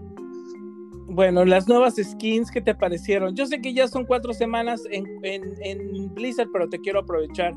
Bueno, 1.12 1.44
las 1.44 1.68
nuevas 1.68 1.96
skins, 1.96 2.52
¿qué 2.52 2.62
te 2.62 2.76
parecieron? 2.76 3.36
Yo 3.36 3.48
sé 3.48 3.60
que 3.62 3.74
ya 3.74 3.88
son 3.88 4.06
cuatro 4.06 4.34
semanas 4.34 4.84
en, 4.92 5.08
en 5.24 6.14
Blizzard, 6.14 6.50
pero 6.54 6.70
te 6.70 6.80
quiero 6.80 7.00
aprovechar 7.00 7.56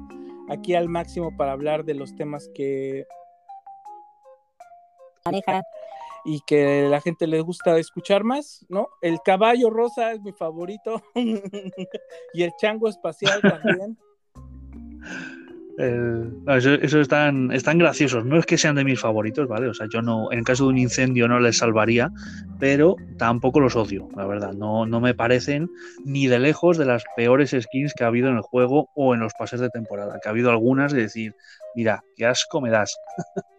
aquí 0.49 0.75
al 0.75 0.89
máximo 0.89 1.37
para 1.37 1.53
hablar 1.53 1.85
de 1.85 1.95
los 1.95 2.15
temas 2.15 2.49
que 2.55 3.05
maneja 5.25 5.63
y 6.25 6.41
que 6.47 6.89
la 6.89 7.01
gente 7.01 7.27
le 7.27 7.41
gusta 7.41 7.79
escuchar 7.79 8.25
más, 8.25 8.65
¿no? 8.69 8.89
El 9.01 9.21
caballo 9.25 9.71
rosa 9.71 10.13
es 10.13 10.21
mi 10.21 10.33
favorito 10.33 11.03
y 11.15 12.43
el 12.43 12.53
chango 12.61 12.89
espacial 12.89 13.41
también. 13.41 13.99
eso, 16.49 17.01
están, 17.01 17.51
están 17.51 17.79
graciosos. 17.79 18.25
No 18.25 18.39
es 18.39 18.47
que 18.47 18.59
sean 18.59 18.77
de 18.77 18.85
mis 18.85 19.01
favoritos, 19.01 19.49
¿vale? 19.49 19.69
O 19.69 19.75
sea, 19.75 19.89
yo 19.93 20.01
no, 20.01 20.31
en 20.31 20.45
caso 20.45 20.65
de 20.65 20.71
un 20.71 20.79
incendio 20.79 21.27
no 21.27 21.41
les 21.41 21.59
salvaría, 21.59 22.11
pero 22.61 22.97
tampoco 23.19 23.59
los 23.59 23.75
odio, 23.75 24.09
la 24.17 24.27
verdad. 24.27 24.53
No, 24.53 24.87
no 24.87 25.01
me 25.01 25.15
parecen 25.15 25.71
ni 26.05 26.29
de 26.29 26.39
lejos 26.39 26.79
de 26.79 26.85
las 26.85 27.05
peores 27.17 27.57
skins 27.59 27.95
que 27.95 28.05
ha 28.05 28.09
habido 28.09 28.29
en 28.29 28.37
el 28.37 28.43
juego 28.43 28.91
o 28.95 29.15
en 29.15 29.21
los 29.21 29.33
pases 29.35 29.61
de 29.61 29.71
temporada. 29.71 30.21
Que 30.23 30.29
ha 30.29 30.33
habido 30.33 30.51
algunas 30.51 30.93
de 30.93 31.03
decir, 31.03 31.35
mira, 31.75 32.05
qué 32.17 32.27
asco 32.27 32.61
me 32.61 32.71
das. 32.71 32.97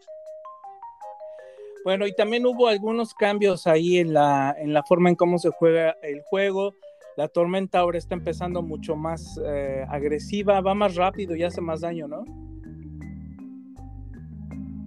Bueno, 1.84 2.08
y 2.08 2.14
también 2.16 2.46
hubo 2.46 2.68
algunos 2.68 3.14
cambios 3.14 3.68
ahí 3.68 3.98
en 3.98 4.14
la, 4.14 4.56
en 4.58 4.74
la 4.74 4.84
forma 4.84 5.10
en 5.10 5.16
cómo 5.16 5.38
se 5.38 5.50
juega 5.50 5.98
el 6.02 6.22
juego 6.22 6.74
la 7.16 7.28
tormenta 7.28 7.80
ahora 7.80 7.98
está 7.98 8.16
empezando 8.16 8.62
mucho 8.62 8.96
más 8.96 9.40
eh, 9.46 9.86
agresiva, 9.88 10.62
va 10.62 10.74
más 10.74 10.96
rápido 10.96 11.36
y 11.36 11.44
hace 11.44 11.62
más 11.62 11.82
daño, 11.82 12.08
¿no? 12.08 12.24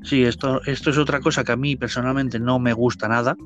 Sí, 0.02 0.24
esto, 0.24 0.60
esto 0.66 0.90
es 0.90 0.98
otra 0.98 1.20
cosa 1.20 1.44
que 1.44 1.52
a 1.52 1.56
mí 1.56 1.76
personalmente 1.76 2.38
no 2.38 2.58
me 2.58 2.72
gusta 2.72 3.08
nada, 3.08 3.36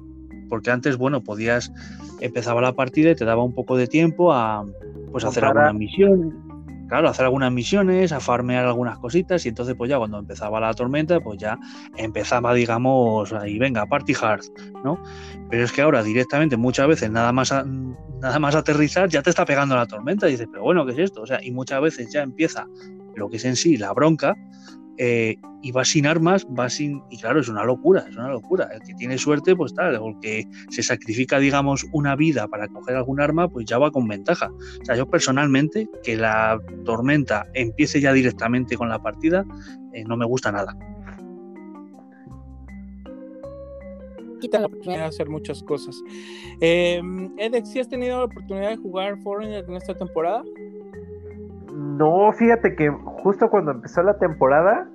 porque 0.48 0.70
antes, 0.70 0.96
bueno, 0.96 1.22
podías, 1.22 1.72
empezaba 2.20 2.60
la 2.60 2.72
partida 2.72 3.10
y 3.10 3.14
te 3.14 3.24
daba 3.24 3.42
un 3.42 3.54
poco 3.54 3.76
de 3.76 3.86
tiempo 3.86 4.32
a 4.32 4.64
pues 5.10 5.24
hacer 5.24 5.44
alguna 5.44 5.72
misión, 5.72 6.49
claro, 6.90 7.08
hacer 7.08 7.24
algunas 7.24 7.52
misiones, 7.52 8.12
a 8.12 8.20
farmear 8.20 8.66
algunas 8.66 8.98
cositas 8.98 9.46
y 9.46 9.48
entonces 9.48 9.76
pues 9.78 9.88
ya 9.88 9.96
cuando 9.96 10.18
empezaba 10.18 10.60
la 10.60 10.74
tormenta 10.74 11.20
pues 11.20 11.38
ya 11.38 11.56
empezaba 11.96 12.52
digamos 12.52 13.32
ahí 13.32 13.58
venga, 13.58 13.86
party 13.86 14.12
hard, 14.20 14.42
¿no? 14.84 15.00
Pero 15.48 15.64
es 15.64 15.72
que 15.72 15.82
ahora 15.82 16.02
directamente 16.02 16.56
muchas 16.56 16.88
veces 16.88 17.10
nada 17.10 17.32
más 17.32 17.54
nada 18.20 18.38
más 18.38 18.54
aterrizar 18.54 19.08
ya 19.08 19.22
te 19.22 19.30
está 19.30 19.46
pegando 19.46 19.76
la 19.76 19.86
tormenta 19.86 20.28
y 20.28 20.32
dices, 20.32 20.48
pero 20.50 20.64
bueno, 20.64 20.84
¿qué 20.84 20.92
es 20.92 20.98
esto? 20.98 21.22
O 21.22 21.26
sea, 21.26 21.38
y 21.42 21.52
muchas 21.52 21.80
veces 21.80 22.12
ya 22.12 22.22
empieza 22.22 22.66
lo 23.14 23.28
que 23.28 23.36
es 23.36 23.44
en 23.44 23.56
sí 23.56 23.76
la 23.76 23.92
bronca 23.92 24.34
eh, 25.02 25.38
y 25.62 25.72
va 25.72 25.82
sin 25.82 26.06
armas, 26.06 26.46
va 26.46 26.68
sin. 26.68 27.02
Y 27.08 27.16
claro, 27.16 27.40
es 27.40 27.48
una 27.48 27.64
locura, 27.64 28.04
es 28.06 28.16
una 28.16 28.28
locura. 28.28 28.68
El 28.70 28.82
que 28.82 28.92
tiene 28.92 29.16
suerte, 29.16 29.56
pues 29.56 29.74
tal, 29.74 29.94
el 29.94 30.20
que 30.20 30.46
se 30.68 30.82
sacrifica, 30.82 31.38
digamos, 31.38 31.86
una 31.92 32.16
vida 32.16 32.46
para 32.48 32.68
coger 32.68 32.96
algún 32.96 33.18
arma, 33.18 33.48
pues 33.48 33.64
ya 33.64 33.78
va 33.78 33.90
con 33.90 34.06
ventaja. 34.06 34.50
O 34.50 34.84
sea, 34.84 34.96
yo 34.96 35.08
personalmente, 35.08 35.88
que 36.02 36.16
la 36.16 36.60
tormenta 36.84 37.46
empiece 37.54 37.98
ya 38.02 38.12
directamente 38.12 38.76
con 38.76 38.90
la 38.90 38.98
partida, 38.98 39.42
eh, 39.94 40.04
no 40.04 40.18
me 40.18 40.26
gusta 40.26 40.52
nada. 40.52 40.76
Quita 44.38 44.60
la 44.60 44.66
oportunidad 44.66 45.00
de 45.00 45.06
hacer 45.06 45.30
muchas 45.30 45.62
cosas. 45.62 45.96
Eh, 46.60 47.00
Edex, 47.38 47.70
¿sí 47.70 47.80
has 47.80 47.88
tenido 47.88 48.18
la 48.18 48.24
oportunidad 48.24 48.68
de 48.68 48.76
jugar 48.76 49.18
Foreigner 49.22 49.64
en 49.66 49.76
esta 49.76 49.94
temporada? 49.94 50.42
No, 51.72 52.32
fíjate 52.32 52.76
que 52.76 52.90
justo 52.90 53.48
cuando 53.48 53.70
empezó 53.70 54.02
la 54.02 54.18
temporada, 54.18 54.89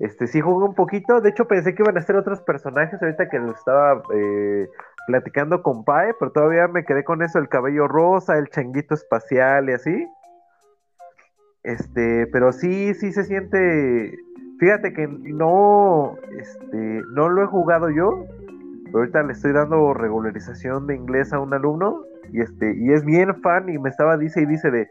este 0.00 0.26
sí 0.26 0.40
jugué 0.40 0.66
un 0.66 0.74
poquito. 0.74 1.20
De 1.20 1.28
hecho, 1.28 1.46
pensé 1.46 1.74
que 1.74 1.82
iban 1.82 1.96
a 1.96 2.02
ser 2.02 2.16
otros 2.16 2.40
personajes 2.40 3.00
ahorita 3.00 3.28
que 3.28 3.38
lo 3.38 3.52
estaba 3.52 4.02
eh, 4.14 4.66
platicando 5.06 5.62
con 5.62 5.84
Pae, 5.84 6.14
pero 6.18 6.32
todavía 6.32 6.68
me 6.68 6.84
quedé 6.84 7.04
con 7.04 7.22
eso: 7.22 7.38
el 7.38 7.48
cabello 7.48 7.86
rosa, 7.86 8.38
el 8.38 8.48
changuito 8.48 8.94
espacial 8.94 9.68
y 9.68 9.72
así. 9.72 10.08
Este, 11.62 12.26
pero 12.32 12.52
sí, 12.52 12.94
sí 12.94 13.12
se 13.12 13.24
siente. 13.24 14.16
Fíjate 14.58 14.94
que 14.94 15.06
no, 15.06 16.16
este, 16.38 17.02
no 17.14 17.28
lo 17.28 17.44
he 17.44 17.46
jugado 17.46 17.90
yo. 17.90 18.24
Pero 18.86 18.98
ahorita 18.98 19.22
le 19.22 19.32
estoy 19.34 19.52
dando 19.52 19.94
regularización 19.94 20.86
de 20.86 20.96
inglés 20.96 21.32
a 21.32 21.38
un 21.38 21.54
alumno 21.54 22.04
y 22.32 22.40
este, 22.40 22.74
y 22.76 22.92
es 22.92 23.04
bien 23.04 23.40
fan 23.42 23.68
y 23.68 23.78
me 23.78 23.88
estaba 23.88 24.16
dice 24.16 24.40
y 24.40 24.46
dice 24.46 24.70
de 24.70 24.88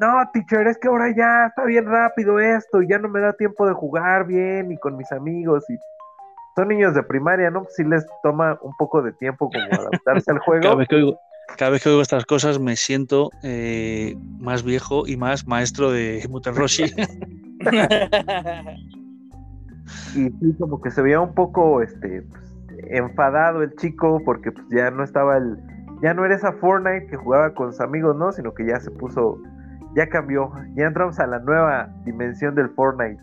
no, 0.00 0.30
teacher, 0.32 0.66
es 0.66 0.78
que 0.78 0.88
ahora 0.88 1.14
ya 1.16 1.46
está 1.46 1.64
bien 1.64 1.86
rápido 1.86 2.38
esto 2.38 2.82
y 2.82 2.88
ya 2.88 2.98
no 2.98 3.08
me 3.08 3.20
da 3.20 3.32
tiempo 3.32 3.66
de 3.66 3.74
jugar 3.74 4.26
bien 4.26 4.72
y 4.72 4.78
con 4.78 4.96
mis 4.96 5.10
amigos 5.12 5.68
y 5.68 5.76
son 6.56 6.68
niños 6.68 6.94
de 6.94 7.02
primaria, 7.02 7.50
¿no? 7.50 7.66
Si 7.70 7.84
les 7.84 8.04
toma 8.22 8.58
un 8.62 8.74
poco 8.76 9.02
de 9.02 9.12
tiempo 9.12 9.50
como 9.50 9.64
adaptarse 9.72 10.30
al 10.30 10.38
juego. 10.40 10.62
Cada 10.62 10.74
vez 10.74 10.88
que 10.88 10.96
oigo, 10.96 11.18
cada 11.56 11.70
vez 11.70 11.82
que 11.82 11.88
oigo 11.88 12.02
estas 12.02 12.24
cosas 12.26 12.58
me 12.58 12.76
siento 12.76 13.30
eh, 13.42 14.16
más 14.38 14.62
viejo 14.62 15.06
y 15.06 15.16
más 15.16 15.46
maestro 15.46 15.90
de 15.90 16.26
Muten 16.28 16.56
Roshi. 16.56 16.84
y 20.14 20.30
sí, 20.30 20.56
como 20.58 20.80
que 20.80 20.90
se 20.90 21.00
veía 21.02 21.20
un 21.20 21.34
poco 21.34 21.82
este 21.82 22.22
pues, 22.22 22.44
enfadado 22.90 23.62
el 23.62 23.74
chico 23.76 24.20
porque 24.24 24.52
pues, 24.52 24.66
ya 24.70 24.90
no 24.90 25.04
estaba 25.04 25.36
el 25.36 25.56
ya 26.02 26.14
no 26.14 26.24
era 26.24 26.36
esa 26.36 26.52
Fortnite 26.52 27.08
que 27.08 27.16
jugaba 27.16 27.54
con 27.54 27.72
sus 27.72 27.80
amigos, 27.80 28.16
¿no? 28.16 28.30
Sino 28.32 28.54
que 28.54 28.66
ya 28.66 28.78
se 28.78 28.90
puso 28.90 29.40
ya 29.96 30.08
cambió, 30.08 30.50
ya 30.74 30.86
entramos 30.86 31.18
a 31.18 31.26
la 31.26 31.38
nueva 31.40 31.88
dimensión 32.04 32.54
del 32.54 32.68
Fortnite. 32.70 33.20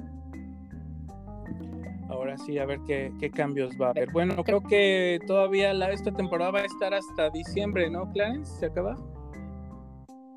Ahora 2.10 2.38
sí, 2.38 2.58
a 2.60 2.66
ver 2.66 2.80
qué, 2.88 3.32
cambios 3.34 3.74
va 3.82 3.88
a 3.88 3.90
haber. 3.90 4.12
Bueno, 4.12 4.44
creo 4.44 4.62
que 4.62 5.20
todavía 5.28 5.74
la, 5.74 5.92
esta 5.92 6.12
temporada 6.12 6.52
va 6.52 6.60
a 6.60 6.66
estar 6.66 6.94
hasta 6.94 7.30
diciembre, 7.30 7.90
¿no, 7.90 8.12
Clarence? 8.12 8.60
¿Se 8.60 8.66
acaba? 8.68 8.96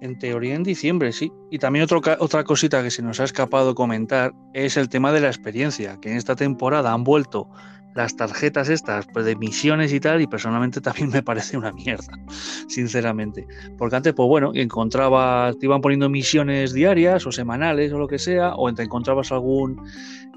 En 0.00 0.18
teoría 0.18 0.54
en 0.54 0.62
diciembre, 0.62 1.12
sí. 1.12 1.32
Y 1.50 1.58
también 1.58 1.86
otra 1.90 2.44
cosita 2.44 2.82
que 2.82 2.90
se 2.90 3.02
nos 3.02 3.20
ha 3.20 3.24
escapado 3.24 3.74
comentar 3.74 4.32
es 4.54 4.76
el 4.76 4.88
tema 4.88 5.12
de 5.12 5.20
la 5.20 5.28
experiencia, 5.28 5.98
que 6.00 6.10
en 6.10 6.16
esta 6.16 6.36
temporada 6.36 6.92
han 6.92 7.04
vuelto 7.04 7.48
las 7.98 8.14
tarjetas 8.14 8.68
estas 8.68 9.08
pues, 9.12 9.26
de 9.26 9.34
misiones 9.34 9.92
y 9.92 9.98
tal, 9.98 10.22
y 10.22 10.28
personalmente 10.28 10.80
también 10.80 11.10
me 11.12 11.22
parece 11.22 11.56
una 11.56 11.72
mierda, 11.72 12.12
sinceramente. 12.68 13.46
Porque 13.76 13.96
antes, 13.96 14.14
pues 14.14 14.28
bueno, 14.28 14.52
encontrabas, 14.54 15.58
te 15.58 15.66
iban 15.66 15.80
poniendo 15.80 16.08
misiones 16.08 16.72
diarias 16.72 17.26
o 17.26 17.32
semanales 17.32 17.92
o 17.92 17.98
lo 17.98 18.06
que 18.06 18.20
sea, 18.20 18.54
o 18.54 18.72
te 18.72 18.84
encontrabas 18.84 19.32
algún 19.32 19.82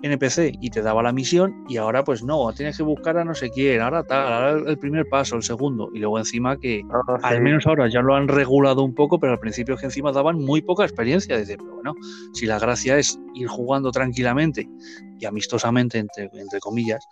NPC 0.01 0.57
y 0.59 0.71
te 0.71 0.81
daba 0.81 1.03
la 1.03 1.13
misión, 1.13 1.63
y 1.69 1.77
ahora 1.77 2.03
pues 2.03 2.23
no, 2.23 2.51
tienes 2.53 2.77
que 2.77 2.81
buscar 2.81 3.19
a 3.19 3.23
no 3.23 3.35
sé 3.35 3.51
quién, 3.51 3.79
ahora 3.79 4.03
tal, 4.03 4.33
ahora 4.33 4.71
el 4.71 4.79
primer 4.79 5.07
paso, 5.07 5.35
el 5.35 5.43
segundo, 5.43 5.91
y 5.93 5.99
luego 5.99 6.17
encima 6.17 6.57
que 6.57 6.81
ah, 6.89 7.19
al 7.21 7.41
menos 7.43 7.67
ahora 7.67 7.87
ya 7.87 8.01
lo 8.01 8.15
han 8.15 8.27
regulado 8.27 8.81
un 8.81 8.95
poco, 8.95 9.19
pero 9.19 9.33
al 9.33 9.39
principio 9.39 9.77
que 9.77 9.85
encima 9.85 10.11
daban 10.11 10.37
muy 10.37 10.63
poca 10.63 10.83
experiencia. 10.83 11.37
Dice, 11.37 11.57
pero 11.57 11.75
bueno, 11.75 11.93
si 12.33 12.47
la 12.47 12.57
gracia 12.57 12.97
es 12.97 13.19
ir 13.35 13.47
jugando 13.47 13.91
tranquilamente 13.91 14.67
y 15.21 15.25
amistosamente, 15.25 15.99
entre, 15.99 16.29
entre 16.33 16.59
comillas, 16.59 17.05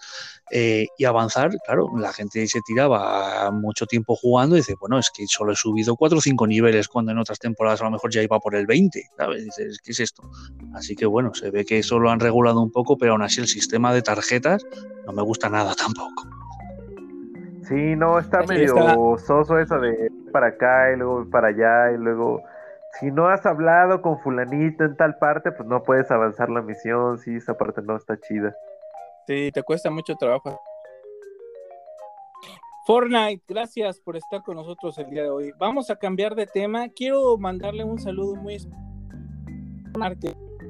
eh, 0.50 0.88
y 0.98 1.06
avanzar, 1.06 1.52
claro, 1.64 1.90
la 1.96 2.12
gente 2.12 2.48
se 2.48 2.60
tiraba 2.66 3.52
mucho 3.52 3.86
tiempo 3.86 4.16
jugando 4.16 4.56
y 4.56 4.60
dice, 4.60 4.74
bueno, 4.80 4.98
es 4.98 5.12
que 5.16 5.28
solo 5.28 5.54
he 5.54 5.56
subido 5.56 5.96
4 5.96 6.18
o 6.18 6.22
5 6.22 6.48
niveles 6.48 6.88
cuando 6.88 7.12
en 7.12 7.20
otras 7.20 7.38
temporadas 7.38 7.82
a 7.82 7.84
lo 7.86 7.92
mejor 7.92 8.12
ya 8.12 8.24
iba 8.24 8.40
por 8.40 8.56
el 8.56 8.66
20, 8.66 9.12
¿sabes? 9.16 9.46
Dices, 9.46 9.80
¿qué 9.84 9.92
es 9.92 10.00
esto? 10.00 10.24
Así 10.74 10.96
que 10.96 11.06
bueno, 11.06 11.36
se 11.36 11.52
ve 11.52 11.64
que 11.66 11.78
eso 11.78 12.00
lo 12.00 12.10
han 12.10 12.20
regulado 12.20 12.62
un 12.62 12.72
poco, 12.72 12.98
pero 12.98 13.12
aún 13.12 13.22
así 13.22 13.42
el 13.42 13.48
sistema 13.48 13.94
de 13.94 14.02
tarjetas 14.02 14.66
no 15.06 15.14
me 15.14 15.22
gusta 15.22 15.48
nada 15.48 15.76
tampoco. 15.78 16.28
Sí, 17.68 17.96
no, 17.96 18.18
está 18.18 18.42
medio 18.42 18.76
soso 19.24 19.60
eso 19.60 19.80
de 19.80 20.12
para 20.32 20.48
acá 20.48 20.92
y 20.92 20.98
luego 20.98 21.30
para 21.30 21.50
allá 21.50 21.92
y 21.92 21.98
luego 21.98 22.42
si 23.00 23.12
no 23.12 23.28
has 23.28 23.46
hablado 23.46 24.02
con 24.02 24.20
fulanito 24.20 24.84
en 24.84 24.96
tal 24.96 25.18
parte, 25.18 25.52
pues 25.52 25.68
no 25.68 25.84
puedes 25.84 26.10
avanzar 26.12 26.50
la 26.50 26.62
misión, 26.62 27.18
sí, 27.20 27.36
esa 27.36 27.58
parte 27.58 27.82
no 27.82 27.96
está 27.96 28.20
chida. 28.20 28.56
Sí, 29.28 29.52
te 29.54 29.64
cuesta 29.64 29.90
mucho 29.90 30.16
trabajo. 30.16 30.60
Fortnite, 32.86 33.44
gracias 33.48 34.00
por 34.00 34.18
estar 34.18 34.42
con 34.42 34.56
nosotros 34.56 34.98
el 34.98 35.12
día 35.12 35.24
de 35.24 35.30
hoy. 35.30 35.52
Vamos 35.60 35.92
a 35.92 35.96
cambiar 35.96 36.34
de 36.34 36.48
tema. 36.48 36.90
Quiero 36.90 37.38
mandarle 37.38 37.84
un 37.84 38.00
saludo 38.00 38.36
muy 38.36 38.56
especial 38.56 38.80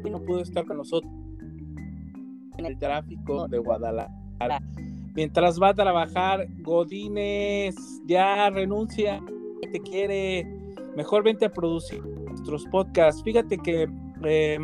que 0.03 0.09
no 0.09 0.21
pudo 0.23 0.41
estar 0.41 0.65
con 0.65 0.77
nosotros 0.77 1.11
en 2.57 2.65
el 2.65 2.77
tráfico 2.77 3.47
de 3.47 3.59
Guadalajara. 3.59 4.61
Mientras 5.13 5.61
va 5.61 5.69
a 5.69 5.73
trabajar, 5.73 6.45
Godínez 6.61 7.75
ya 8.05 8.49
renuncia, 8.49 9.21
te 9.71 9.79
quiere, 9.79 10.45
mejor 10.99 11.23
vente 11.23 11.45
a 11.45 11.49
producir 11.49 12.05
nuestros 12.05 12.65
podcasts. 12.65 13.23
Fíjate 13.23 13.57
que 13.57 13.87
eh, 14.25 14.59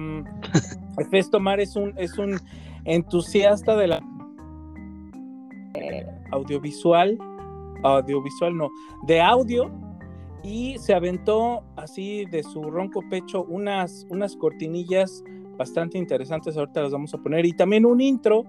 Tomar 1.32 1.62
es 1.62 1.78
un, 1.78 1.94
es 1.96 2.18
un 2.18 2.38
entusiasta 2.84 3.78
de 3.78 3.88
la 3.88 4.04
audiovisual, 6.32 7.18
audiovisual 7.84 8.58
no, 8.58 8.70
de 9.08 9.22
audio 9.22 9.72
y 10.44 10.78
se 10.78 10.94
aventó 10.94 11.64
así 11.78 12.26
de 12.26 12.44
su 12.44 12.64
ronco 12.64 13.02
pecho 13.10 13.46
unas, 13.46 14.06
unas 14.10 14.36
cortinillas 14.36 15.24
bastante 15.58 15.98
interesantes, 15.98 16.58
ahorita 16.58 16.82
las 16.82 16.92
vamos 16.92 17.14
a 17.14 17.18
poner, 17.18 17.46
y 17.46 17.54
también 17.54 17.86
un 17.86 18.02
intro 18.02 18.44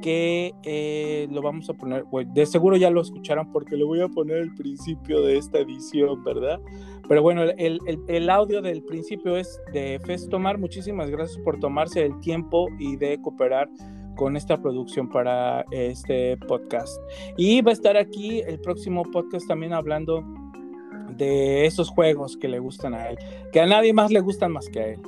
que 0.00 0.54
eh, 0.62 1.28
lo 1.30 1.42
vamos 1.42 1.68
a 1.70 1.74
poner, 1.74 2.04
de 2.06 2.46
seguro 2.46 2.76
ya 2.76 2.90
lo 2.90 3.00
escucharon 3.00 3.52
porque 3.52 3.76
lo 3.76 3.86
voy 3.86 4.00
a 4.00 4.08
poner 4.08 4.42
al 4.42 4.54
principio 4.54 5.22
de 5.22 5.38
esta 5.38 5.58
edición, 5.58 6.22
¿verdad? 6.24 6.60
Pero 7.08 7.22
bueno, 7.22 7.42
el, 7.42 7.80
el, 8.08 8.30
audio 8.30 8.62
del 8.62 8.82
principio 8.82 9.36
es 9.36 9.60
de 9.72 10.00
Festomar, 10.04 10.58
muchísimas 10.58 11.10
gracias 11.10 11.38
por 11.44 11.58
tomarse 11.60 12.04
el 12.04 12.18
tiempo 12.20 12.68
y 12.78 12.96
de 12.96 13.20
cooperar 13.20 13.68
con 14.16 14.36
esta 14.36 14.60
producción 14.60 15.08
para 15.08 15.64
este 15.70 16.36
podcast. 16.48 16.98
Y 17.36 17.60
va 17.60 17.70
a 17.70 17.74
estar 17.74 17.96
aquí 17.96 18.40
el 18.40 18.60
próximo 18.60 19.04
podcast 19.04 19.46
también 19.46 19.72
hablando 19.72 20.24
de 21.16 21.66
esos 21.66 21.90
juegos 21.90 22.36
que 22.36 22.48
le 22.48 22.58
gustan 22.58 22.94
a 22.94 23.10
él, 23.10 23.18
que 23.52 23.60
a 23.60 23.66
nadie 23.66 23.92
más 23.92 24.10
le 24.10 24.20
gustan 24.20 24.52
más 24.52 24.68
que 24.68 24.80
a 24.80 24.86
él. 24.88 25.00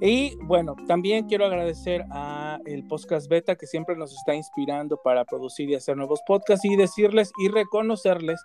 Y 0.00 0.36
bueno, 0.36 0.76
también 0.88 1.26
quiero 1.26 1.44
agradecer 1.44 2.04
a 2.10 2.58
el 2.64 2.86
podcast 2.86 3.28
Beta 3.28 3.56
que 3.56 3.66
siempre 3.66 3.96
nos 3.96 4.14
está 4.14 4.34
inspirando 4.34 4.96
para 5.02 5.26
producir 5.26 5.68
y 5.68 5.74
hacer 5.74 5.96
nuevos 5.96 6.22
podcasts 6.26 6.64
y 6.64 6.74
decirles 6.74 7.30
y 7.38 7.48
reconocerles 7.48 8.40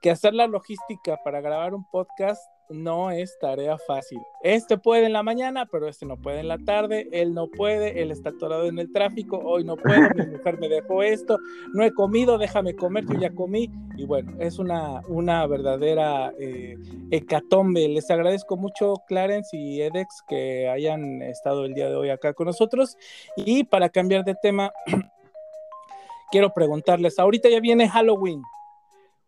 que 0.00 0.10
hacer 0.10 0.34
la 0.34 0.46
logística 0.46 1.18
para 1.22 1.40
grabar 1.40 1.74
un 1.74 1.84
podcast 1.84 2.42
no 2.70 3.10
es 3.10 3.36
tarea 3.40 3.76
fácil. 3.78 4.20
Este 4.42 4.78
puede 4.78 5.06
en 5.06 5.12
la 5.12 5.22
mañana, 5.22 5.66
pero 5.66 5.88
este 5.88 6.06
no 6.06 6.16
puede 6.16 6.40
en 6.40 6.48
la 6.48 6.58
tarde, 6.58 7.08
él 7.12 7.34
no 7.34 7.48
puede, 7.48 8.00
él 8.00 8.10
está 8.10 8.30
atorado 8.30 8.66
en 8.66 8.78
el 8.78 8.92
tráfico, 8.92 9.38
hoy 9.38 9.64
no 9.64 9.76
puedo, 9.76 10.08
mi 10.14 10.26
mujer 10.26 10.58
me 10.58 10.68
dejó 10.68 11.02
esto, 11.02 11.38
no 11.74 11.84
he 11.84 11.92
comido, 11.92 12.38
déjame 12.38 12.74
comer, 12.74 13.04
yo 13.06 13.18
ya 13.18 13.30
comí. 13.34 13.70
Y 13.96 14.06
bueno, 14.06 14.32
es 14.38 14.58
una, 14.58 15.00
una 15.08 15.46
verdadera 15.46 16.32
eh, 16.38 16.76
hecatombe. 17.10 17.88
Les 17.88 18.10
agradezco 18.10 18.56
mucho, 18.56 18.94
Clarence 19.06 19.56
y 19.56 19.82
Edex, 19.82 20.22
que 20.28 20.68
hayan 20.68 21.22
estado 21.22 21.64
el 21.64 21.74
día 21.74 21.88
de 21.88 21.96
hoy 21.96 22.10
acá 22.10 22.32
con 22.32 22.46
nosotros. 22.46 22.96
Y 23.36 23.64
para 23.64 23.88
cambiar 23.88 24.24
de 24.24 24.36
tema, 24.40 24.72
quiero 26.30 26.54
preguntarles, 26.54 27.18
ahorita 27.18 27.48
ya 27.48 27.60
viene 27.60 27.88
Halloween. 27.88 28.42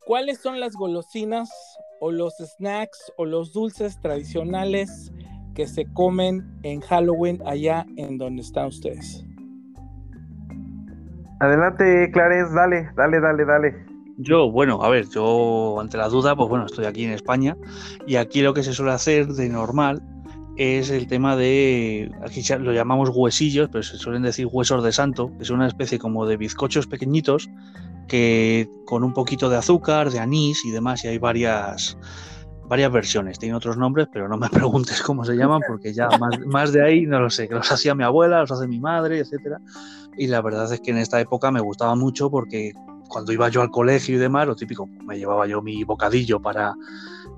¿Cuáles 0.05 0.41
son 0.41 0.59
las 0.59 0.75
golosinas 0.75 1.49
o 2.01 2.11
los 2.11 2.35
snacks 2.39 3.13
o 3.17 3.25
los 3.25 3.53
dulces 3.53 4.01
tradicionales 4.01 5.13
que 5.55 5.69
se 5.69 5.85
comen 5.93 6.59
en 6.65 6.81
Halloween 6.81 7.41
allá 7.47 7.87
en 7.97 8.19
donde 8.19 8.43
están 8.43 8.67
ustedes? 8.67 9.25
Adelante, 11.39 12.11
Clarence, 12.13 12.53
dale, 12.53 12.89
dale, 12.97 13.21
dale, 13.21 13.45
dale. 13.45 13.87
Yo, 14.19 14.51
bueno, 14.51 14.83
a 14.83 14.89
ver, 14.89 15.09
yo 15.09 15.81
ante 15.81 15.97
la 15.97 16.09
duda, 16.09 16.35
pues 16.35 16.49
bueno, 16.49 16.67
estoy 16.67 16.85
aquí 16.87 17.05
en 17.05 17.13
España 17.13 17.57
y 18.05 18.17
aquí 18.17 18.43
lo 18.43 18.55
que 18.55 18.65
se 18.65 18.73
suele 18.73 18.93
hacer 18.93 19.29
de 19.29 19.49
normal 19.49 20.03
es 20.57 20.91
el 20.91 21.07
tema 21.07 21.37
de, 21.37 22.11
aquí 22.25 22.43
lo 22.59 22.73
llamamos 22.73 23.11
huesillos, 23.15 23.69
pero 23.71 23.83
se 23.83 23.97
suelen 23.99 24.23
decir 24.23 24.49
huesos 24.51 24.83
de 24.83 24.93
santo, 24.93 25.33
que 25.37 25.45
es 25.45 25.51
una 25.51 25.67
especie 25.67 25.99
como 25.99 26.27
de 26.27 26.37
bizcochos 26.37 26.87
pequeñitos 26.87 27.49
que 28.09 28.69
con 28.87 29.05
un 29.05 29.13
poquito 29.13 29.49
de 29.49 29.57
azúcar, 29.57 30.11
de 30.11 30.19
anís 30.19 30.65
y 30.65 30.71
demás, 30.71 31.05
y 31.05 31.09
hay 31.09 31.19
varias, 31.19 31.97
varias 32.69 32.93
versiones. 32.93 33.39
Tiene 33.39 33.55
otros 33.55 33.77
nombres, 33.77 34.09
pero 34.13 34.29
no 34.29 34.37
me 34.37 34.49
preguntes 34.51 35.03
cómo 35.03 35.25
se 35.25 35.35
llaman, 35.35 35.61
porque 35.67 35.93
ya 35.93 36.09
más, 36.19 36.39
más 36.47 36.73
de 36.73 36.85
ahí 36.85 37.07
no 37.07 37.21
lo 37.21 37.31
sé, 37.31 37.49
que 37.49 37.55
los 37.55 37.71
hacía 37.71 37.95
mi 37.95 38.05
abuela, 38.05 38.41
los 38.41 38.51
hace 38.51 38.67
mi 38.67 38.81
madre, 38.81 39.19
etcétera. 39.19 39.59
Y 40.17 40.27
la 40.27 40.43
verdad 40.43 40.73
es 40.73 40.81
que 40.81 40.91
en 40.91 40.99
esta 40.99 41.21
época 41.21 41.51
me 41.51 41.61
gustaba 41.61 41.95
mucho 41.95 42.31
porque 42.31 42.73
cuando 43.09 43.33
iba 43.33 43.49
yo 43.49 43.63
al 43.63 43.71
colegio 43.71 44.17
y 44.17 44.19
demás, 44.19 44.47
lo 44.47 44.57
típico, 44.57 44.87
me 45.07 45.19
llevaba 45.19 45.47
yo 45.47 45.61
mi 45.63 45.85
bocadillo 45.85 46.41
para 46.41 46.75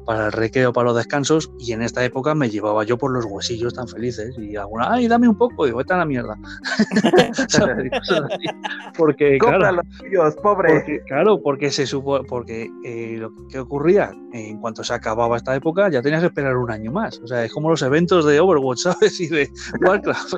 para 0.05 0.27
el 0.27 0.33
recreo, 0.33 0.73
para 0.73 0.87
los 0.87 0.97
descansos, 0.97 1.51
y 1.59 1.73
en 1.73 1.83
esta 1.83 2.05
época 2.05 2.35
me 2.35 2.51
llevaba 2.51 2.85
yo 2.85 2.99
por 2.99 3.13
los 3.13 3.25
huesillos 3.25 3.75
tan 3.75 3.89
felices, 3.89 4.37
y 4.39 4.57
alguna, 4.57 4.93
ay, 4.93 5.09
dame 5.09 5.29
un 5.29 5.37
poco, 5.37 5.67
digo, 5.67 5.81
a 5.81 5.97
la 5.97 6.05
mierda. 6.05 6.37
porque, 8.99 9.39
claro, 9.39 9.83
los 10.11 10.37
pobre. 10.37 11.03
claro, 11.07 11.41
porque 11.43 11.71
se 11.71 11.87
supo, 11.87 12.23
porque 12.25 12.71
eh, 12.85 13.17
lo 13.19 13.31
que 13.49 13.59
ocurría, 13.59 14.13
en 14.33 14.59
cuanto 14.59 14.83
se 14.83 14.95
acababa 14.95 15.37
esta 15.37 15.55
época, 15.55 15.89
ya 15.89 16.03
tenías 16.03 16.21
que 16.21 16.27
esperar 16.27 16.57
un 16.57 16.71
año 16.71 16.93
más. 16.93 17.21
O 17.21 17.27
sea, 17.27 17.45
es 17.45 17.53
como 17.53 17.71
los 17.71 17.83
eventos 17.83 18.25
de 18.25 18.41
Overwatch, 18.41 18.79
¿sabes? 18.83 19.21
Y 19.21 19.29
de 19.29 19.51
Warcraft. 19.85 20.35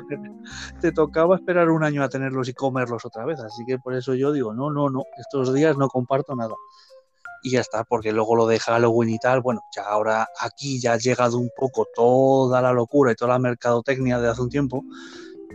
Te 0.81 0.91
tocaba 0.91 1.35
esperar 1.35 1.69
un 1.69 1.83
año 1.83 2.03
a 2.03 2.09
tenerlos 2.09 2.47
y 2.49 2.53
comerlos 2.53 3.05
otra 3.05 3.25
vez. 3.25 3.39
Así 3.39 3.65
que 3.65 3.79
por 3.79 3.95
eso 3.95 4.13
yo 4.13 4.31
digo, 4.31 4.53
no, 4.53 4.69
no, 4.69 4.89
no, 4.89 5.03
estos 5.17 5.53
días 5.53 5.77
no 5.77 5.87
comparto 5.87 6.35
nada 6.35 6.53
y 7.43 7.51
ya 7.51 7.61
está, 7.61 7.83
porque 7.83 8.11
luego 8.11 8.35
lo 8.35 8.47
de 8.47 8.59
Halloween 8.59 9.09
y 9.09 9.19
tal, 9.19 9.41
bueno, 9.41 9.61
ya 9.75 9.83
ahora 9.83 10.27
aquí 10.39 10.79
ya 10.79 10.93
ha 10.93 10.97
llegado 10.97 11.37
un 11.37 11.49
poco 11.55 11.85
toda 11.93 12.61
la 12.61 12.71
locura 12.73 13.11
y 13.11 13.15
toda 13.15 13.33
la 13.33 13.39
mercadotecnia 13.39 14.19
de 14.19 14.29
hace 14.29 14.41
un 14.41 14.49
tiempo 14.49 14.83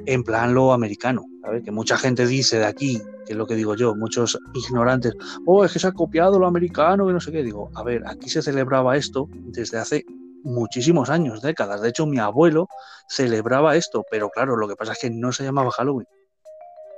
en 0.06 0.24
plan 0.24 0.54
lo 0.54 0.72
americano, 0.72 1.24
¿sabes? 1.42 1.62
Que 1.62 1.70
mucha 1.70 1.96
gente 1.96 2.26
dice 2.26 2.58
de 2.58 2.66
aquí, 2.66 3.00
que 3.26 3.32
es 3.32 3.36
lo 3.36 3.46
que 3.46 3.54
digo 3.54 3.74
yo, 3.74 3.94
muchos 3.94 4.38
ignorantes, 4.54 5.14
oh, 5.46 5.64
es 5.64 5.72
que 5.72 5.78
se 5.78 5.86
ha 5.86 5.92
copiado 5.92 6.38
lo 6.38 6.46
americano 6.46 7.08
y 7.08 7.12
no 7.12 7.20
sé 7.20 7.30
qué, 7.30 7.42
digo, 7.42 7.70
a 7.74 7.82
ver, 7.82 8.02
aquí 8.06 8.28
se 8.28 8.42
celebraba 8.42 8.96
esto 8.96 9.28
desde 9.30 9.78
hace 9.78 10.04
muchísimos 10.44 11.08
años, 11.08 11.40
décadas, 11.40 11.82
de 11.82 11.90
hecho 11.90 12.06
mi 12.06 12.18
abuelo 12.18 12.68
celebraba 13.08 13.76
esto, 13.76 14.04
pero 14.10 14.28
claro, 14.30 14.56
lo 14.56 14.66
que 14.66 14.76
pasa 14.76 14.92
es 14.92 14.98
que 14.98 15.10
no 15.10 15.32
se 15.32 15.44
llamaba 15.44 15.70
Halloween, 15.70 16.06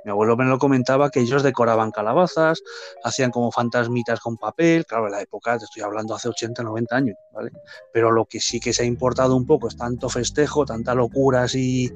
mi 0.05 0.11
abuelo 0.11 0.37
me 0.37 0.45
lo 0.45 0.59
comentaba 0.59 1.09
que 1.09 1.19
ellos 1.19 1.41
decoraban 1.41 1.89
calabazas, 1.89 2.61
hacían 3.03 3.31
como 3.31 3.51
fantasmitas 3.51 4.19
con 4.19 4.37
papel, 4.37 4.85
claro, 4.85 5.07
en 5.07 5.13
la 5.13 5.21
época, 5.21 5.57
te 5.57 5.65
estoy 5.65 5.81
hablando 5.81 6.13
hace 6.13 6.29
80, 6.29 6.61
90 6.61 6.95
años, 6.95 7.17
¿vale? 7.33 7.49
Pero 7.91 8.11
lo 8.11 8.25
que 8.25 8.39
sí 8.39 8.59
que 8.59 8.71
se 8.71 8.83
ha 8.83 8.85
importado 8.85 9.35
un 9.35 9.47
poco 9.47 9.67
es 9.67 9.75
tanto 9.75 10.07
festejo, 10.07 10.63
tanta 10.63 10.93
locura 10.93 11.43
así 11.43 11.91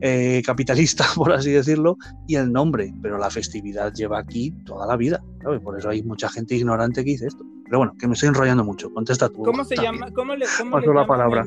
eh, 0.00 0.42
capitalista, 0.44 1.04
por 1.14 1.32
así 1.32 1.50
decirlo, 1.50 1.98
y 2.26 2.36
el 2.36 2.50
nombre, 2.50 2.94
pero 3.02 3.18
la 3.18 3.28
festividad 3.28 3.92
lleva 3.92 4.18
aquí 4.18 4.52
toda 4.64 4.86
la 4.86 4.96
vida, 4.96 5.22
¿sabes? 5.42 5.60
Por 5.60 5.78
eso 5.78 5.90
hay 5.90 6.02
mucha 6.02 6.30
gente 6.30 6.54
ignorante 6.54 7.04
que 7.04 7.10
dice 7.10 7.26
esto. 7.26 7.44
Pero 7.64 7.78
bueno, 7.78 7.94
que 7.98 8.08
me 8.08 8.14
estoy 8.14 8.30
enrollando 8.30 8.64
mucho, 8.64 8.90
contesta 8.90 9.28
tú. 9.28 9.42
¿Cómo 9.42 9.64
se 9.64 9.76
llama? 9.76 10.10
¿Cómo 10.12 10.34
le, 10.34 10.46
cómo 10.58 10.80
la 10.80 11.06
palabra. 11.06 11.46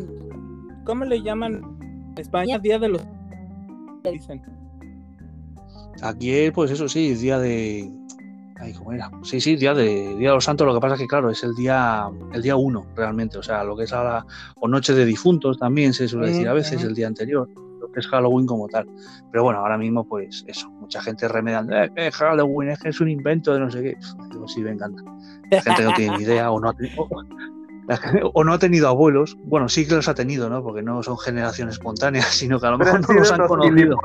¿Cómo 0.85 1.05
le 1.05 1.23
llaman 1.23 2.13
España 2.17 2.59
Día 2.59 2.77
de 2.77 2.89
los... 2.89 3.01
Dicen. 4.03 4.62
Aquí 6.01 6.33
es, 6.33 6.51
pues 6.51 6.71
eso 6.71 6.87
sí, 6.87 7.13
día 7.15 7.39
de. 7.39 7.91
Ay, 8.59 8.73
¿cómo 8.73 8.93
era? 8.93 9.11
Sí, 9.23 9.41
sí, 9.41 9.55
día 9.55 9.73
de 9.73 10.15
Día 10.15 10.29
de 10.29 10.35
los 10.35 10.43
Santos. 10.43 10.65
Lo 10.65 10.73
que 10.73 10.79
pasa 10.79 10.95
es 10.95 11.01
que, 11.01 11.07
claro, 11.07 11.29
es 11.29 11.43
el 11.43 11.53
día 11.55 12.09
el 12.33 12.41
día 12.41 12.55
uno, 12.55 12.85
realmente. 12.95 13.37
O 13.37 13.43
sea, 13.43 13.63
lo 13.63 13.75
que 13.75 13.83
es 13.83 13.93
ahora. 13.93 14.25
O 14.55 14.67
Noche 14.67 14.93
de 14.93 15.05
Difuntos 15.05 15.59
también 15.59 15.93
se 15.93 16.07
suele 16.07 16.27
decir 16.27 16.47
a 16.47 16.53
veces, 16.53 16.83
el 16.83 16.95
día 16.95 17.07
anterior. 17.07 17.49
Lo 17.79 17.91
que 17.91 17.99
es 17.99 18.07
Halloween 18.07 18.45
como 18.45 18.67
tal. 18.69 18.87
Pero 19.31 19.43
bueno, 19.43 19.59
ahora 19.59 19.77
mismo, 19.77 20.07
pues 20.07 20.45
eso. 20.47 20.69
Mucha 20.69 21.01
gente 21.01 21.27
remediando. 21.27 21.75
Eh, 21.75 22.11
Halloween 22.11 22.69
es 22.69 22.79
que 22.79 22.89
es 22.89 23.01
un 23.01 23.09
invento 23.09 23.53
de 23.53 23.59
no 23.59 23.69
sé 23.69 23.81
qué. 23.81 23.97
Digo, 24.31 24.47
sí, 24.47 24.61
me 24.61 24.71
encanta. 24.71 25.03
La 25.51 25.61
gente 25.61 25.83
no 25.83 25.93
tiene 25.93 26.17
ni 26.17 26.23
idea 26.23 26.49
o 26.51 26.59
no 26.59 26.69
ha 26.69 26.73
tenido. 26.73 27.07
O 28.33 28.43
no 28.43 28.53
ha 28.53 28.59
tenido 28.59 28.87
abuelos, 28.87 29.37
bueno, 29.43 29.67
sí 29.67 29.85
que 29.85 29.95
los 29.95 30.07
ha 30.07 30.15
tenido, 30.15 30.49
¿no? 30.49 30.63
Porque 30.63 30.81
no 30.81 31.03
son 31.03 31.17
generaciones 31.17 31.75
espontáneas, 31.75 32.27
sino 32.31 32.59
que 32.59 32.67
a 32.67 32.71
lo 32.71 32.77
mejor 32.77 33.01
no 33.07 33.13
los 33.13 33.31
han 33.31 33.47
conocido. 33.47 33.97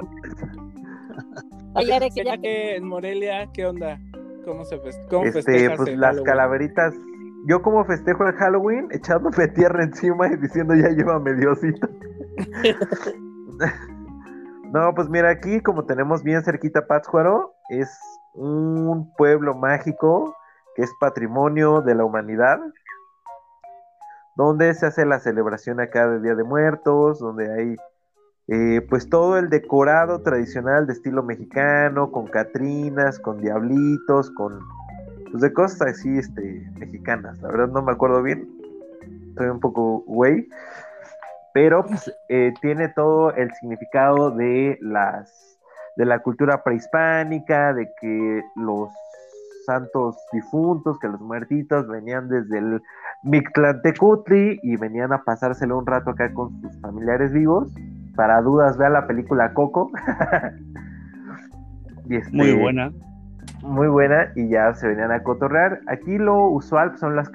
Oye, 1.79 2.11
que 2.43 2.77
en 2.77 2.85
Morelia, 2.85 3.49
¿qué 3.53 3.67
onda? 3.67 3.99
¿Cómo 4.45 4.65
se 4.65 4.81
cómo 5.11 5.25
este, 5.25 5.71
pues 5.77 5.97
las 5.97 6.21
calaveritas. 6.23 6.95
Yo 7.47 7.63
como 7.63 7.85
festejo 7.85 8.27
el 8.27 8.35
Halloween, 8.35 8.89
echándome 8.91 9.49
tierra 9.55 9.85
encima 9.85 10.27
y 10.29 10.37
diciendo 10.37 10.75
ya 10.75 10.89
llévame 10.89 11.35
Diosito. 11.35 11.89
no, 14.73 14.95
pues 14.95 15.09
mira, 15.09 15.31
aquí 15.31 15.61
como 15.61 15.85
tenemos 15.85 16.23
bien 16.23 16.43
cerquita 16.43 16.87
Pátzcuaro, 16.87 17.55
es 17.69 17.89
un 18.35 19.13
pueblo 19.17 19.55
mágico 19.55 20.35
que 20.75 20.83
es 20.83 20.93
patrimonio 21.01 21.83
de 21.83 21.95
la 21.95 22.05
humanidad, 22.05 22.59
donde 24.37 24.73
se 24.75 24.87
hace 24.87 25.05
la 25.05 25.19
celebración 25.19 25.81
acá 25.81 26.09
de 26.09 26.21
Día 26.21 26.35
de 26.35 26.45
Muertos, 26.45 27.19
donde 27.19 27.53
hay 27.53 27.77
eh, 28.49 28.81
pues 28.89 29.11
todo 29.11 29.37
el 29.37 29.51
decorado 29.51 30.23
tradicional 30.23 30.87
de 30.87 30.95
estilo 30.95 31.23
mexicano, 31.23 32.11
con 32.11 32.27
catrinas, 32.27 33.19
con 33.19 33.43
diablitos, 33.43 34.31
con 34.31 34.59
pues 35.31 35.43
de 35.43 35.53
cosas 35.53 35.83
así 35.83 36.17
este, 36.17 36.67
mexicanas. 36.79 37.39
La 37.43 37.49
verdad 37.49 37.69
no 37.69 37.83
me 37.83 37.93
acuerdo 37.93 38.23
bien, 38.23 38.49
estoy 39.29 39.49
un 39.49 39.61
poco 39.61 40.03
güey, 40.07 40.49
pero 41.53 41.85
pues, 41.85 42.11
eh, 42.31 42.55
tiene 42.63 42.89
todo 42.89 43.35
el 43.35 43.53
significado 43.53 44.31
de 44.31 44.79
las 44.81 45.59
de 45.97 46.07
la 46.07 46.21
cultura 46.21 46.63
prehispánica, 46.63 47.75
de 47.75 47.93
que 48.01 48.43
los 48.55 48.89
santos 49.67 50.17
difuntos, 50.33 50.99
que 51.01 51.09
los 51.09 51.21
muertitos 51.21 51.87
venían 51.89 52.29
desde 52.29 52.59
el 52.59 52.83
Mictlantecutli 53.25 54.61
y 54.63 54.77
venían 54.77 55.13
a 55.13 55.25
pasárselo 55.25 55.77
un 55.77 55.85
rato 55.85 56.11
acá 56.11 56.33
con 56.33 56.63
sus 56.63 56.81
familiares 56.81 57.33
vivos 57.33 57.75
para 58.19 58.43
dudas, 58.43 58.77
vea 58.77 58.91
la 58.91 59.07
película 59.07 59.55
Coco. 59.55 59.91
Este, 62.11 62.35
muy 62.35 62.55
buena. 62.55 62.91
Muy 63.61 63.87
buena 63.87 64.33
y 64.35 64.49
ya 64.49 64.73
se 64.73 64.89
venían 64.89 65.13
a 65.13 65.23
cotorrear. 65.23 65.81
Aquí 65.89 66.17
lo 66.17 66.49
usual 66.49 66.97
son 66.97 67.17
las, 67.17 67.31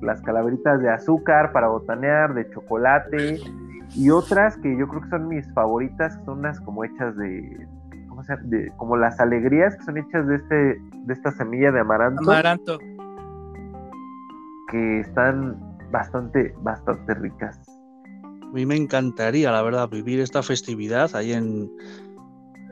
las 0.00 0.22
calaveritas 0.22 0.80
de 0.80 0.88
azúcar 0.88 1.52
para 1.52 1.68
botanear, 1.68 2.32
de 2.32 2.48
chocolate 2.48 3.38
y 3.94 4.08
otras 4.08 4.56
que 4.56 4.78
yo 4.78 4.88
creo 4.88 5.02
que 5.02 5.08
son 5.10 5.28
mis 5.28 5.46
favoritas, 5.52 6.18
son 6.24 6.38
unas 6.38 6.58
como 6.60 6.84
hechas 6.84 7.14
de, 7.18 7.66
¿cómo 8.08 8.22
se 8.24 8.34
llama? 8.34 8.48
De, 8.48 8.72
como 8.78 8.96
las 8.96 9.20
alegrías 9.20 9.76
que 9.76 9.82
son 9.82 9.98
hechas 9.98 10.26
de 10.26 10.36
este 10.36 10.54
de 10.54 11.12
esta 11.12 11.30
semilla 11.32 11.70
de 11.70 11.80
amaranto. 11.80 12.22
Amaranto. 12.22 12.78
Que 14.70 15.00
están 15.00 15.54
bastante 15.90 16.54
bastante 16.62 17.12
ricas. 17.12 17.60
A 18.54 18.56
mí 18.56 18.66
me 18.66 18.76
encantaría, 18.76 19.50
la 19.50 19.62
verdad, 19.62 19.88
vivir 19.88 20.20
esta 20.20 20.40
festividad 20.40 21.16
ahí 21.16 21.32
en, 21.32 21.68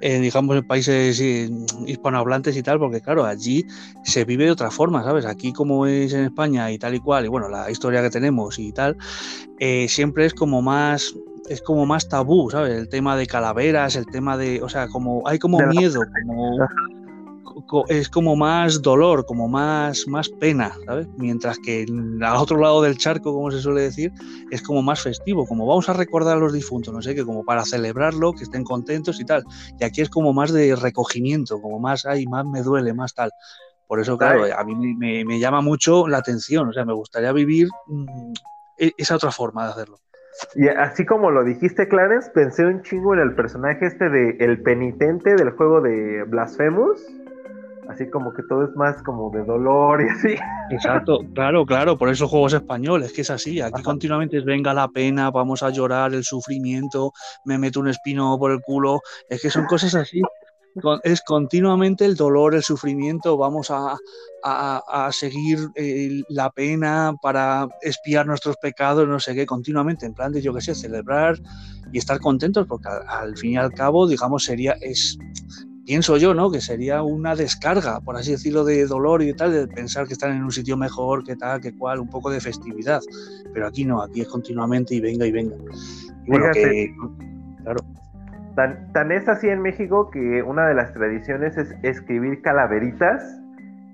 digamos, 0.00 0.56
en 0.56 0.64
países 0.64 1.20
hispanohablantes 1.20 2.56
y 2.56 2.62
tal, 2.62 2.78
porque 2.78 3.00
claro, 3.00 3.24
allí 3.24 3.66
se 4.04 4.24
vive 4.24 4.44
de 4.44 4.52
otra 4.52 4.70
forma, 4.70 5.02
¿sabes? 5.02 5.26
Aquí 5.26 5.52
como 5.52 5.88
es 5.88 6.12
en 6.12 6.26
España 6.26 6.70
y 6.70 6.78
tal 6.78 6.94
y 6.94 7.00
cual, 7.00 7.24
y 7.24 7.28
bueno, 7.28 7.48
la 7.48 7.68
historia 7.68 8.00
que 8.00 8.10
tenemos 8.10 8.60
y 8.60 8.70
tal, 8.70 8.96
eh, 9.58 9.88
siempre 9.88 10.24
es 10.24 10.34
como 10.34 10.62
más 10.62 11.16
es 11.48 11.60
como 11.60 11.84
más 11.84 12.08
tabú, 12.08 12.48
¿sabes? 12.48 12.78
El 12.78 12.88
tema 12.88 13.16
de 13.16 13.26
calaveras, 13.26 13.96
el 13.96 14.06
tema 14.06 14.36
de, 14.36 14.62
o 14.62 14.68
sea, 14.68 14.86
como 14.86 15.26
hay 15.26 15.40
como 15.40 15.58
miedo, 15.66 16.00
como 16.22 16.58
es 17.88 18.09
como 18.09 18.36
más 18.36 18.82
dolor, 18.82 19.24
como 19.26 19.48
más, 19.48 20.07
más 20.07 20.28
pena, 20.28 20.72
¿sabes? 20.86 21.09
Mientras 21.16 21.59
que 21.59 21.86
al 22.22 22.36
otro 22.36 22.59
lado 22.59 22.82
del 22.82 22.98
charco, 22.98 23.32
como 23.32 23.50
se 23.50 23.61
suele 23.61 23.82
decir, 23.82 24.12
es 24.50 24.62
como 24.62 24.82
más 24.82 25.03
festivo, 25.03 25.46
como 25.46 25.66
vamos 25.66 25.88
a 25.88 25.92
recordar 25.92 26.36
a 26.36 26.40
los 26.40 26.53
difuntos, 26.53 26.92
no 26.92 27.03
sé, 27.03 27.14
que 27.14 27.24
como 27.24 27.44
para 27.44 27.64
celebrarlo, 27.64 28.32
que 28.32 28.44
estén 28.44 28.64
contentos 28.64 29.20
y 29.20 29.24
tal. 29.24 29.44
Y 29.78 29.84
aquí 29.84 30.00
es 30.00 30.11
como 30.11 30.32
más 30.32 30.53
de 30.53 30.76
recogimiento, 30.76 31.61
como 31.61 31.78
más, 31.78 32.07
ay, 32.07 32.26
más 32.26 32.44
me 32.44 32.62
duele, 32.62 32.94
más 32.94 33.14
tal. 33.14 33.30
Por 33.86 34.00
eso, 34.00 34.16
claro, 34.16 34.44
a 34.57 34.64
mí 34.64 34.74
me, 34.74 35.24
me 35.24 35.38
llama 35.38 35.61
mucho 35.61 36.09
la 36.09 36.18
atención, 36.18 36.68
o 36.68 36.72
sea, 36.72 36.84
me 36.84 36.94
gustaría 36.94 37.32
vivir 37.32 37.68
mm, 37.86 38.32
e, 38.78 38.92
esa 38.96 39.16
otra 39.16 39.30
forma 39.30 39.64
de 39.66 39.72
hacerlo. 39.72 39.98
Y 40.55 40.68
así 40.68 41.05
como 41.05 41.30
lo 41.30 41.44
dijiste, 41.44 41.88
Clarence, 41.88 42.30
pensé 42.30 42.64
un 42.64 42.82
chingo 42.82 43.14
en 43.14 43.20
el 43.20 43.34
personaje 43.34 43.86
este 43.86 44.09
de 44.09 44.36
El 44.40 44.62
Penitente 44.62 45.34
del 45.34 45.50
juego 45.50 45.80
de 45.80 46.24
Blasphemous 46.24 47.05
así 47.93 48.09
como 48.11 48.32
que 48.32 48.43
todo 48.43 48.64
es 48.64 48.74
más 48.76 49.03
como 49.03 49.30
de 49.30 49.45
dolor 49.45 50.03
y 50.03 50.09
así. 50.09 50.34
Exacto, 50.70 51.20
claro, 51.34 51.64
claro, 51.64 51.97
por 51.97 52.09
eso 52.09 52.28
juegos 52.28 52.55
españoles, 52.55 53.12
que 53.12 53.22
es 53.22 53.30
así, 53.30 53.61
aquí 53.61 53.82
continuamente 53.82 54.38
es 54.38 54.45
venga 54.45 54.74
la 54.74 54.88
pena, 54.88 55.30
vamos 55.30 55.62
a 55.62 55.70
llorar, 55.70 56.14
el 56.14 56.24
sufrimiento, 56.24 57.12
me 57.45 57.59
meto 57.59 57.80
un 57.80 57.88
espino 57.88 58.38
por 58.38 58.53
el 58.53 58.61
culo, 58.61 59.01
es 59.28 59.40
que 59.40 59.51
son 59.51 59.66
cosas 59.66 59.95
así. 59.95 60.22
Es 61.03 61.20
continuamente 61.20 62.07
el 62.07 62.16
dolor, 62.16 62.55
el 62.55 62.62
sufrimiento, 62.62 63.36
vamos 63.36 63.70
a, 63.70 63.99
seguir 65.11 65.68
eh, 65.74 66.22
la 66.30 66.49
pena 66.51 67.14
para 67.20 67.68
espiar 67.82 68.26
nuestros 68.26 68.57
pecados, 68.57 69.07
no 69.07 69.20
sé 69.20 69.34
qué, 69.34 69.45
continuamente, 69.45 70.07
en 70.07 70.14
plan 70.14 70.32
de, 70.32 70.40
yo 70.40 70.55
qué 70.55 70.62
sé, 70.62 70.74
celebrar 70.74 71.38
y 71.93 71.99
estar 71.99 72.18
contentos, 72.20 72.66
porque 72.66 72.88
al, 72.88 73.07
al 73.07 73.36
fin 73.36 73.53
y 73.53 73.57
al 73.59 73.74
cabo, 73.74 74.09
digamos, 74.09 74.45
sería, 74.45 74.74
es, 74.80 75.18
pienso 75.84 76.16
yo, 76.16 76.34
¿no? 76.34 76.50
Que 76.50 76.60
sería 76.60 77.02
una 77.02 77.34
descarga, 77.34 78.00
por 78.00 78.16
así 78.16 78.32
decirlo, 78.32 78.64
de 78.64 78.86
dolor 78.86 79.22
y 79.22 79.34
tal, 79.34 79.52
de 79.52 79.66
pensar 79.68 80.06
que 80.06 80.12
están 80.12 80.32
en 80.32 80.44
un 80.44 80.52
sitio 80.52 80.76
mejor, 80.76 81.24
que 81.24 81.36
tal, 81.36 81.60
que 81.60 81.76
cual, 81.76 82.00
un 82.00 82.08
poco 82.08 82.30
de 82.30 82.40
festividad. 82.40 83.00
Pero 83.52 83.66
aquí 83.66 83.84
no, 83.84 84.02
aquí 84.02 84.22
es 84.22 84.28
continuamente 84.28 84.94
y 84.94 85.00
venga 85.00 85.26
y 85.26 85.32
venga. 85.32 85.56
Y 86.24 86.30
bueno, 86.30 86.46
que, 86.52 86.94
claro. 87.62 87.80
Tan, 88.54 88.92
tan, 88.92 89.12
es 89.12 89.28
así 89.28 89.48
en 89.48 89.62
México 89.62 90.10
que 90.10 90.42
una 90.42 90.66
de 90.66 90.74
las 90.74 90.92
tradiciones 90.92 91.56
es 91.56 91.74
escribir 91.82 92.42
calaveritas 92.42 93.22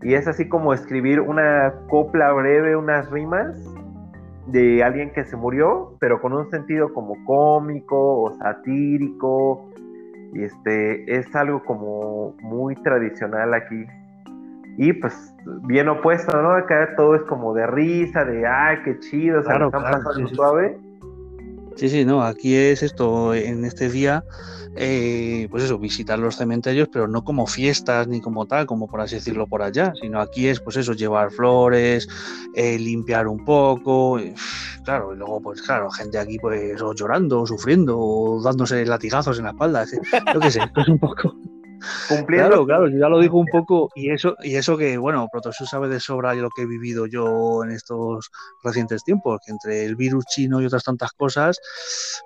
y 0.02 0.14
es 0.14 0.26
así 0.26 0.48
como 0.48 0.74
escribir 0.74 1.20
una 1.20 1.74
copla 1.88 2.32
breve, 2.32 2.76
unas 2.76 3.08
rimas 3.10 3.56
de 4.46 4.82
alguien 4.82 5.12
que 5.12 5.24
se 5.24 5.36
murió, 5.36 5.96
pero 6.00 6.20
con 6.20 6.32
un 6.32 6.50
sentido 6.50 6.92
como 6.92 7.22
cómico 7.24 8.22
o 8.22 8.34
satírico 8.38 9.67
y 10.32 10.44
este 10.44 11.18
es 11.18 11.34
algo 11.34 11.62
como 11.64 12.34
muy 12.40 12.74
tradicional 12.76 13.54
aquí. 13.54 13.86
Y 14.76 14.92
pues 14.92 15.34
bien 15.64 15.88
opuesto, 15.88 16.40
¿no? 16.40 16.52
Acá 16.52 16.94
todo 16.96 17.16
es 17.16 17.22
como 17.22 17.52
de 17.54 17.66
risa, 17.66 18.24
de 18.24 18.46
ay, 18.46 18.78
qué 18.84 18.98
chido, 19.00 19.42
claro, 19.42 19.66
están 19.66 19.82
pasando 19.82 20.28
suave. 20.28 20.78
Sí, 21.78 21.88
sí, 21.88 22.04
no, 22.04 22.24
aquí 22.24 22.56
es 22.56 22.82
esto, 22.82 23.32
en 23.32 23.64
este 23.64 23.88
día, 23.88 24.24
eh, 24.74 25.46
pues 25.48 25.62
eso, 25.62 25.78
visitar 25.78 26.18
los 26.18 26.34
cementerios, 26.34 26.88
pero 26.92 27.06
no 27.06 27.22
como 27.22 27.46
fiestas 27.46 28.08
ni 28.08 28.20
como 28.20 28.46
tal, 28.46 28.66
como 28.66 28.88
por 28.88 29.00
así 29.00 29.14
decirlo 29.14 29.46
por 29.46 29.62
allá, 29.62 29.92
sino 30.00 30.20
aquí 30.20 30.48
es, 30.48 30.58
pues 30.58 30.76
eso, 30.76 30.92
llevar 30.94 31.30
flores, 31.30 32.08
eh, 32.56 32.80
limpiar 32.80 33.28
un 33.28 33.44
poco, 33.44 34.18
claro, 34.84 35.14
y 35.14 35.18
luego, 35.18 35.40
pues 35.40 35.62
claro, 35.62 35.88
gente 35.92 36.18
aquí, 36.18 36.36
pues, 36.40 36.82
o 36.82 36.92
llorando, 36.94 37.42
o 37.42 37.46
sufriendo, 37.46 37.96
o 37.96 38.42
dándose 38.42 38.84
latigazos 38.84 39.38
en 39.38 39.44
la 39.44 39.50
espalda, 39.50 39.84
yo 40.34 40.40
qué 40.40 40.50
sé, 40.50 40.60
es 40.76 40.88
un 40.88 40.98
poco, 40.98 41.36
Claro, 42.26 42.64
claro, 42.66 42.88
ya 42.88 43.08
lo 43.08 43.20
digo 43.20 43.38
un 43.38 43.46
poco, 43.46 43.90
y 43.94 44.10
eso, 44.10 44.36
y 44.42 44.56
eso 44.56 44.76
que, 44.76 44.96
bueno, 44.98 45.28
Protosur 45.30 45.66
sabe 45.66 45.88
de 45.88 46.00
sobra 46.00 46.34
lo 46.34 46.50
que 46.50 46.62
he 46.62 46.66
vivido 46.66 47.06
yo 47.06 47.62
en 47.64 47.70
estos 47.70 48.30
recientes 48.62 49.04
tiempos, 49.04 49.40
que 49.44 49.52
entre 49.52 49.84
el 49.84 49.96
virus 49.96 50.24
chino 50.26 50.60
y 50.60 50.66
otras 50.66 50.84
tantas 50.84 51.12
cosas, 51.12 51.58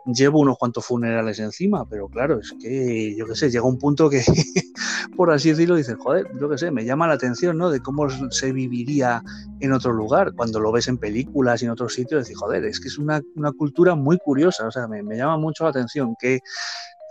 llevo 0.07 0.40
unos 0.40 0.59
cuantos 0.59 0.84
funerales 0.84 1.38
encima, 1.38 1.84
pero 1.88 2.09
claro, 2.09 2.38
es 2.38 2.55
que, 2.61 3.14
yo 3.16 3.26
qué 3.26 3.34
sé, 3.34 3.50
llega 3.50 3.64
un 3.64 3.78
punto 3.78 4.09
que, 4.09 4.22
por 5.16 5.30
así 5.30 5.50
decirlo, 5.50 5.76
dices, 5.76 5.96
joder, 5.98 6.26
yo 6.40 6.48
qué 6.48 6.59
sé, 6.59 6.70
me 6.70 6.84
llama 6.84 7.07
la 7.07 7.14
atención, 7.14 7.59
¿no? 7.59 7.70
De 7.70 7.80
cómo 7.80 8.09
se 8.30 8.53
viviría 8.53 9.22
en 9.61 9.72
otro 9.72 9.92
lugar, 9.92 10.32
cuando 10.34 10.61
lo 10.61 10.72
ves 10.72 10.88
en 10.88 10.98
películas 10.98 11.62
y 11.62 11.66
en 11.66 11.72
otros 11.72 11.94
sitios, 11.94 12.22
decir, 12.22 12.36
joder, 12.36 12.64
es 12.64 12.80
que 12.80 12.88
es 12.88 12.98
una, 12.98 13.20
cultura 13.59 13.94
muy 13.94 14.18
curiosa, 14.18 14.66
o 14.66 14.70
sea, 14.70 14.88
me, 14.88 15.03
me 15.03 15.16
llama 15.16 15.36
mucho 15.36 15.64
la 15.64 15.70
atención 15.70 16.14
que 16.18 16.40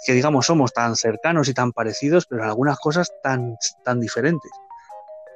que 0.05 0.13
digamos 0.13 0.45
somos 0.45 0.73
tan 0.73 0.95
cercanos 0.95 1.47
y 1.49 1.53
tan 1.53 1.71
parecidos, 1.71 2.25
pero 2.25 2.43
en 2.43 2.49
algunas 2.49 2.79
cosas 2.79 3.11
tan, 3.23 3.55
tan 3.83 3.99
diferentes. 3.99 4.51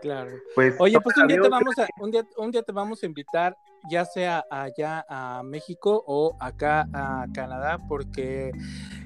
Claro. 0.02 0.32
Pues, 0.54 0.76
Oye, 0.80 1.00
pues 1.02 1.18
un 1.18 1.28
día, 1.28 1.42
te 1.42 1.50
vamos 1.50 1.80
a, 1.80 1.88
un, 2.00 2.12
día, 2.12 2.24
un 2.38 2.52
día 2.52 2.62
te 2.62 2.72
vamos 2.72 3.02
a 3.02 3.06
invitar, 3.06 3.58
ya 3.90 4.06
sea 4.06 4.46
allá 4.52 5.06
a 5.10 5.42
México 5.44 6.04
o 6.06 6.36
acá 6.40 6.88
a 6.94 7.26
Canadá, 7.34 7.80
porque 7.88 8.52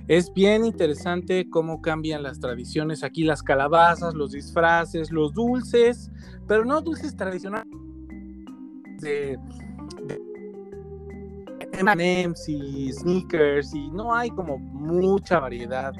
es 0.07 0.33
bien 0.33 0.65
interesante 0.65 1.49
cómo 1.49 1.81
cambian 1.81 2.23
las 2.23 2.39
tradiciones 2.39 3.03
aquí, 3.03 3.23
las 3.23 3.43
calabazas, 3.43 4.13
los 4.13 4.31
disfraces, 4.31 5.11
los 5.11 5.33
dulces, 5.33 6.11
pero 6.47 6.65
no 6.65 6.81
dulces 6.81 7.15
tradicionales 7.15 7.67
de 8.99 9.39
M&M's 11.73 12.47
y 12.47 12.91
sneakers 12.91 13.73
y 13.73 13.89
no 13.91 14.13
hay 14.13 14.29
como 14.29 14.57
mucha 14.57 15.39
variedad. 15.39 15.93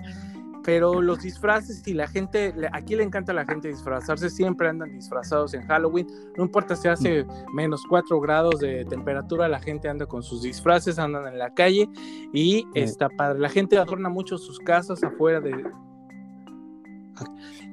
Pero 0.64 1.02
los 1.02 1.22
disfraces 1.22 1.88
y 1.88 1.94
la 1.94 2.08
gente, 2.08 2.54
aquí 2.74 2.96
le 2.96 3.04
encanta 3.04 3.32
a 3.32 3.36
la 3.36 3.46
gente 3.46 3.70
disfrazarse, 3.70 4.30
siempre 4.30 4.68
andan 4.68 4.92
disfrazados 4.92 5.54
en 5.54 5.66
Halloween, 5.66 6.06
no 6.38 6.44
importa 6.44 6.76
si 6.76 6.88
hace 6.88 7.26
menos 7.54 7.82
4 7.88 8.20
grados 8.20 8.60
de 8.60 8.86
temperatura, 8.86 9.48
la 9.48 9.60
gente 9.60 9.88
anda 9.88 10.06
con 10.06 10.22
sus 10.22 10.42
disfraces, 10.42 11.00
andan 11.00 11.28
en 11.28 11.40
la 11.40 11.54
calle 11.54 11.90
y 12.34 12.68
está 12.76 13.10
padre. 13.10 13.40
La 13.40 13.50
gente 13.50 13.78
adorna 13.78 14.10
mucho 14.10 14.38
sus 14.38 14.60
casas 14.60 15.02
afuera 15.02 15.40
de, 15.40 15.64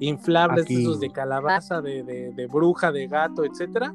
inflables 0.01 0.71
esos 0.71 1.01
de 1.01 1.11
calabaza, 1.11 1.83
de, 1.83 2.03
de, 2.03 2.33
de, 2.33 2.47
bruja, 2.47 2.93
de 2.93 3.09
gato, 3.09 3.45
etcétera. 3.45 3.95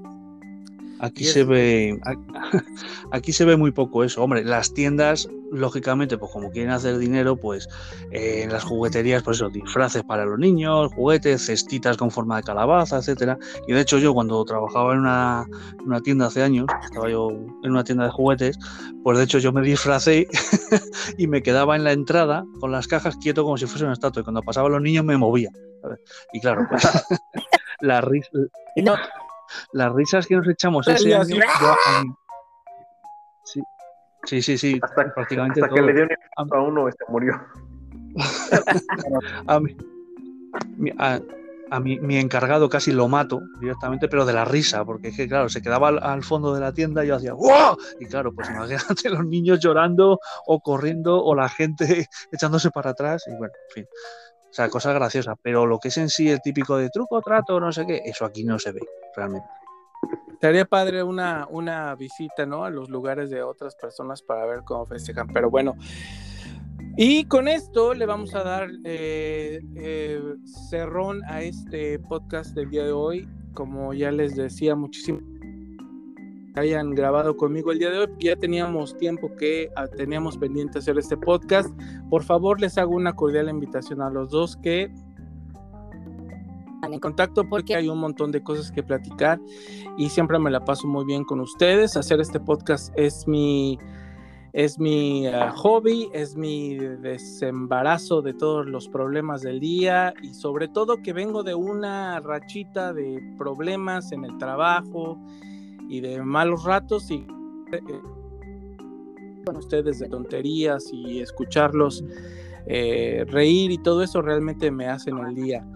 Aquí 1.02 1.26
se 1.26 1.43
ve 1.43 1.99
aquí 3.12 3.34
se 3.34 3.43
ve 3.43 3.58
muy 3.58 3.72
poco 3.72 4.04
eso. 4.04 4.24
Hombre, 4.24 4.45
las 4.45 4.72
tiendas, 4.74 5.28
lógicamente, 5.52 6.16
pues 6.18 6.32
como 6.32 6.52
quieren 6.52 6.72
hacer 6.72 6.99
dinero, 6.99 7.36
pues 7.36 7.68
eh, 8.12 8.43
en 8.43 8.52
las 8.52 8.64
jugueterías, 8.64 9.24
pues 9.24 9.38
eso, 9.38 9.49
disfraces 9.49 10.04
para 10.04 10.26
los 10.26 10.38
niños, 10.38 10.93
juguetes, 10.93 11.47
cestitas 11.47 11.97
con 11.97 12.12
forma 12.12 12.38
de 12.38 12.43
calabaza, 12.43 12.97
etcétera. 12.97 13.39
Y 13.68 13.74
de 13.74 13.82
hecho, 13.82 13.97
yo 13.97 14.14
cuando 14.14 14.45
trabajaba 14.45 14.93
en 14.93 14.99
una, 14.99 15.47
tienda 16.04 16.28
hace 16.28 16.43
años, 16.43 16.68
estaba 16.84 17.10
yo 17.10 17.32
en 17.32 17.72
una 17.72 17.84
tienda 17.84 18.04
de 18.04 18.12
juguetes, 18.12 18.60
pues 19.04 19.18
de 19.18 19.24
hecho 19.24 19.39
yo 19.39 19.52
me 19.52 19.62
disfracé 19.64 20.28
y 21.18 21.26
me 21.26 21.41
quedaba 21.41 21.76
en 21.76 21.84
la 21.84 21.93
entrada 21.93 22.45
con 22.60 22.72
las 22.72 22.88
cajas 22.88 23.18
quieto 23.18 23.43
como 23.43 23.58
si 23.58 23.66
fuese 23.66 23.86
una 23.86 23.93
estatua. 23.93 24.22
Y 24.22 24.24
cuando 24.24 24.43
pasaban 24.43 24.72
los 24.72 24.82
niños 24.82 25.04
me 25.04 25.18
movía. 25.18 25.49
Y 26.32 26.39
claro, 26.41 26.68
pues 26.70 26.84
la 27.82 28.02
risa 28.02 28.30
las 29.74 29.93
risas 29.93 30.28
que 30.28 30.36
nos 30.36 30.47
echamos 30.47 30.88
ese 30.88 31.16
año, 31.16 31.36
sí, 33.43 33.62
sí, 34.24 34.41
sí, 34.41 34.58
sí 34.58 34.80
hasta, 34.82 35.14
prácticamente 35.14 35.62
hasta 35.62 35.74
que 35.74 35.82
le 35.82 35.93
dio 35.93 36.04
un 36.04 36.54
a 36.54 36.62
uno 36.62 36.89
se 36.91 37.12
murió. 37.12 37.41
a 39.47 39.60
mí, 39.60 39.76
a, 40.97 41.20
mi, 41.80 42.18
encargado 42.18 42.70
casi 42.70 42.91
lo 42.91 43.08
mato 43.08 43.41
directamente, 43.60 44.08
pero 44.08 44.26
de 44.26 44.34
la 44.34 44.45
risa, 44.45 44.84
porque 44.84 45.10
es 45.10 45.16
que, 45.16 45.28
claro, 45.28 45.49
se 45.49 45.62
quedaba 45.62 45.89
al, 45.89 46.24
fondo 46.24 46.54
de 46.54 46.60
la 46.60 46.74
tienda 46.74 47.04
y 47.04 47.08
yo 47.08 47.16
hacía 47.16 47.34
¡Wow! 47.34 47.78
Y 47.99 48.06
claro, 48.06 48.34
pues 48.34 48.49
imagínate 48.49 49.10
los 49.10 49.26
niños 49.26 49.60
llorando 49.60 50.20
o 50.45 50.60
corriendo 50.60 51.24
o 51.24 51.34
la 51.36 51.49
gente 51.49 52.08
echándose 52.32 52.72
para 52.72 52.91
atrás 52.91 53.24
y 53.28 53.32
bueno, 53.38 53.54
en 53.70 53.74
fin. 53.74 53.86
O 54.52 54.54
sea, 54.54 54.70
cosas 54.70 54.93
graciosas, 54.93 55.38
pero 55.41 55.66
lo 55.66 55.80
que 55.80 55.88
es 55.88 55.97
en 55.97 56.10
sí 56.10 56.30
el 56.30 56.41
típico 56.41 56.76
de 56.76 56.89
truco, 56.89 57.22
trato, 57.22 57.58
no 57.62 57.72
sé 57.72 57.86
qué, 57.88 58.02
eso 58.04 58.26
aquí 58.26 58.43
no 58.43 58.60
se 58.60 58.74
ve 58.74 58.82
realmente. 59.16 59.47
Sería 60.41 60.66
padre 60.66 61.04
una, 61.04 61.47
una 61.49 61.95
visita, 61.95 62.45
¿no? 62.45 62.66
A 62.66 62.70
los 62.70 62.89
lugares 62.89 63.30
de 63.30 63.43
otras 63.43 63.76
personas 63.76 64.22
para 64.22 64.45
ver 64.45 64.64
cómo 64.66 64.86
festejan. 64.86 65.28
Pero 65.28 65.49
bueno, 65.49 65.76
y 66.97 67.24
con 67.26 67.47
esto 67.47 67.93
le 67.93 68.06
vamos 68.06 68.36
a 68.36 68.43
dar 68.43 68.70
eh, 68.84 69.62
eh, 69.76 70.22
cerrón 70.70 71.24
a 71.26 71.41
este 71.41 71.99
podcast 71.99 72.54
del 72.54 72.70
día 72.70 72.84
de 72.84 72.91
hoy. 72.91 73.30
Como 73.54 73.93
ya 73.93 74.12
les 74.12 74.36
decía, 74.36 74.76
muchísimo 74.76 75.22
hayan 76.56 76.91
grabado 76.91 77.38
conmigo 77.38 77.72
el 77.72 77.80
día 77.80 77.89
de 77.89 77.99
hoy. 77.99 78.08
Ya 78.20 78.36
teníamos 78.36 78.97
tiempo 78.97 79.34
que 79.36 79.70
ah, 79.76 79.88
teníamos 79.88 80.38
pendiente 80.38 80.80
hacer 80.80 80.97
este 80.97 81.18
podcast. 81.18 81.70
Por 82.10 82.24
favor, 82.24 82.60
les 82.60 82.78
hago 82.78 82.95
una 82.95 83.14
cordial 83.14 83.49
invitación 83.49 84.02
a 84.02 84.10
los 84.10 84.30
dos 84.30 84.58
que 84.58 84.91
en 86.84 86.99
contacto 86.99 87.47
porque 87.47 87.76
hay 87.76 87.88
un 87.88 87.99
montón 87.99 88.32
de 88.32 88.41
cosas 88.41 88.72
que 88.72 88.82
platicar 88.84 89.39
y 89.97 90.10
siempre 90.10 90.39
me 90.39 90.49
la 90.49 90.66
paso 90.66 90.88
muy 90.88 91.06
bien 91.06 91.24
con 91.24 91.39
ustedes. 91.39 91.95
Hacer 91.95 92.20
este 92.20 92.39
podcast 92.39 92.91
es 92.97 93.28
mi 93.28 93.78
es 94.54 94.78
mi 94.78 95.28
ah, 95.28 95.54
hobby, 95.56 96.10
es 96.14 96.36
mi 96.36 96.76
desembarazo 96.76 98.22
de 98.22 98.34
todos 98.34 98.66
los 98.66 98.89
problemas 98.89 99.41
del 99.41 99.62
día 99.62 100.14
y 100.22 100.34
sobre 100.34 100.68
todo 100.68 101.02
que 101.02 101.14
vengo 101.14 101.43
de 101.43 101.56
una 101.56 102.20
rachita 102.20 102.91
de 102.91 103.22
problemas 103.38 104.12
en 104.12 104.26
el 104.26 104.38
trabajo 104.38 105.18
y 105.91 105.99
de 105.99 106.23
malos 106.23 106.63
ratos 106.63 107.11
y 107.11 107.27
eh, 107.73 107.81
con 109.45 109.57
ustedes 109.57 109.99
de 109.99 110.07
tonterías 110.07 110.89
y 110.93 111.19
escucharlos 111.19 112.01
eh, 112.65 113.25
reír 113.27 113.71
y 113.71 113.77
todo 113.77 114.01
eso 114.01 114.21
realmente 114.21 114.71
me 114.71 114.87
hacen 114.87 115.17
el 115.17 115.35
día. 115.35 115.67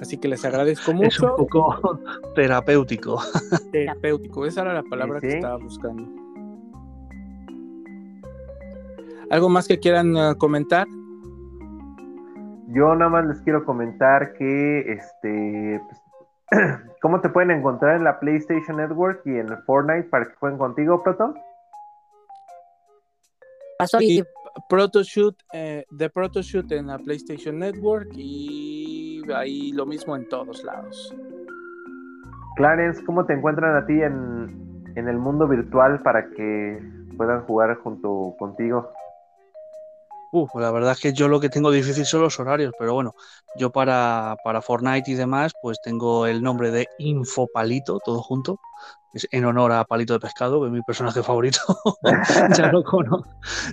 Así 0.00 0.16
que 0.16 0.28
les 0.28 0.46
agradezco 0.46 0.94
mucho. 0.94 1.08
Es 1.08 1.20
un 1.20 1.36
poco 1.36 2.00
terapéutico. 2.34 3.20
Terapéutico, 3.70 4.46
esa 4.46 4.62
era 4.62 4.72
la 4.72 4.82
palabra 4.82 5.20
que 5.20 5.28
estaba 5.28 5.58
buscando. 5.58 6.08
¿Algo 9.28 9.50
más 9.50 9.68
que 9.68 9.78
quieran 9.78 10.16
uh, 10.16 10.36
comentar? 10.38 10.86
Yo 12.68 12.94
nada 12.94 13.10
más 13.10 13.26
les 13.26 13.42
quiero 13.42 13.64
comentar 13.66 14.32
que, 14.32 14.92
este, 14.92 15.80
pues, 16.48 16.80
¿cómo 17.00 17.20
te 17.20 17.28
pueden 17.28 17.50
encontrar 17.50 17.96
en 17.96 18.04
la 18.04 18.20
PlayStation 18.20 18.76
Network 18.76 19.22
y 19.24 19.30
en 19.30 19.48
el 19.48 19.58
Fortnite 19.64 20.08
para 20.08 20.26
que 20.26 20.34
jueguen 20.34 20.58
contigo, 20.58 21.02
Proto? 21.02 21.34
Y 24.00 24.22
Protoshoot, 24.68 25.36
eh, 25.52 25.84
de 25.90 26.10
Protoshoot 26.10 26.70
en 26.72 26.88
la 26.88 26.98
PlayStation 26.98 27.58
Network 27.58 28.10
y 28.14 29.22
ahí 29.34 29.72
lo 29.72 29.86
mismo 29.86 30.16
en 30.16 30.28
todos 30.28 30.62
lados. 30.64 31.14
Clarence, 32.56 33.02
¿cómo 33.04 33.24
te 33.24 33.32
encuentran 33.32 33.76
a 33.76 33.86
ti 33.86 34.02
en, 34.02 34.84
en 34.96 35.08
el 35.08 35.16
mundo 35.16 35.48
virtual 35.48 36.02
para 36.02 36.28
que 36.30 36.82
puedan 37.16 37.42
jugar 37.42 37.76
junto 37.76 38.34
contigo? 38.38 38.90
Uf, 40.32 40.54
la 40.54 40.70
verdad 40.70 40.92
es 40.92 41.00
que 41.00 41.12
yo 41.12 41.26
lo 41.28 41.40
que 41.40 41.48
tengo 41.48 41.70
difícil 41.72 42.06
son 42.06 42.22
los 42.22 42.38
horarios, 42.38 42.74
pero 42.78 42.94
bueno, 42.94 43.14
yo 43.52 43.70
para, 43.72 44.36
para 44.44 44.62
Fortnite 44.62 45.10
y 45.10 45.14
demás, 45.14 45.52
pues 45.60 45.80
tengo 45.80 46.26
el 46.26 46.40
nombre 46.42 46.70
de 46.70 46.86
Infopalito, 46.98 47.98
todo 48.00 48.22
junto, 48.22 48.60
en 49.32 49.44
honor 49.44 49.72
a 49.72 49.84
Palito 49.84 50.12
de 50.12 50.20
Pescado, 50.20 50.60
que 50.60 50.68
es 50.68 50.72
mi 50.72 50.82
personaje 50.82 51.22
favorito. 51.22 51.58
ya, 52.56 52.70
lo 52.70 52.84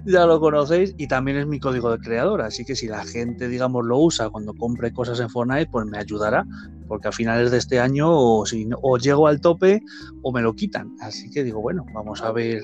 ya 0.06 0.26
lo 0.26 0.40
conocéis. 0.40 0.96
Y 0.98 1.08
también 1.08 1.38
es 1.38 1.48
mi 1.48 1.60
código 1.60 1.92
de 1.92 2.00
creador. 2.00 2.42
Así 2.42 2.66
que 2.66 2.76
si 2.76 2.88
la 2.88 3.04
gente, 3.06 3.48
digamos, 3.48 3.86
lo 3.86 4.00
usa 4.00 4.30
cuando 4.30 4.54
compre 4.54 4.92
cosas 4.92 5.20
en 5.20 5.30
Fortnite, 5.30 5.70
pues 5.72 5.86
me 5.86 5.98
ayudará. 5.98 6.44
Porque 6.88 7.10
a 7.10 7.12
finales 7.12 7.52
de 7.52 7.58
este 7.58 7.80
año 7.80 8.08
o, 8.10 8.46
si, 8.46 8.68
o 8.82 8.98
llego 8.98 9.28
al 9.28 9.42
tope 9.42 9.82
o 10.24 10.32
me 10.32 10.42
lo 10.42 10.54
quitan. 10.54 10.96
Así 11.02 11.30
que 11.30 11.44
digo, 11.44 11.62
bueno, 11.62 11.86
vamos 11.94 12.22
a 12.24 12.32
ver 12.32 12.64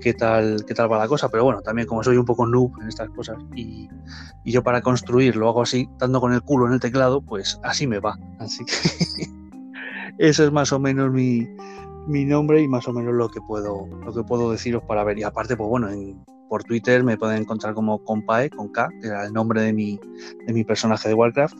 qué 0.00 0.14
tal, 0.14 0.64
qué 0.66 0.74
tal 0.74 0.92
va 0.92 0.98
la 0.98 1.08
cosa. 1.08 1.28
Pero 1.30 1.44
bueno, 1.44 1.62
también 1.62 1.88
como 1.88 2.04
soy 2.04 2.16
un 2.16 2.26
poco 2.26 2.46
noob 2.46 2.70
en 2.80 2.88
estas 2.88 3.08
cosas 3.10 3.38
y, 3.56 3.88
y 4.44 4.52
yo 4.52 4.62
para 4.62 4.82
construir 4.82 5.34
lo 5.34 5.48
hago 5.48 5.62
así, 5.62 5.88
dando 5.98 6.20
con 6.20 6.32
el 6.32 6.42
culo 6.42 6.66
en 6.66 6.74
el 6.74 6.80
teclado, 6.80 7.22
pues 7.22 7.58
así 7.64 7.86
me 7.86 7.98
va. 7.98 8.16
Así 8.38 8.64
que 8.64 8.72
eso 10.18 10.44
es 10.44 10.52
más 10.52 10.72
o 10.72 10.78
menos 10.78 11.10
mi, 11.10 11.46
mi 12.06 12.24
nombre 12.24 12.60
y 12.60 12.68
más 12.68 12.86
o 12.88 12.92
menos 12.92 13.14
lo 13.14 13.28
que 13.28 13.40
puedo, 13.40 13.86
lo 13.86 14.12
que 14.12 14.22
puedo 14.22 14.50
deciros 14.50 14.82
para 14.84 15.04
ver. 15.04 15.18
Y 15.18 15.22
aparte, 15.22 15.56
pues 15.56 15.68
bueno, 15.68 15.88
por 16.48 16.64
Twitter 16.64 17.02
me 17.02 17.16
pueden 17.16 17.42
encontrar 17.42 17.74
como 17.74 18.02
Compae, 18.04 18.50
con 18.50 18.68
K, 18.68 18.88
que 19.00 19.08
era 19.08 19.26
el 19.26 19.32
nombre 19.32 19.62
de 19.62 19.72
mi, 19.72 19.98
de 20.46 20.52
mi 20.52 20.64
personaje 20.64 21.08
de 21.08 21.14
Warcraft. 21.14 21.56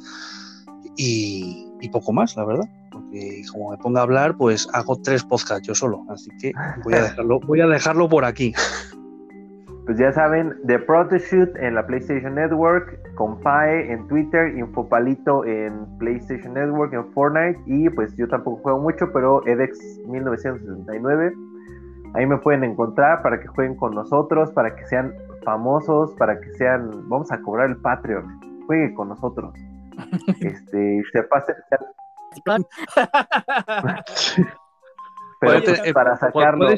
Y, 0.97 1.71
poco 1.93 2.13
más, 2.15 2.35
la 2.37 2.47
verdad. 2.47 2.67
Porque 2.91 3.43
como 3.53 3.71
me 3.71 3.77
ponga 3.77 4.01
a 4.01 4.05
hablar, 4.05 4.37
pues 4.39 4.67
hago 4.73 4.97
tres 5.03 5.23
podcasts 5.23 5.67
yo 5.67 5.75
solo. 5.75 6.03
Así 6.09 6.31
que 6.41 6.53
voy 6.83 6.95
a 6.95 7.03
dejarlo, 7.03 7.41
voy 7.41 7.61
a 7.61 7.67
dejarlo 7.67 8.09
por 8.09 8.25
aquí. 8.25 8.55
Pues 9.87 9.99
ya 9.99 10.13
saben, 10.13 10.55
The 10.67 10.79
Protoshoot 10.79 11.57
en 11.57 11.75
la 11.75 11.87
PlayStation 11.87 12.35
Network, 12.37 12.99
Compay 13.17 13.91
en 13.91 14.09
Twitter, 14.09 14.57
Infopalito 14.57 15.45
en 15.45 15.87
PlayStation 15.99 16.55
Network, 16.55 16.95
en 16.95 17.13
Fortnite 17.13 17.61
y 17.67 17.91
pues 17.91 18.17
yo 18.17 18.27
tampoco 18.27 18.63
juego 18.63 18.79
mucho, 18.81 19.13
pero 19.13 19.47
Edex 19.47 19.79
1969. 20.07 21.35
Ahí 22.15 22.27
me 22.27 22.39
pueden 22.39 22.65
encontrar 22.65 23.21
para 23.23 23.39
que 23.39 23.47
jueguen 23.49 23.77
con 23.77 23.95
nosotros, 23.95 24.51
para 24.53 24.75
que 24.75 24.87
sean 24.87 25.13
famosos, 25.45 26.15
para 26.15 26.41
que 26.41 26.51
sean, 26.53 26.91
vamos 27.09 27.31
a 27.31 27.43
cobrar 27.43 27.69
el 27.69 27.77
Patreon, 27.77 28.41
juegue 28.67 28.95
con 28.95 29.11
nosotros. 29.11 29.53
este, 30.41 31.03
se 31.13 31.23
pase. 31.25 31.55
pero 35.41 35.61
para 35.93 36.17
sacarlo 36.17 36.69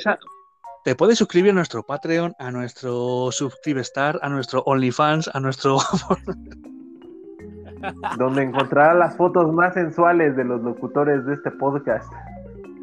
te 0.87 0.95
puedes 0.95 1.18
suscribir 1.18 1.51
a 1.51 1.55
nuestro 1.55 1.82
Patreon, 1.82 2.37
a 2.39 2.53
nuestro 2.53 3.32
Subscribestar, 3.32 4.20
a 4.22 4.28
nuestro 4.28 4.62
OnlyFans, 4.66 5.28
a 5.34 5.41
nuestro. 5.41 5.78
Donde 8.18 8.45
encontrará 8.45 8.95
las 8.95 9.16
fotos 9.16 9.53
más 9.53 9.74
sensuales 9.74 10.37
de 10.37 10.45
los 10.45 10.62
locutores 10.62 11.26
de 11.26 11.34
este 11.34 11.51
podcast. 11.51 12.09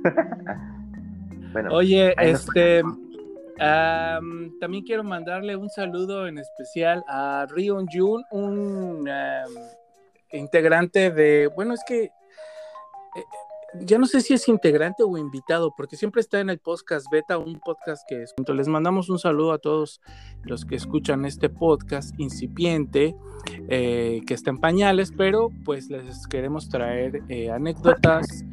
bueno, 1.54 1.70
Oye, 1.72 2.14
este. 2.18 2.84
también 3.58 4.84
quiero 4.84 5.06
mandarle 5.06 5.56
un 5.56 5.70
saludo 5.70 6.28
en 6.28 6.40
especial 6.40 7.06
a 7.08 7.48
Rion 7.52 7.88
Jun, 7.90 8.22
un 8.32 9.10
integrante 10.34 11.10
de. 11.10 11.50
Bueno, 11.56 11.74
es 11.74 11.82
que. 11.88 12.04
Eh, 12.04 12.12
ya 13.82 13.98
no 13.98 14.06
sé 14.06 14.22
si 14.22 14.34
es 14.34 14.48
integrante 14.48 15.04
o 15.04 15.18
invitado, 15.18 15.74
porque 15.76 15.96
siempre 15.96 16.22
está 16.22 16.40
en 16.40 16.50
el 16.50 16.60
podcast 16.60 17.08
beta, 17.12 17.38
un 17.38 17.60
podcast 17.60 18.04
que 18.08 18.24
es. 18.24 18.34
Les 18.48 18.68
mandamos 18.68 19.10
un 19.10 19.20
saludo 19.20 19.52
a 19.52 19.58
todos 19.58 20.02
los 20.44 20.66
que 20.66 20.76
escuchan 20.76 21.26
este 21.26 21.50
podcast 21.50 22.18
incipiente, 22.20 23.16
eh, 23.70 24.22
que 24.28 24.34
está 24.34 24.52
en 24.52 24.60
pañales, 24.60 25.12
pero 25.16 25.50
pues 25.66 25.90
les 25.90 26.28
queremos 26.28 26.70
traer 26.70 27.24
eh, 27.30 27.50
anécdotas, 27.50 28.46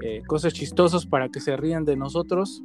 eh, 0.00 0.22
cosas 0.26 0.52
chistosas 0.52 1.06
para 1.06 1.28
que 1.28 1.40
se 1.40 1.56
rían 1.56 1.84
de 1.84 1.96
nosotros. 1.96 2.62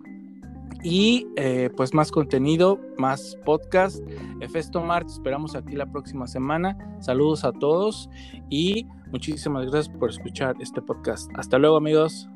Y 0.81 1.27
pues 1.75 1.93
más 1.93 2.11
contenido, 2.11 2.79
más 2.97 3.37
podcast. 3.45 4.03
Efesto 4.39 4.81
Mart, 4.81 5.09
esperamos 5.09 5.55
aquí 5.55 5.75
la 5.75 5.85
próxima 5.85 6.27
semana. 6.27 6.77
Saludos 6.99 7.43
a 7.43 7.51
todos 7.51 8.09
y 8.49 8.87
Muchísimas 9.11 9.65
gracias 9.65 9.89
por 9.89 10.11
escuchar 10.11 10.55
este 10.59 10.81
podcast. 10.81 11.31
Hasta 11.35 11.57
luego 11.57 11.77
amigos. 11.77 12.29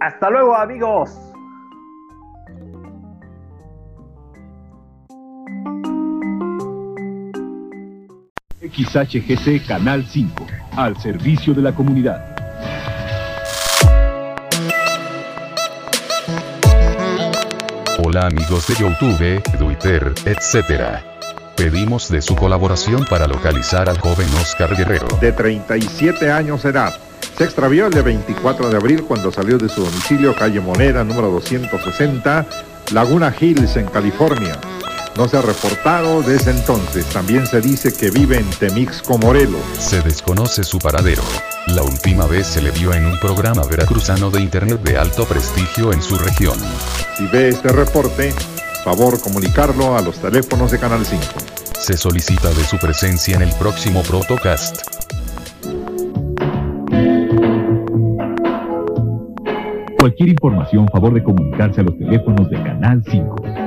Hasta 0.00 0.30
luego 0.30 0.54
amigos. 0.56 1.10
XHGC 8.62 9.66
Canal 9.66 10.04
5, 10.04 10.46
al 10.76 10.96
servicio 10.96 11.52
de 11.52 11.62
la 11.62 11.74
comunidad. 11.74 12.35
Amigos 18.16 18.66
de 18.68 18.74
YouTube, 18.74 19.42
Twitter, 19.58 20.14
etc. 20.24 21.02
Pedimos 21.54 22.08
de 22.08 22.22
su 22.22 22.34
colaboración 22.34 23.04
para 23.04 23.26
localizar 23.26 23.90
al 23.90 23.98
joven 23.98 24.26
Oscar 24.40 24.74
Guerrero. 24.74 25.06
De 25.20 25.32
37 25.32 26.30
años 26.30 26.62
de 26.62 26.70
edad. 26.70 26.94
Se 27.36 27.44
extravió 27.44 27.86
el 27.86 27.92
día 27.92 28.02
24 28.02 28.70
de 28.70 28.76
abril 28.76 29.04
cuando 29.04 29.30
salió 29.30 29.58
de 29.58 29.68
su 29.68 29.84
domicilio 29.84 30.34
calle 30.34 30.60
Moneda 30.60 31.04
número 31.04 31.30
260, 31.30 32.46
Laguna 32.92 33.34
Hills 33.38 33.76
en 33.76 33.86
California. 33.86 34.56
No 35.16 35.26
se 35.28 35.38
ha 35.38 35.42
reportado 35.42 36.20
desde 36.20 36.50
entonces. 36.50 37.06
También 37.06 37.46
se 37.46 37.62
dice 37.62 37.90
que 37.90 38.10
vive 38.10 38.36
en 38.36 38.50
Temixco, 38.50 39.16
Morelos. 39.16 39.62
Se 39.78 40.02
desconoce 40.02 40.62
su 40.62 40.78
paradero. 40.78 41.22
La 41.68 41.82
última 41.82 42.26
vez 42.26 42.46
se 42.46 42.60
le 42.60 42.70
vio 42.70 42.92
en 42.92 43.06
un 43.06 43.18
programa 43.18 43.62
veracruzano 43.64 44.30
de 44.30 44.42
internet 44.42 44.82
de 44.82 44.98
alto 44.98 45.24
prestigio 45.24 45.92
en 45.94 46.02
su 46.02 46.18
región. 46.18 46.58
Si 47.16 47.26
ve 47.28 47.48
este 47.48 47.72
reporte, 47.72 48.32
favor 48.84 49.18
comunicarlo 49.18 49.96
a 49.96 50.02
los 50.02 50.18
teléfonos 50.18 50.70
de 50.70 50.78
Canal 50.78 51.06
5. 51.06 51.22
Se 51.78 51.96
solicita 51.96 52.50
de 52.50 52.64
su 52.64 52.76
presencia 52.76 53.36
en 53.36 53.42
el 53.42 53.54
próximo 53.54 54.02
Protocast. 54.02 54.82
Cualquier 59.98 60.28
información, 60.28 60.86
favor 60.88 61.14
de 61.14 61.22
comunicarse 61.24 61.80
a 61.80 61.84
los 61.84 61.98
teléfonos 61.98 62.50
de 62.50 62.62
Canal 62.62 63.02
5. 63.10 63.65